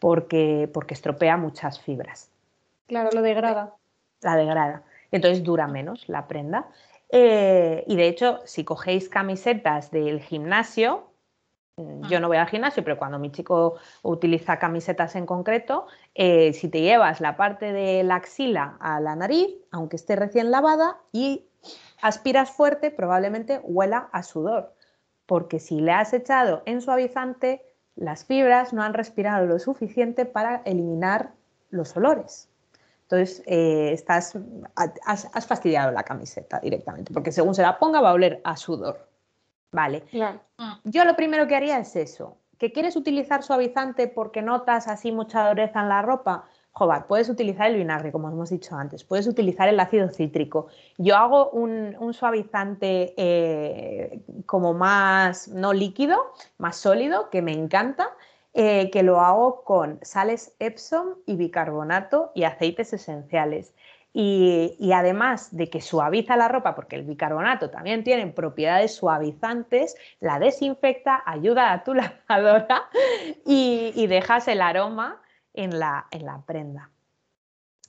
porque, 0.00 0.68
porque 0.74 0.94
estropea 0.94 1.36
muchas 1.36 1.80
fibras, 1.80 2.32
Claro, 2.88 3.10
lo 3.12 3.22
degrada. 3.22 3.76
la 4.22 4.34
degrada. 4.34 4.82
Entonces 5.12 5.44
dura 5.44 5.68
menos 5.68 6.08
la 6.08 6.26
prenda. 6.26 6.66
Eh, 7.10 7.84
y 7.86 7.94
de 7.94 8.08
hecho, 8.08 8.40
si 8.44 8.64
cogéis 8.64 9.08
camisetas 9.08 9.92
del 9.92 10.20
gimnasio, 10.20 11.12
yo 12.08 12.20
no 12.20 12.28
voy 12.28 12.38
al 12.38 12.46
gimnasio, 12.46 12.82
pero 12.82 12.96
cuando 12.96 13.18
mi 13.18 13.30
chico 13.30 13.76
utiliza 14.02 14.58
camisetas 14.58 15.14
en 15.14 15.26
concreto, 15.26 15.86
eh, 16.14 16.52
si 16.54 16.68
te 16.68 16.80
llevas 16.80 17.20
la 17.20 17.36
parte 17.36 17.72
de 17.72 18.02
la 18.02 18.16
axila 18.16 18.76
a 18.80 18.98
la 19.00 19.14
nariz, 19.14 19.54
aunque 19.70 19.96
esté 19.96 20.16
recién 20.16 20.50
lavada, 20.50 20.98
y 21.12 21.44
aspiras 22.00 22.50
fuerte, 22.50 22.90
probablemente 22.90 23.60
huela 23.62 24.08
a 24.12 24.22
sudor, 24.22 24.74
porque 25.26 25.58
si 25.58 25.80
le 25.80 25.92
has 25.92 26.14
echado 26.14 26.62
en 26.64 26.80
suavizante, 26.80 27.62
las 27.94 28.24
fibras 28.24 28.72
no 28.72 28.82
han 28.82 28.94
respirado 28.94 29.46
lo 29.46 29.58
suficiente 29.58 30.24
para 30.24 30.62
eliminar 30.64 31.32
los 31.70 31.94
olores. 31.96 32.48
Entonces, 33.02 33.42
eh, 33.46 33.90
estás, 33.92 34.36
has, 34.74 35.28
has 35.32 35.46
fastidiado 35.46 35.92
la 35.92 36.02
camiseta 36.02 36.58
directamente, 36.58 37.12
porque 37.12 37.32
según 37.32 37.54
se 37.54 37.62
la 37.62 37.78
ponga 37.78 38.00
va 38.00 38.10
a 38.10 38.14
oler 38.14 38.40
a 38.44 38.56
sudor. 38.56 39.15
Vale. 39.72 40.02
Claro. 40.10 40.40
Mm, 40.58 40.72
Yo 40.84 41.04
lo 41.04 41.16
primero 41.16 41.46
que 41.46 41.56
haría 41.56 41.78
es 41.78 41.96
eso. 41.96 42.38
¿Que 42.58 42.72
quieres 42.72 42.96
utilizar 42.96 43.42
suavizante 43.42 44.08
porque 44.08 44.40
notas 44.40 44.88
así 44.88 45.12
mucha 45.12 45.48
dureza 45.48 45.80
en 45.80 45.88
la 45.90 46.02
ropa? 46.02 46.44
Joder, 46.72 47.06
puedes 47.06 47.28
utilizar 47.30 47.68
el 47.70 47.76
vinagre, 47.76 48.12
como 48.12 48.28
hemos 48.28 48.50
dicho 48.50 48.76
antes, 48.76 49.02
puedes 49.02 49.26
utilizar 49.26 49.66
el 49.68 49.80
ácido 49.80 50.08
cítrico. 50.10 50.66
Yo 50.98 51.16
hago 51.16 51.48
un, 51.50 51.96
un 51.98 52.12
suavizante 52.12 53.14
eh, 53.16 54.20
como 54.44 54.74
más, 54.74 55.48
no 55.48 55.72
líquido, 55.72 56.18
más 56.58 56.76
sólido, 56.76 57.30
que 57.30 57.40
me 57.40 57.52
encanta, 57.52 58.10
eh, 58.52 58.90
que 58.90 59.02
lo 59.02 59.20
hago 59.20 59.64
con 59.64 59.98
sales 60.02 60.54
Epsom 60.58 61.16
y 61.26 61.36
bicarbonato 61.36 62.30
y 62.34 62.44
aceites 62.44 62.92
esenciales. 62.92 63.74
Y, 64.12 64.76
y 64.78 64.92
además 64.92 65.54
de 65.54 65.68
que 65.68 65.82
suaviza 65.82 66.36
la 66.36 66.48
ropa, 66.48 66.74
porque 66.74 66.96
el 66.96 67.02
bicarbonato 67.02 67.68
también 67.70 68.02
tiene 68.02 68.26
propiedades 68.28 68.94
suavizantes, 68.94 69.94
la 70.20 70.38
desinfecta, 70.38 71.22
ayuda 71.26 71.72
a 71.72 71.84
tu 71.84 71.92
lavadora 72.28 72.88
y, 73.44 73.92
y 73.94 74.06
dejas 74.06 74.48
el 74.48 74.62
aroma 74.62 75.20
en 75.52 75.78
la, 75.78 76.06
en 76.10 76.24
la 76.24 76.42
prenda. 76.46 76.90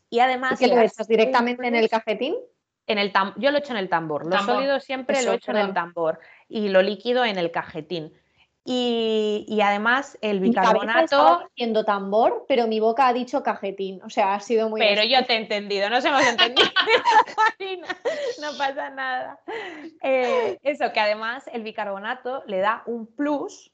Y 0.09 0.19
además... 0.19 0.61
¿Y 0.61 0.67
lo 0.67 0.77
has- 0.79 0.93
echas 0.93 1.07
directamente 1.07 1.65
en 1.67 1.75
el 1.75 1.89
cafetín? 1.89 2.35
en 2.89 2.97
el 2.99 3.11
tam- 3.11 3.33
yo 3.35 3.51
lo 3.51 3.57
echo 3.57 3.73
en 3.73 3.79
el 3.79 3.89
tambor, 3.89 4.23
lo 4.23 4.29
Tambor. 4.31 4.55
sólido 4.55 4.79
siempre 4.79 5.17
Eso, 5.19 5.29
lo 5.31 5.35
echo 5.35 5.51
en 5.51 5.57
el 5.57 5.73
tambor 5.73 6.19
y 6.47 6.69
lo 6.69 6.81
líquido 6.81 7.25
en 7.25 7.37
el 7.37 7.51
cajetín. 7.51 8.13
Y, 8.69 9.45
y 9.47 9.61
además 9.61 10.17
el 10.19 10.41
bicarbonato, 10.41 11.47
diciendo 11.55 11.85
tambor, 11.85 12.43
pero 12.49 12.67
mi 12.67 12.81
boca 12.81 13.07
ha 13.07 13.13
dicho 13.13 13.41
cajetín. 13.41 14.01
O 14.03 14.09
sea, 14.09 14.33
ha 14.33 14.41
sido 14.41 14.67
muy. 14.67 14.81
pero 14.81 15.05
yo 15.05 15.25
te 15.25 15.35
he 15.35 15.37
entendido, 15.37 15.89
nos 15.89 16.03
hemos 16.03 16.27
entendido. 16.27 16.67
No 18.41 18.57
pasa 18.57 18.89
nada. 18.89 19.39
Eh, 20.03 20.59
eso, 20.63 20.91
que 20.91 20.99
además 20.99 21.45
el 21.53 21.63
bicarbonato 21.63 22.43
le 22.45 22.57
da 22.57 22.83
un 22.87 23.07
plus 23.07 23.71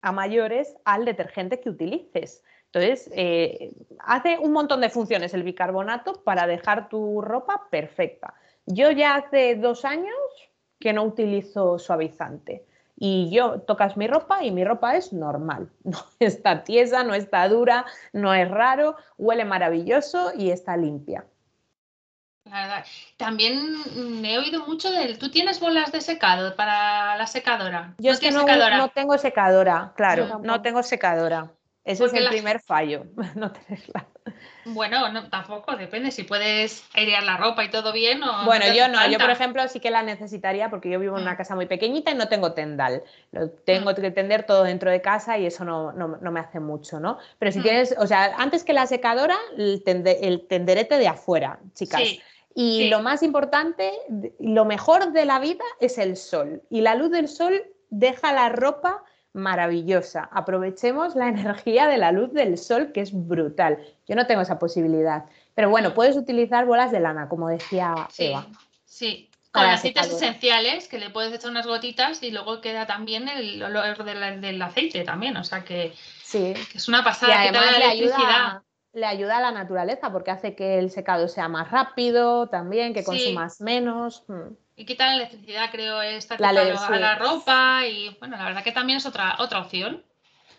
a 0.00 0.12
mayores 0.12 0.74
al 0.86 1.04
detergente 1.04 1.60
que 1.60 1.68
utilices. 1.68 2.42
Entonces, 2.72 3.10
eh, 3.14 3.74
hace 3.98 4.38
un 4.38 4.52
montón 4.52 4.80
de 4.80 4.88
funciones 4.88 5.34
el 5.34 5.42
bicarbonato 5.42 6.24
para 6.24 6.46
dejar 6.46 6.88
tu 6.88 7.20
ropa 7.20 7.68
perfecta. 7.70 8.32
Yo 8.64 8.90
ya 8.92 9.16
hace 9.16 9.56
dos 9.56 9.84
años 9.84 10.16
que 10.80 10.94
no 10.94 11.02
utilizo 11.04 11.78
suavizante. 11.78 12.64
Y 13.04 13.30
yo 13.30 13.60
tocas 13.62 13.96
mi 13.96 14.06
ropa 14.06 14.44
y 14.44 14.52
mi 14.52 14.62
ropa 14.64 14.94
es 14.94 15.12
normal. 15.12 15.68
No 15.84 15.98
está 16.20 16.62
tiesa, 16.62 17.02
no 17.02 17.14
está 17.14 17.48
dura, 17.48 17.84
no 18.12 18.32
es 18.32 18.48
raro, 18.48 18.94
huele 19.18 19.44
maravilloso 19.44 20.30
y 20.38 20.50
está 20.52 20.76
limpia. 20.76 21.24
la 22.44 22.60
verdad. 22.60 22.84
También 23.16 24.24
he 24.24 24.38
oído 24.38 24.64
mucho 24.68 24.88
del. 24.92 25.18
¿Tú 25.18 25.32
tienes 25.32 25.58
bolas 25.58 25.90
de 25.90 26.00
secado 26.00 26.54
para 26.54 27.16
la 27.16 27.26
secadora? 27.26 27.94
Yo 27.98 28.12
es 28.12 28.18
que 28.20 28.28
tienes 28.28 28.40
no, 28.40 28.46
secadora? 28.46 28.76
no 28.78 28.88
tengo 28.90 29.18
secadora, 29.18 29.92
claro, 29.96 30.38
no 30.40 30.62
tengo 30.62 30.84
secadora. 30.84 31.50
Ese 31.84 32.04
Porque 32.04 32.18
es 32.18 32.20
el 32.20 32.24
la- 32.26 32.30
primer 32.30 32.60
fallo, 32.60 33.06
no 33.34 33.50
tenerla. 33.50 34.06
Bueno, 34.64 35.08
no, 35.08 35.28
tampoco, 35.28 35.74
depende 35.76 36.12
si 36.12 36.22
puedes 36.22 36.84
airear 36.94 37.24
la 37.24 37.36
ropa 37.36 37.64
y 37.64 37.70
todo 37.70 37.92
bien 37.92 38.22
o. 38.22 38.44
Bueno, 38.44 38.64
yo 38.72 38.86
no, 38.88 39.04
yo 39.10 39.18
por 39.18 39.30
ejemplo 39.30 39.66
sí 39.66 39.80
que 39.80 39.90
la 39.90 40.02
necesitaría 40.04 40.70
porque 40.70 40.88
yo 40.88 41.00
vivo 41.00 41.16
en 41.16 41.22
una 41.22 41.32
Mm. 41.34 41.36
casa 41.36 41.54
muy 41.56 41.66
pequeñita 41.66 42.12
y 42.12 42.14
no 42.14 42.28
tengo 42.28 42.52
tendal. 42.52 43.02
Lo 43.32 43.50
tengo 43.50 43.92
que 43.94 44.10
tender 44.12 44.44
todo 44.44 44.62
dentro 44.62 44.90
de 44.90 45.00
casa 45.02 45.36
y 45.38 45.46
eso 45.46 45.64
no, 45.64 45.92
no- 45.92 46.16
no 46.20 46.30
me 46.30 46.38
hace 46.40 46.60
mucho, 46.60 47.00
¿no? 47.00 47.18
Pero 47.40 47.50
si 47.50 47.58
Mm. 47.58 47.62
tienes, 47.62 47.94
o 47.98 48.06
sea, 48.06 48.36
antes 48.36 48.62
que 48.62 48.72
la 48.72 48.86
secadora, 48.86 49.36
el, 49.58 49.82
tende- 49.84 50.18
el 50.22 50.46
tenderete 50.46 50.96
de 50.98 51.08
afuera, 51.08 51.58
chicas. 51.74 52.00
Sí, 52.00 52.22
Y 52.54 52.82
sí. 52.82 52.88
lo 52.90 53.00
más 53.00 53.22
importante, 53.22 53.90
lo 54.38 54.64
mejor 54.64 55.10
de 55.12 55.24
la 55.24 55.38
vida 55.40 55.64
es 55.80 55.98
el 55.98 56.16
sol. 56.16 56.62
Y 56.70 56.82
la 56.82 56.94
luz 56.94 57.10
del 57.10 57.26
sol 57.26 57.64
deja 57.90 58.32
la 58.32 58.48
ropa 58.50 59.02
maravillosa. 59.32 60.28
Aprovechemos 60.32 61.14
la 61.14 61.28
energía 61.28 61.86
de 61.86 61.98
la 61.98 62.12
luz 62.12 62.32
del 62.32 62.58
sol, 62.58 62.92
que 62.92 63.00
es 63.00 63.10
brutal. 63.12 63.78
Yo 64.06 64.14
no 64.14 64.26
tengo 64.26 64.42
esa 64.42 64.58
posibilidad. 64.58 65.24
Pero 65.54 65.70
bueno, 65.70 65.94
puedes 65.94 66.16
utilizar 66.16 66.66
bolas 66.66 66.92
de 66.92 67.00
lana, 67.00 67.28
como 67.28 67.48
decía 67.48 67.94
sí, 68.10 68.26
Eva. 68.26 68.46
sí. 68.84 69.30
con 69.50 69.64
aceites 69.64 70.06
esenciales 70.06 70.88
que 70.88 70.98
le 70.98 71.10
puedes 71.10 71.32
echar 71.32 71.50
unas 71.50 71.66
gotitas 71.66 72.22
y 72.22 72.30
luego 72.30 72.60
queda 72.60 72.86
también 72.86 73.28
el 73.28 73.62
olor 73.62 74.04
del, 74.04 74.62
aceite 74.62 75.04
también, 75.04 75.36
o 75.36 75.44
sea 75.44 75.62
que, 75.62 75.92
sí. 76.22 76.54
es 76.74 76.88
una 76.88 77.04
pasada. 77.04 77.44
Y 77.44 77.48
además 77.48 77.78
le 77.78 77.84
ayuda, 77.84 78.64
le 78.94 79.06
ayuda 79.06 79.38
a 79.38 79.40
la 79.42 79.52
naturaleza 79.52 80.10
porque 80.10 80.30
hace 80.30 80.54
que 80.54 80.78
el 80.78 80.90
secado 80.90 81.28
sea 81.28 81.48
más 81.48 81.70
rápido 81.70 82.48
también, 82.48 82.94
que 82.94 83.04
consumas 83.04 83.60
menos. 83.60 84.24
Hmm. 84.28 84.54
Y 84.82 84.84
quita 84.84 85.06
la 85.06 85.14
electricidad, 85.14 85.70
creo, 85.70 86.02
esta 86.02 86.36
la 86.40 86.48
a 86.48 86.98
la 86.98 87.14
ropa 87.14 87.86
y 87.86 88.16
bueno, 88.18 88.36
la 88.36 88.46
verdad 88.46 88.64
que 88.64 88.72
también 88.72 88.96
es 88.96 89.06
otra, 89.06 89.36
otra 89.38 89.60
opción. 89.60 90.02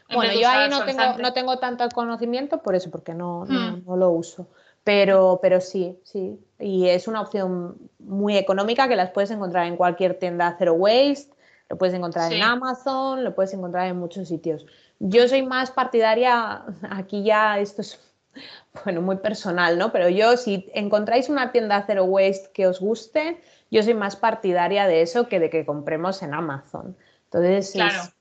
Bueno, 0.10 0.32
yo 0.40 0.48
ahí 0.48 0.70
no 0.70 0.86
tengo, 0.86 1.18
no 1.18 1.34
tengo 1.34 1.60
tanto 1.60 1.90
conocimiento 1.90 2.62
por 2.62 2.74
eso, 2.74 2.90
porque 2.90 3.14
no, 3.14 3.44
no, 3.44 3.82
hmm. 3.86 4.00
lo 4.00 4.12
uso. 4.12 4.48
Pero, 4.86 5.40
pero 5.42 5.60
sí, 5.60 6.00
sí. 6.06 6.40
Y 6.58 6.88
es 6.88 7.10
una 7.10 7.20
opción 7.20 7.76
muy 8.00 8.38
económica 8.38 8.88
que 8.88 8.96
las 8.96 9.10
puedes 9.10 9.30
encontrar 9.30 9.68
en 9.68 9.76
cualquier 9.76 10.18
tienda 10.18 10.56
Zero 10.58 10.72
Waste, 10.76 11.34
lo 11.68 11.78
puedes 11.78 11.94
encontrar 11.94 12.32
en 12.32 12.44
Amazon, 12.44 13.26
lo 13.26 13.36
puedes 13.36 13.54
encontrar 13.54 13.88
en 13.88 13.98
muchos 13.98 14.30
sitios. 14.30 14.66
Yo 15.00 15.28
soy 15.28 15.42
más 15.42 15.70
partidaria, 15.70 16.64
aquí 16.90 17.24
ya 17.24 17.60
esto 17.60 17.82
es 17.82 18.00
bueno, 18.86 19.02
muy 19.02 19.18
personal, 19.18 19.78
¿no? 19.78 19.92
Pero 19.92 20.08
yo, 20.08 20.38
si 20.38 20.70
encontráis 20.74 21.30
una 21.30 21.52
tienda 21.52 21.84
Zero 21.86 22.06
Waste 22.06 22.52
que 22.54 22.68
os 22.68 22.80
guste, 22.80 23.42
yo 23.74 23.82
soy 23.82 23.96
más 23.96 24.16
partidaria 24.16 24.86
de 24.86 25.02
eso 25.02 25.28
que 25.28 25.40
de 25.40 25.50
que 25.50 25.66
compremos 25.66 26.22
en 26.22 26.36
Amazon. 26.36 26.96
Entonces, 27.26 27.76
es 27.76 27.82
un 27.82 28.12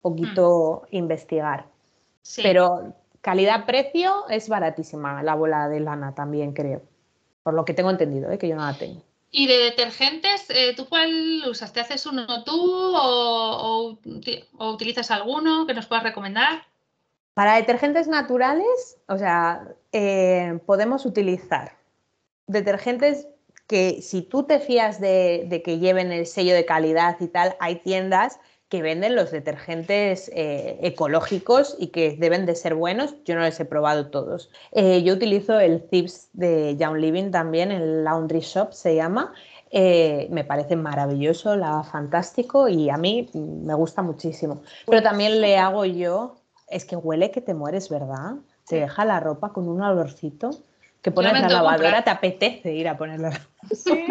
poquito 0.00 0.84
mm. 0.90 0.96
investigar. 0.96 1.66
Pero 2.42 2.94
calidad-precio 3.20 4.26
es 4.30 4.48
baratísima 4.48 5.22
la 5.22 5.34
bola 5.34 5.68
de 5.68 5.80
lana 5.80 6.14
también, 6.14 6.54
creo. 6.54 6.80
Por 7.42 7.52
lo 7.52 7.66
que 7.66 7.74
tengo 7.74 7.90
entendido, 7.90 8.30
¿eh? 8.30 8.38
que 8.38 8.48
yo 8.48 8.56
no 8.56 8.62
la 8.62 8.78
tengo. 8.78 9.02
¿Y 9.30 9.46
de 9.46 9.58
detergentes, 9.58 10.46
eh, 10.48 10.72
tú 10.74 10.88
cuál 10.88 11.42
usas? 11.50 11.74
¿Te 11.74 11.80
haces 11.80 12.06
uno 12.06 12.42
tú 12.44 12.54
o, 12.96 13.98
utilizas 14.58 15.10
alguno 15.10 15.66
que 15.66 15.74
nos 15.74 15.84
puedas 15.84 16.04
recomendar? 16.04 16.62
Para 17.34 17.56
detergentes 17.56 18.08
naturales, 18.08 18.96
o 19.06 19.18
sea, 19.18 19.68
eh, 19.92 20.60
podemos 20.64 21.04
utilizar 21.04 21.76
detergentes 22.46 23.28
que 23.66 24.02
si 24.02 24.22
tú 24.22 24.44
te 24.44 24.60
fías 24.60 25.00
de, 25.00 25.62
que 25.64 25.78
lleven 25.78 26.12
el 26.12 26.26
sello 26.26 26.54
de 26.54 26.64
calidad 26.64 27.16
y 27.20 27.28
tal, 27.28 27.56
hay 27.60 27.76
tiendas 27.76 28.38
que 28.68 28.82
venden 28.82 29.14
los 29.14 29.30
detergentes 29.30 30.30
eh, 30.34 30.78
ecológicos 30.82 31.76
y 31.78 31.88
que 31.88 32.16
deben 32.18 32.44
de 32.46 32.56
ser 32.56 32.74
buenos. 32.74 33.14
Yo 33.24 33.34
no 33.34 33.42
les 33.42 33.60
he 33.60 33.64
probado 33.64 34.10
todos. 34.10 34.50
Eh, 34.72 35.02
yo 35.02 35.14
utilizo 35.14 35.60
el 35.60 35.86
Zips 35.90 36.30
de 36.32 36.76
Young 36.76 36.96
Living 36.96 37.30
también, 37.30 37.70
el 37.70 38.04
Laundry 38.04 38.40
Shop 38.40 38.72
se 38.72 38.96
llama. 38.96 39.32
me 39.72 40.44
parece 40.44 40.76
maravilloso, 40.76 41.56
la 41.56 41.82
fantástico 41.84 42.68
y 42.68 42.90
a 42.90 42.96
mí 42.96 43.28
me 43.34 43.74
gusta 43.74 44.02
muchísimo. 44.02 44.62
Pero 44.86 45.02
también 45.02 45.40
le 45.40 45.56
hago 45.58 45.84
yo 45.84 46.36
es 46.68 46.84
que 46.84 46.96
huele 46.96 47.30
que 47.30 47.40
te 47.40 47.54
mueres, 47.54 47.88
¿verdad? 47.88 48.36
Te 48.66 48.76
deja 48.76 49.04
la 49.04 49.20
ropa 49.20 49.52
con 49.52 49.68
un 49.68 49.82
olorcito 49.82 50.50
que 51.04 51.10
pones 51.10 51.34
la 51.34 51.48
lavadora, 51.50 52.02
te 52.02 52.08
apetece 52.08 52.72
ir 52.72 52.88
a 52.88 52.96
ponerla. 52.96 53.38
Sí. 53.72 54.06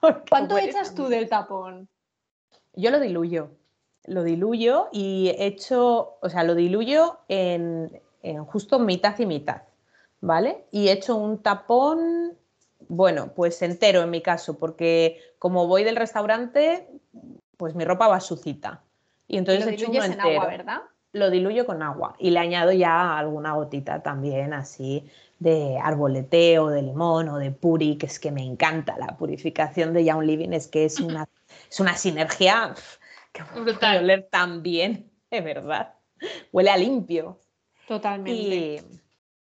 ¿Cuánto 0.28 0.58
echas 0.58 0.94
tú 0.94 1.08
del 1.08 1.26
tapón? 1.26 1.88
Yo 2.74 2.90
lo 2.90 3.00
diluyo. 3.00 3.52
Lo 4.04 4.22
diluyo 4.22 4.90
y 4.92 5.34
echo, 5.38 6.18
o 6.20 6.28
sea, 6.28 6.44
lo 6.44 6.54
diluyo 6.54 7.20
en, 7.28 8.02
en 8.22 8.44
justo 8.44 8.78
mitad 8.78 9.18
y 9.18 9.24
mitad, 9.24 9.62
¿vale? 10.20 10.66
Y 10.70 10.90
echo 10.90 11.16
un 11.16 11.42
tapón, 11.42 12.36
bueno, 12.88 13.32
pues 13.34 13.62
entero 13.62 14.02
en 14.02 14.10
mi 14.10 14.20
caso, 14.20 14.58
porque 14.58 15.18
como 15.38 15.66
voy 15.66 15.82
del 15.82 15.96
restaurante, 15.96 16.90
pues 17.56 17.74
mi 17.74 17.86
ropa 17.86 18.08
va 18.08 18.20
sucita. 18.20 18.82
Y 19.28 19.38
entonces 19.38 19.66
he 19.66 19.70
hecho 19.70 19.90
uno 19.90 20.04
entero. 20.04 20.28
En 20.28 20.36
agua, 20.36 20.46
¿verdad? 20.46 20.82
lo 21.12 21.30
diluyo 21.30 21.66
con 21.66 21.82
agua 21.82 22.16
y 22.18 22.30
le 22.30 22.38
añado 22.38 22.72
ya 22.72 23.18
alguna 23.18 23.52
gotita 23.52 24.02
también 24.02 24.52
así 24.54 25.10
de 25.42 25.78
arboleteo, 25.78 26.68
de 26.68 26.82
limón 26.82 27.28
o 27.28 27.38
de 27.38 27.50
puri, 27.50 27.96
que 27.96 28.06
es 28.06 28.18
que 28.18 28.30
me 28.30 28.44
encanta 28.44 28.96
la 28.98 29.16
purificación 29.16 29.92
de 29.92 30.04
Young 30.04 30.22
Living, 30.22 30.52
es 30.52 30.68
que 30.68 30.84
es 30.84 31.00
una, 31.00 31.28
es 31.70 31.80
una 31.80 31.96
sinergia 31.96 32.74
que 33.32 33.42
puede 33.44 33.98
oler 33.98 34.28
tan 34.30 34.62
bien, 34.62 35.10
de 35.30 35.40
verdad. 35.40 35.94
Huele 36.52 36.70
a 36.70 36.76
limpio. 36.76 37.38
Totalmente. 37.88 38.84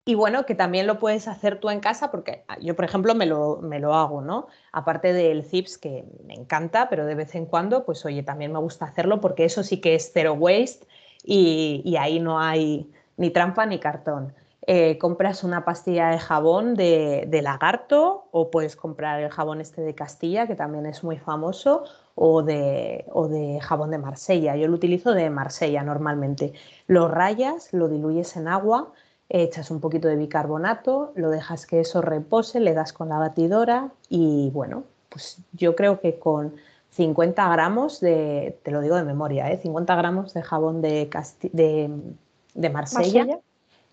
Y, 0.06 0.16
bueno, 0.16 0.46
que 0.46 0.54
también 0.54 0.86
lo 0.86 1.00
puedes 1.00 1.30
hacer 1.30 1.62
tú 1.62 1.70
en 1.70 1.80
casa, 1.80 2.12
porque 2.12 2.44
yo, 2.60 2.76
por 2.76 2.84
ejemplo, 2.84 3.16
me 3.16 3.26
lo, 3.26 3.60
me 3.62 3.80
lo 3.80 3.94
hago, 3.94 4.22
¿no? 4.22 4.48
Aparte 4.74 5.14
del 5.14 5.44
Zips, 5.46 5.78
que 5.78 6.04
me 6.26 6.34
encanta, 6.34 6.90
pero 6.90 7.06
de 7.06 7.16
vez 7.16 7.36
en 7.36 7.46
cuando, 7.46 7.86
pues 7.86 8.06
oye, 8.06 8.22
también 8.22 8.52
me 8.52 8.60
gusta 8.60 8.86
hacerlo 8.86 9.22
porque 9.22 9.46
eso 9.46 9.64
sí 9.64 9.80
que 9.80 9.96
es 9.96 10.12
zero 10.14 10.34
waste 10.34 10.86
y, 11.24 11.96
ahí 11.98 12.20
no 12.20 12.40
hay 12.40 12.92
ni 13.16 13.30
trampa 13.30 13.66
ni 13.66 13.80
cartón. 13.80 14.34
Eh, 14.66 14.98
compras 14.98 15.44
una 15.44 15.66
pastilla 15.66 16.08
de 16.08 16.20
jabón 16.20 16.76
de, 16.76 17.40
lagarto 17.44 18.28
o 18.32 18.50
puedes 18.50 18.78
comprar 18.78 19.22
el 19.22 19.30
jabón 19.30 19.60
este 19.60 19.82
de 19.82 19.94
Castilla, 19.94 20.48
que 20.48 20.56
también 20.56 20.86
es 20.86 21.04
muy 21.04 21.18
famoso, 21.18 21.84
o 22.16 22.44
de, 22.44 23.06
o 23.12 23.28
de 23.28 23.60
jabón 23.60 23.92
de 23.92 23.98
Marsella. 23.98 24.56
Yo 24.56 24.68
lo 24.68 24.76
utilizo 24.76 25.14
de 25.14 25.30
Marsella 25.30 25.84
normalmente. 25.84 26.54
Lo 26.88 27.10
rayas, 27.10 27.74
lo 27.74 27.90
diluyes 27.90 28.38
en 28.38 28.48
agua, 28.48 28.94
echas 29.28 29.70
un 29.70 29.82
poquito 29.82 30.08
de 30.08 30.16
bicarbonato, 30.16 31.12
lo 31.16 31.30
dejas 31.30 31.66
que 31.66 31.82
eso 31.82 32.02
repose, 32.02 32.60
le 32.62 32.74
das 32.74 32.94
con 32.94 33.10
la 33.10 33.18
batidora 33.18 33.92
y 34.08 34.50
bueno, 34.52 34.84
pues 35.10 35.40
yo 35.52 35.76
creo 35.76 36.00
que 36.00 36.20
con 36.20 36.56
50 36.92 37.50
gramos 37.50 38.00
de, 38.00 38.60
te 38.64 38.72
lo 38.72 38.80
digo 38.80 38.96
de 38.96 39.04
memoria, 39.04 39.52
¿eh? 39.52 39.60
50 39.62 39.96
gramos 39.96 40.34
de 40.34 40.42
jabón 40.42 40.82
de, 40.82 41.10
de, 41.52 42.70
Marsella, 42.70 43.40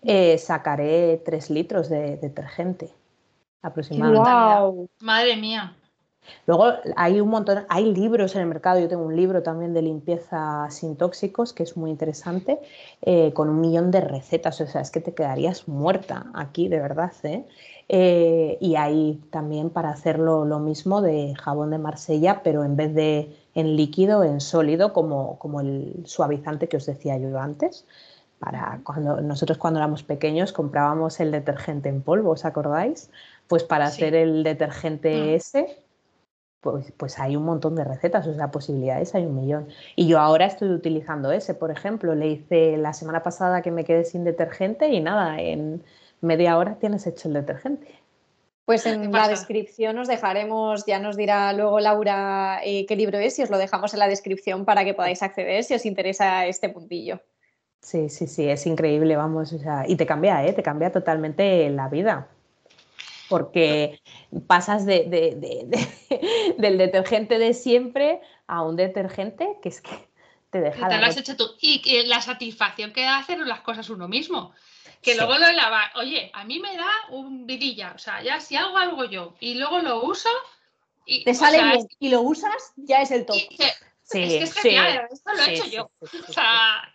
eh, 0.03 0.37
sacaré 0.37 1.21
3 1.23 1.49
litros 1.49 1.89
de 1.89 2.17
detergente 2.17 2.89
aproximadamente. 3.61 4.89
Madre 4.99 5.37
mía. 5.37 5.75
Luego 6.45 6.73
hay 6.95 7.19
un 7.19 7.29
montón, 7.29 7.65
hay 7.69 7.91
libros 7.91 8.35
en 8.35 8.41
el 8.41 8.47
mercado, 8.47 8.79
yo 8.79 8.87
tengo 8.87 9.03
un 9.03 9.15
libro 9.15 9.41
también 9.41 9.73
de 9.73 9.81
limpieza 9.81 10.67
sin 10.69 10.95
tóxicos 10.95 11.53
que 11.53 11.63
es 11.63 11.75
muy 11.75 11.89
interesante, 11.89 12.59
eh, 13.01 13.33
con 13.33 13.49
un 13.49 13.59
millón 13.59 13.91
de 13.91 14.01
recetas, 14.01 14.61
o 14.61 14.67
sea, 14.67 14.81
es 14.81 14.91
que 14.91 15.01
te 15.01 15.13
quedarías 15.13 15.67
muerta 15.67 16.27
aquí, 16.33 16.67
de 16.67 16.79
verdad. 16.79 17.11
¿eh? 17.23 17.45
Eh, 17.89 18.57
y 18.61 18.75
hay 18.75 19.21
también 19.31 19.69
para 19.69 19.89
hacerlo 19.89 20.45
lo 20.45 20.59
mismo 20.59 21.01
de 21.01 21.33
jabón 21.35 21.71
de 21.71 21.77
Marsella, 21.77 22.41
pero 22.43 22.63
en 22.63 22.75
vez 22.75 22.93
de 22.93 23.35
en 23.53 23.75
líquido, 23.75 24.23
en 24.23 24.39
sólido, 24.39 24.93
como, 24.93 25.37
como 25.39 25.59
el 25.59 26.03
suavizante 26.05 26.69
que 26.69 26.77
os 26.77 26.85
decía 26.85 27.17
yo 27.17 27.37
antes. 27.39 27.85
Para 28.41 28.81
cuando 28.83 29.21
nosotros 29.21 29.59
cuando 29.59 29.79
éramos 29.79 30.01
pequeños 30.01 30.51
comprábamos 30.51 31.19
el 31.19 31.29
detergente 31.29 31.89
en 31.89 32.01
polvo, 32.01 32.31
¿os 32.31 32.43
acordáis? 32.43 33.11
Pues 33.47 33.63
para 33.63 33.85
hacer 33.85 34.15
el 34.15 34.43
detergente 34.43 35.15
mm. 35.15 35.29
ese, 35.35 35.83
pues, 36.59 36.91
pues, 36.97 37.19
hay 37.19 37.35
un 37.35 37.43
montón 37.43 37.75
de 37.75 37.83
recetas, 37.83 38.25
o 38.25 38.33
sea, 38.33 38.49
posibilidades 38.49 39.13
hay 39.13 39.27
un 39.27 39.35
millón. 39.35 39.67
Y 39.95 40.07
yo 40.07 40.19
ahora 40.19 40.47
estoy 40.47 40.69
utilizando 40.69 41.31
ese, 41.31 41.53
por 41.53 41.69
ejemplo, 41.69 42.15
le 42.15 42.29
hice 42.29 42.77
la 42.77 42.93
semana 42.93 43.21
pasada 43.21 43.61
que 43.61 43.69
me 43.69 43.83
quedé 43.83 44.05
sin 44.05 44.23
detergente 44.23 44.89
y 44.89 45.01
nada, 45.01 45.39
en 45.39 45.83
media 46.21 46.57
hora 46.57 46.79
tienes 46.79 47.05
hecho 47.05 47.27
el 47.27 47.35
detergente. 47.35 47.87
Pues 48.65 48.87
en 48.87 49.11
la 49.11 49.27
descripción 49.27 49.99
os 49.99 50.07
dejaremos, 50.07 50.85
ya 50.87 50.97
nos 50.97 51.15
dirá 51.15 51.53
luego 51.53 51.79
Laura 51.79 52.61
eh, 52.63 52.87
qué 52.87 52.95
libro 52.95 53.19
es 53.19 53.37
y 53.37 53.43
os 53.43 53.51
lo 53.51 53.59
dejamos 53.59 53.93
en 53.93 53.99
la 53.99 54.07
descripción 54.07 54.65
para 54.65 54.83
que 54.83 54.95
podáis 54.95 55.21
acceder 55.21 55.63
si 55.63 55.75
os 55.75 55.85
interesa 55.85 56.47
este 56.47 56.69
puntillo. 56.69 57.21
Sí, 57.81 58.09
sí, 58.09 58.27
sí, 58.27 58.47
es 58.47 58.65
increíble, 58.67 59.15
vamos, 59.15 59.51
o 59.53 59.59
sea, 59.59 59.85
y 59.87 59.95
te 59.95 60.05
cambia, 60.05 60.45
¿eh? 60.45 60.53
te 60.53 60.63
cambia 60.63 60.91
totalmente 60.91 61.69
la 61.69 61.89
vida. 61.89 62.27
Porque 63.27 64.01
pasas 64.45 64.85
de, 64.85 65.05
del 66.57 66.77
detergente 66.77 67.39
de 67.39 67.53
siempre 67.53 68.21
a 68.45 68.61
un 68.61 68.75
detergente 68.75 69.57
que 69.61 69.69
es 69.69 69.81
que 69.81 70.09
te 70.49 70.59
deja. 70.59 70.85
Y 70.85 70.89
te 70.89 70.97
lo 70.97 71.05
has 71.05 71.17
hecho 71.17 71.35
tú. 71.37 71.49
Y 71.59 72.03
la 72.07 72.21
satisfacción 72.21 72.91
que 72.91 73.03
da 73.03 73.17
hacer 73.17 73.39
las 73.39 73.61
cosas 73.61 73.89
uno 73.89 74.07
mismo 74.07 74.53
que 75.01 75.15
luego 75.15 75.37
lo 75.37 75.51
lava. 75.51 75.91
Oye, 75.95 76.29
a 76.33 76.43
mí 76.43 76.59
me 76.59 76.75
da 76.77 76.91
un 77.09 77.45
vidilla, 77.45 77.93
o 77.95 77.97
sea, 77.97 78.21
ya 78.21 78.39
si 78.39 78.55
hago 78.55 78.77
algo 78.77 79.05
yo 79.05 79.35
y 79.39 79.55
luego 79.55 79.79
lo 79.79 80.03
uso. 80.03 80.29
Y, 81.05 81.23
Te 81.23 81.33
sale 81.33 81.63
bien 81.63 81.87
y 81.99 82.09
lo 82.09 82.21
usas, 82.21 82.73
ya 82.75 83.01
es 83.01 83.11
el 83.11 83.25
top. 83.25 83.35
sí, 83.35 83.49
es 83.57 84.03
que 84.03 84.43
es 84.43 84.53
genial, 84.53 85.07
esto 85.11 85.33
lo 85.33 85.43
he 85.43 85.53
hecho 85.53 85.65
yo. 85.65 85.91
o 85.99 86.31
sea, 86.31 86.93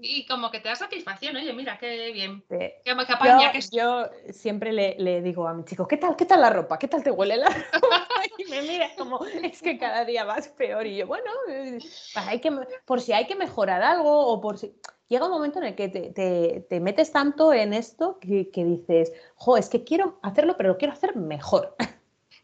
y 0.00 0.26
como 0.26 0.50
que 0.50 0.60
te 0.60 0.68
da 0.68 0.76
satisfacción, 0.76 1.36
oye, 1.36 1.52
mira, 1.52 1.78
qué 1.78 2.12
bien. 2.12 2.44
Qué, 2.48 2.82
yo, 2.84 3.52
que 3.52 3.60
yo 3.76 4.32
siempre 4.32 4.72
le, 4.72 4.96
le, 4.98 5.22
digo 5.22 5.48
a 5.48 5.54
mi 5.54 5.64
chico, 5.64 5.88
¿qué 5.88 5.96
tal, 5.96 6.16
qué 6.16 6.26
tal 6.26 6.40
la 6.40 6.50
ropa? 6.50 6.78
¿Qué 6.78 6.88
tal 6.88 7.02
te 7.02 7.10
huele 7.10 7.36
la 7.36 7.48
ropa? 7.72 8.06
y 8.38 8.44
me 8.44 8.62
mira 8.62 8.90
como, 8.96 9.24
es 9.24 9.62
que 9.62 9.78
cada 9.78 10.04
día 10.04 10.24
vas 10.24 10.48
peor. 10.48 10.86
Y 10.86 10.96
yo, 10.96 11.06
bueno, 11.06 11.30
hay 12.14 12.40
que, 12.40 12.52
por 12.84 13.00
si 13.00 13.12
hay 13.12 13.26
que 13.26 13.36
mejorar 13.36 13.82
algo 13.82 14.26
o 14.26 14.40
por 14.40 14.58
si 14.58 14.74
llega 15.08 15.26
un 15.26 15.32
momento 15.32 15.58
en 15.58 15.66
el 15.66 15.74
que 15.74 15.88
te, 15.88 16.80
metes 16.80 17.12
tanto 17.12 17.52
en 17.52 17.72
esto 17.72 18.18
que, 18.20 18.50
dices, 18.54 19.12
jo, 19.36 19.56
es 19.56 19.68
que 19.68 19.84
quiero 19.84 20.18
hacerlo, 20.22 20.56
pero 20.56 20.70
lo 20.70 20.78
quiero 20.78 20.94
hacer 20.94 21.16
mejor. 21.16 21.76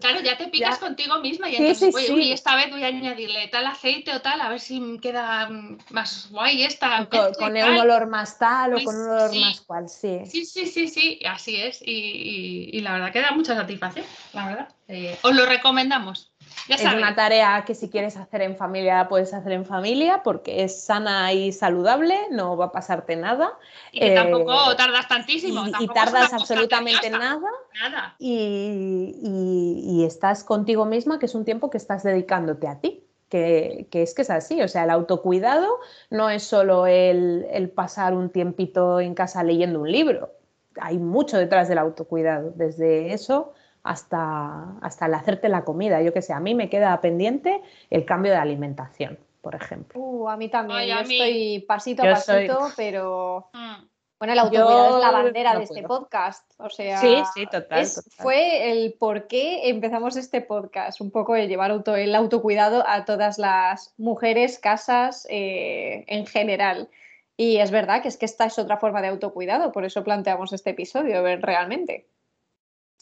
Claro, 0.03 0.21
ya 0.21 0.37
te 0.37 0.49
picas 0.49 0.79
Ya. 0.79 0.87
contigo 0.87 1.19
misma 1.21 1.49
y 1.49 1.53
Sí, 1.53 1.57
entonces, 1.63 1.89
sí, 1.91 1.97
oye, 1.97 2.07
sí. 2.09 2.13
uy, 2.13 2.33
esta 2.33 2.57
vez 2.57 2.71
voy 2.71 2.83
a 2.85 2.89
añadirle 2.89 3.49
tal 3.49 3.67
aceite 3.67 4.13
o 4.15 4.21
tal, 4.21 4.41
a 4.41 4.49
ver 4.49 4.61
si 4.61 4.99
queda 5.01 5.49
mm, 5.49 5.79
más 5.91 6.29
guay 6.31 6.65
esta. 6.65 7.09
Con, 7.09 7.33
tal. 7.39 7.55
un 7.75 7.79
olor 7.81 8.07
más 8.09 8.39
tal 8.39 8.73
o 8.73 8.75
Pues 8.75 8.85
con 8.87 8.97
un 8.97 9.09
olor 9.09 9.35
más 9.37 9.61
cual, 9.61 9.89
sí. 9.89 10.19
Sí, 10.27 10.45
sí, 10.45 10.67
sí, 10.67 10.89
sí, 10.89 11.21
así 11.25 11.57
es. 11.57 11.81
Y, 11.83 11.93
y- 11.93 12.71
y 12.73 12.81
la 12.81 12.93
verdad 12.95 13.13
que 13.13 13.21
da 13.21 13.31
mucha 13.33 13.55
satisfacción, 13.55 14.05
la 14.33 14.47
verdad. 14.47 14.69
Eh, 14.89 15.19
os 15.23 15.35
lo 15.35 15.47
recomendamos. 15.47 16.32
Ya 16.69 16.77
Es 16.77 16.85
una 16.85 17.15
tarea 17.15 17.65
que 17.65 17.75
si 17.75 17.91
quieres 17.91 18.17
hacer 18.17 18.43
en 18.43 18.57
familia, 18.57 18.99
la 18.99 19.09
puedes 19.09 19.35
hacer 19.35 19.53
en 19.53 19.65
familia 19.65 20.23
porque 20.23 20.63
es 20.65 20.85
sana 20.85 21.33
y 21.33 21.53
saludable, 21.53 22.17
no 22.31 22.57
va 22.57 22.67
a 22.67 22.73
pasarte 22.73 23.17
nada. 23.17 23.53
Y 23.91 24.01
que 24.01 24.13
eh, 24.13 24.15
tampoco 24.15 24.77
tardas 24.77 25.09
tantísimo. 25.09 25.67
Y, 25.67 25.73
tampoco 25.73 25.95
tardas 25.95 26.33
absolutamente 26.33 27.11
nada 27.11 27.49
Nada. 27.75 28.15
y, 28.19 29.17
y- 29.23 29.83
y 30.01 30.05
estás 30.05 30.45
contigo 30.45 30.85
misma, 30.85 31.19
que 31.19 31.27
es 31.27 31.35
un 31.35 31.45
tiempo 31.45 31.71
que 31.71 31.79
estás 31.79 32.03
dedicándote 32.03 32.69
a 32.69 32.81
ti. 32.81 33.05
Que, 33.29 33.89
que 33.91 34.03
es 34.03 34.13
que 34.15 34.21
es 34.21 34.29
así, 34.29 34.61
o 34.61 34.69
sea, 34.69 34.85
el 34.85 34.91
autocuidado 34.91 35.81
no 36.11 36.29
es 36.29 36.43
solo 36.43 36.87
el, 36.87 37.47
el 37.51 37.71
pasar 37.71 38.13
un 38.13 38.29
tiempito 38.29 39.01
en 39.01 39.15
casa 39.15 39.43
leyendo 39.43 39.81
un 39.81 39.91
libro, 39.91 40.33
hay 40.79 40.99
mucho 40.99 41.39
detrás 41.39 41.67
del 41.67 41.79
autocuidado, 41.79 42.53
desde 42.55 43.15
eso 43.15 43.55
hasta, 43.83 44.79
hasta 44.81 45.07
el 45.07 45.15
hacerte 45.15 45.49
la 45.49 45.65
comida. 45.65 46.01
Yo 46.03 46.13
que 46.13 46.23
sé, 46.23 46.33
a 46.33 46.41
mí 46.41 46.55
me 46.55 46.69
queda 46.69 47.01
pendiente 47.01 47.63
el 47.91 48.05
cambio 48.05 48.33
de 48.33 48.39
alimentación, 48.39 49.19
por 49.41 49.55
ejemplo. 49.55 50.01
Uh, 50.01 50.29
a 50.29 50.37
mí 50.37 50.49
también, 50.49 50.79
Ay, 50.81 50.89
yo 50.89 50.99
a 50.99 51.03
mí- 51.03 51.15
estoy 51.21 51.59
pasito 51.67 52.03
a 52.03 52.07
Yo 52.11 52.17
soy- 52.17 52.47
pasito, 52.49 52.69
pero 52.77 53.49
Mm. 53.53 53.85
bueno, 54.21 54.33
el 54.35 54.39
autocuidado 54.39 54.99
es 54.99 55.05
la 55.05 55.11
bandera 55.11 55.53
no 55.55 55.59
de 55.59 55.65
este 55.65 55.83
podcast. 55.83 56.49
O 56.59 56.71
sea, 56.71 56.99
Sí, 56.99 57.17
sí, 57.35 57.47
total, 57.47 57.81
es- 57.81 57.97
total. 57.97 58.13
fue 58.23 58.71
el 58.71 58.93
por 58.95 59.27
qué 59.27 59.69
empezamos 59.69 60.17
este 60.17 60.41
podcast, 60.43 61.01
un 61.01 61.11
poco 61.11 61.35
el 61.35 61.49
llevar 61.49 61.73
auto, 61.73 61.97
el 61.97 62.15
autocuidado 62.15 62.85
a 62.87 63.05
todas 63.05 63.39
las 63.39 63.95
mujeres, 63.99 64.61
casas 64.61 65.27
eh, 65.29 66.05
en 66.07 66.25
general. 66.27 66.89
Y 67.37 67.57
es 67.57 67.73
verdad 67.73 68.03
que 68.03 68.09
es 68.09 68.17
que 68.17 68.27
esta 68.27 68.45
es 68.45 68.59
otra 68.61 68.77
forma 68.77 69.03
de 69.03 69.09
autocuidado, 69.09 69.73
por 69.73 69.85
eso 69.85 70.05
planteamos 70.05 70.53
este 70.53 70.71
episodio, 70.71 71.23
ver 71.25 71.41
realmente. 71.43 72.07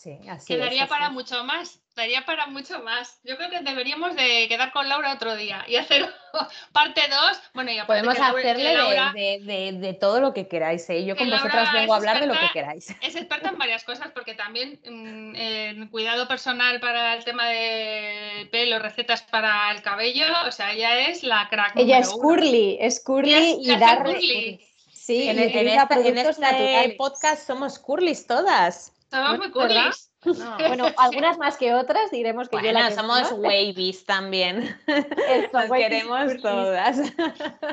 Sí, 0.02 0.18
así 0.30 0.54
es, 0.54 0.58
Quedaría 0.58 0.84
así 0.84 0.88
para 0.88 1.10
mucho 1.10 1.44
más, 1.44 1.78
daría 1.94 2.24
para 2.24 2.46
mucho 2.46 2.82
más. 2.82 3.20
Yo 3.22 3.36
creo 3.36 3.50
que 3.50 3.60
deberíamos 3.60 4.16
de 4.16 4.46
quedar 4.48 4.72
con 4.72 4.88
Laura 4.88 5.12
otro 5.12 5.36
día 5.36 5.62
y 5.68 5.76
hacer 5.76 6.08
parte 6.72 7.02
2. 7.10 7.20
Bueno, 7.52 7.70
y 7.70 7.76
aparte 7.78 8.02
Podemos 8.02 8.14
que 8.14 8.20
Laura- 8.22 8.40
que 8.42 8.48
hacerle 8.48 8.68
de- 8.70 8.74
Laura 8.78 9.12
de, 9.14 9.40
de- 9.42 9.72
de 9.78 9.92
todo 9.92 10.20
lo 10.22 10.32
que 10.32 10.48
queráis. 10.48 10.88
¿eh? 10.88 11.04
Yo 11.04 11.16
que 11.16 11.24
con 11.24 11.30
vosotras 11.32 11.70
vengo 11.74 11.92
a 11.92 11.96
hablar 11.98 12.18
de 12.18 12.28
lo 12.28 12.32
que 12.32 12.48
queráis. 12.50 12.88
es 13.02 13.14
experta 13.14 13.50
en 13.50 13.58
varias 13.58 13.84
cosas 13.84 14.08
porque 14.14 14.32
también 14.34 14.80
mm, 14.86 15.36
en 15.36 15.88
cuidado 15.88 16.26
personal 16.26 16.80
para 16.80 17.14
el 17.14 17.22
tema 17.24 17.46
de 17.50 18.48
pelo, 18.50 18.78
recetas 18.78 19.20
para 19.24 19.70
el 19.70 19.82
cabello, 19.82 20.24
o 20.46 20.50
sea, 20.50 20.72
ella 20.72 21.08
es 21.10 21.22
la 21.24 21.46
crack. 21.50 21.76
Ella 21.76 21.98
es 21.98 22.08
uno. 22.08 22.22
curly, 22.22 22.78
es 22.80 23.00
curly 23.04 23.34
es- 23.34 23.58
y 23.58 23.64
ella 23.70 23.74
hace 23.74 23.80
dar 23.84 24.02
curly. 24.04 24.60
sí, 24.90 25.28
En, 25.28 25.38
y 25.38 25.42
en 25.42 25.68
esta- 25.68 25.94
en 26.00 26.16
este 26.16 26.40
naturales. 26.40 26.94
podcast 26.96 27.46
somos 27.46 27.78
curlis 27.78 28.26
todas. 28.26 28.94
Somos 29.10 29.38
muy. 29.38 29.50
Bueno, 30.68 30.86
algunas 30.98 31.38
más 31.38 31.56
que 31.56 31.72
otras, 31.74 32.10
diremos 32.10 32.48
que 32.48 32.56
yo 32.56 32.62
Bueno, 32.62 32.80
la 32.80 32.88
que 32.88 32.94
somos 32.94 33.32
wavies 33.32 34.04
también. 34.04 34.78
Eso, 34.86 35.48
Nos 35.52 35.70
wavies 35.70 35.88
queremos 35.88 36.24
curlis. 36.26 36.42
todas. 36.42 36.96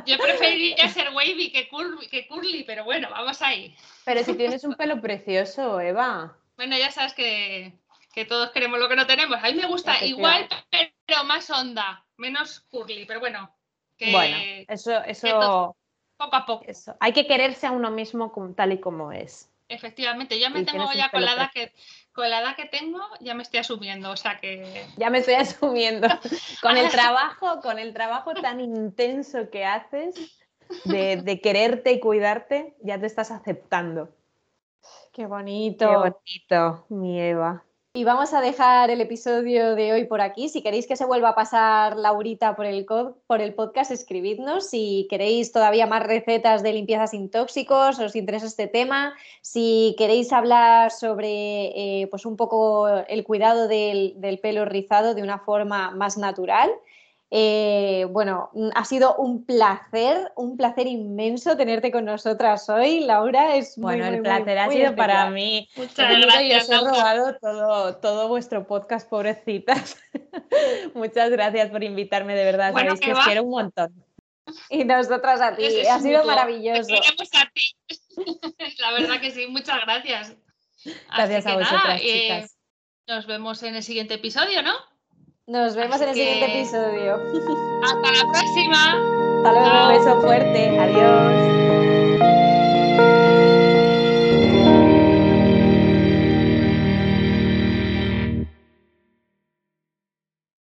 Yo 0.05 0.17
preferiría 0.17 0.87
ser 0.89 1.09
wavy 1.13 1.51
que 1.51 1.67
curly, 1.69 2.07
que 2.07 2.27
curly, 2.27 2.63
pero 2.63 2.85
bueno, 2.85 3.09
vamos 3.11 3.41
ahí. 3.41 3.75
Pero 4.05 4.23
si 4.23 4.33
tienes 4.35 4.63
un 4.63 4.75
pelo 4.75 5.01
precioso, 5.01 5.79
Eva. 5.81 6.37
Bueno, 6.55 6.77
ya 6.77 6.89
sabes 6.89 7.13
que, 7.13 7.73
que 8.13 8.23
todos 8.25 8.51
queremos 8.51 8.79
lo 8.79 8.87
que 8.87 8.95
no 8.95 9.05
tenemos. 9.05 9.37
A 9.43 9.47
mí 9.47 9.53
me 9.55 9.67
gusta 9.67 10.03
igual, 10.05 10.47
pero 11.05 11.23
más 11.25 11.49
onda, 11.49 12.05
menos 12.15 12.61
curly, 12.71 13.05
pero 13.05 13.19
bueno, 13.19 13.53
que 13.97 14.11
Bueno, 14.11 14.37
eso, 14.69 15.03
eso, 15.03 15.27
todo- 15.27 15.77
poco 16.15 16.35
a 16.35 16.45
poco. 16.45 16.65
eso. 16.65 16.95
Hay 17.01 17.11
que 17.11 17.27
quererse 17.27 17.67
a 17.67 17.71
uno 17.71 17.91
mismo 17.91 18.31
como- 18.31 18.53
tal 18.55 18.71
y 18.71 18.79
como 18.79 19.11
es. 19.11 19.51
Efectivamente, 19.69 20.39
ya 20.39 20.49
me 20.49 20.63
tengo 20.63 20.91
ya 20.93 21.09
con 21.09 21.25
la 21.25 21.33
edad 21.33 21.51
que 21.53 21.73
con 22.13 22.29
la 22.31 22.41
edad 22.41 22.55
que 22.55 22.65
tengo, 22.65 22.99
ya 23.19 23.35
me 23.35 23.43
estoy 23.43 23.59
asumiendo, 23.59 24.09
o 24.09 24.17
sea 24.17 24.39
que 24.39 24.85
Ya 24.97 25.11
me 25.11 25.19
estoy 25.19 25.35
asumiendo. 25.35 26.07
Con 26.63 26.75
el 26.75 26.89
trabajo, 26.89 27.61
con 27.61 27.77
el 27.77 27.93
trabajo 27.93 28.33
tan 28.33 28.59
intenso 28.59 29.51
que 29.51 29.65
haces 29.65 30.15
de, 30.85 31.17
de 31.17 31.41
quererte 31.41 31.91
y 31.91 31.99
cuidarte, 31.99 32.75
ya 32.81 32.99
te 32.99 33.05
estás 33.05 33.29
aceptando. 33.29 34.09
Qué 35.13 35.23
Qué 35.23 35.25
bonito. 35.27 35.99
bonito, 35.99 36.85
mi 36.89 37.21
Eva. 37.21 37.63
Y 37.97 38.03
vamos 38.03 38.31
a 38.35 38.41
dejar 38.41 38.91
el 38.91 39.01
episodio 39.01 39.73
de 39.73 39.91
hoy 39.91 40.05
por 40.05 40.21
aquí. 40.21 40.49
Si 40.49 40.61
queréis 40.61 40.85
que 40.85 40.95
se 40.95 41.03
vuelva 41.03 41.29
a 41.29 41.35
pasar 41.35 41.97
Laurita 41.97 42.55
por 42.55 42.67
el, 42.67 42.85
por 42.85 43.41
el 43.41 43.55
podcast, 43.55 43.89
escribidnos. 43.89 44.69
Si 44.69 45.07
queréis 45.09 45.51
todavía 45.51 45.87
más 45.87 46.03
recetas 46.03 46.61
de 46.61 46.73
limpieza 46.73 47.07
sin 47.07 47.31
tóxicos, 47.31 47.97
os 47.97 48.15
interesa 48.15 48.45
este 48.45 48.67
tema. 48.67 49.15
Si 49.41 49.95
queréis 49.97 50.31
hablar 50.31 50.91
sobre 50.91 52.01
eh, 52.01 52.07
pues 52.11 52.27
un 52.27 52.37
poco 52.37 52.87
el 52.87 53.23
cuidado 53.23 53.67
del 53.67 54.39
pelo 54.43 54.65
rizado 54.65 55.15
de 55.15 55.23
una 55.23 55.39
forma 55.39 55.89
más 55.89 56.19
natural. 56.19 56.69
Eh, 57.29 58.05
bueno, 58.09 58.49
mm, 58.53 58.69
ha 58.73 58.85
sido 58.85 59.15
un 59.17 59.45
placer, 59.45 60.31
un 60.37 60.55
placer 60.55 60.87
inmenso 60.87 61.57
tenerte 61.57 61.91
con 61.91 62.05
nosotras 62.05 62.69
hoy, 62.69 63.01
Laura. 63.01 63.55
Es 63.57 63.77
muy, 63.77 63.83
Bueno, 63.97 64.05
muy, 64.05 64.13
el 64.15 64.21
muy, 64.21 64.23
placer 64.23 64.57
ha 64.57 64.65
muy 64.67 64.75
sido 64.75 64.95
para 64.95 65.29
mí. 65.29 65.67
muchas 65.75 66.09
He 66.11 66.21
gracias. 66.21 66.63
os 66.63 66.69
he 66.69 66.73
Laura. 66.75 66.91
robado 66.91 67.35
todo, 67.39 67.95
todo 67.97 68.27
vuestro 68.29 68.65
podcast, 68.65 69.09
pobrecitas. 69.09 69.97
Muchas 70.93 71.29
gracias 71.29 71.69
por 71.69 71.83
invitarme, 71.83 72.33
de 72.35 72.45
verdad. 72.45 72.71
Bueno, 72.71 72.91
Sabéis 72.95 73.05
que 73.05 73.13
os 73.19 73.25
quiero 73.25 73.43
un 73.43 73.49
montón. 73.51 74.03
Y 74.69 74.85
nosotras 74.85 75.41
a 75.41 75.53
ti. 75.57 75.65
Es 75.65 75.89
Ha 75.89 75.99
sido 75.99 76.19
mutuo. 76.19 76.31
maravilloso. 76.35 76.95
A 76.95 77.51
ti. 77.53 77.75
La 78.79 78.91
verdad 78.93 79.19
que 79.19 79.31
sí, 79.31 79.47
muchas 79.47 79.81
gracias. 79.83 80.33
Gracias 81.13 81.45
a 81.45 81.49
nada, 81.49 81.59
vosotras, 81.59 82.01
eh, 82.01 82.21
chicas. 82.21 82.57
nos 83.07 83.27
vemos 83.27 83.61
en 83.63 83.75
el 83.75 83.83
siguiente 83.83 84.13
episodio, 84.13 84.61
¿no? 84.63 84.71
Nos 85.49 85.77
vemos 85.77 85.95
Así 85.95 86.03
en 86.03 86.09
el 86.09 86.15
siguiente 86.15 86.57
episodio. 86.57 87.21
Hasta 87.81 88.11
la 88.11 88.31
próxima. 88.33 88.97
Hasta 89.37 89.53
luego. 89.53 89.87
Un 89.87 89.97
beso 89.97 90.21
fuerte. 90.21 90.77
Adiós. 90.77 91.66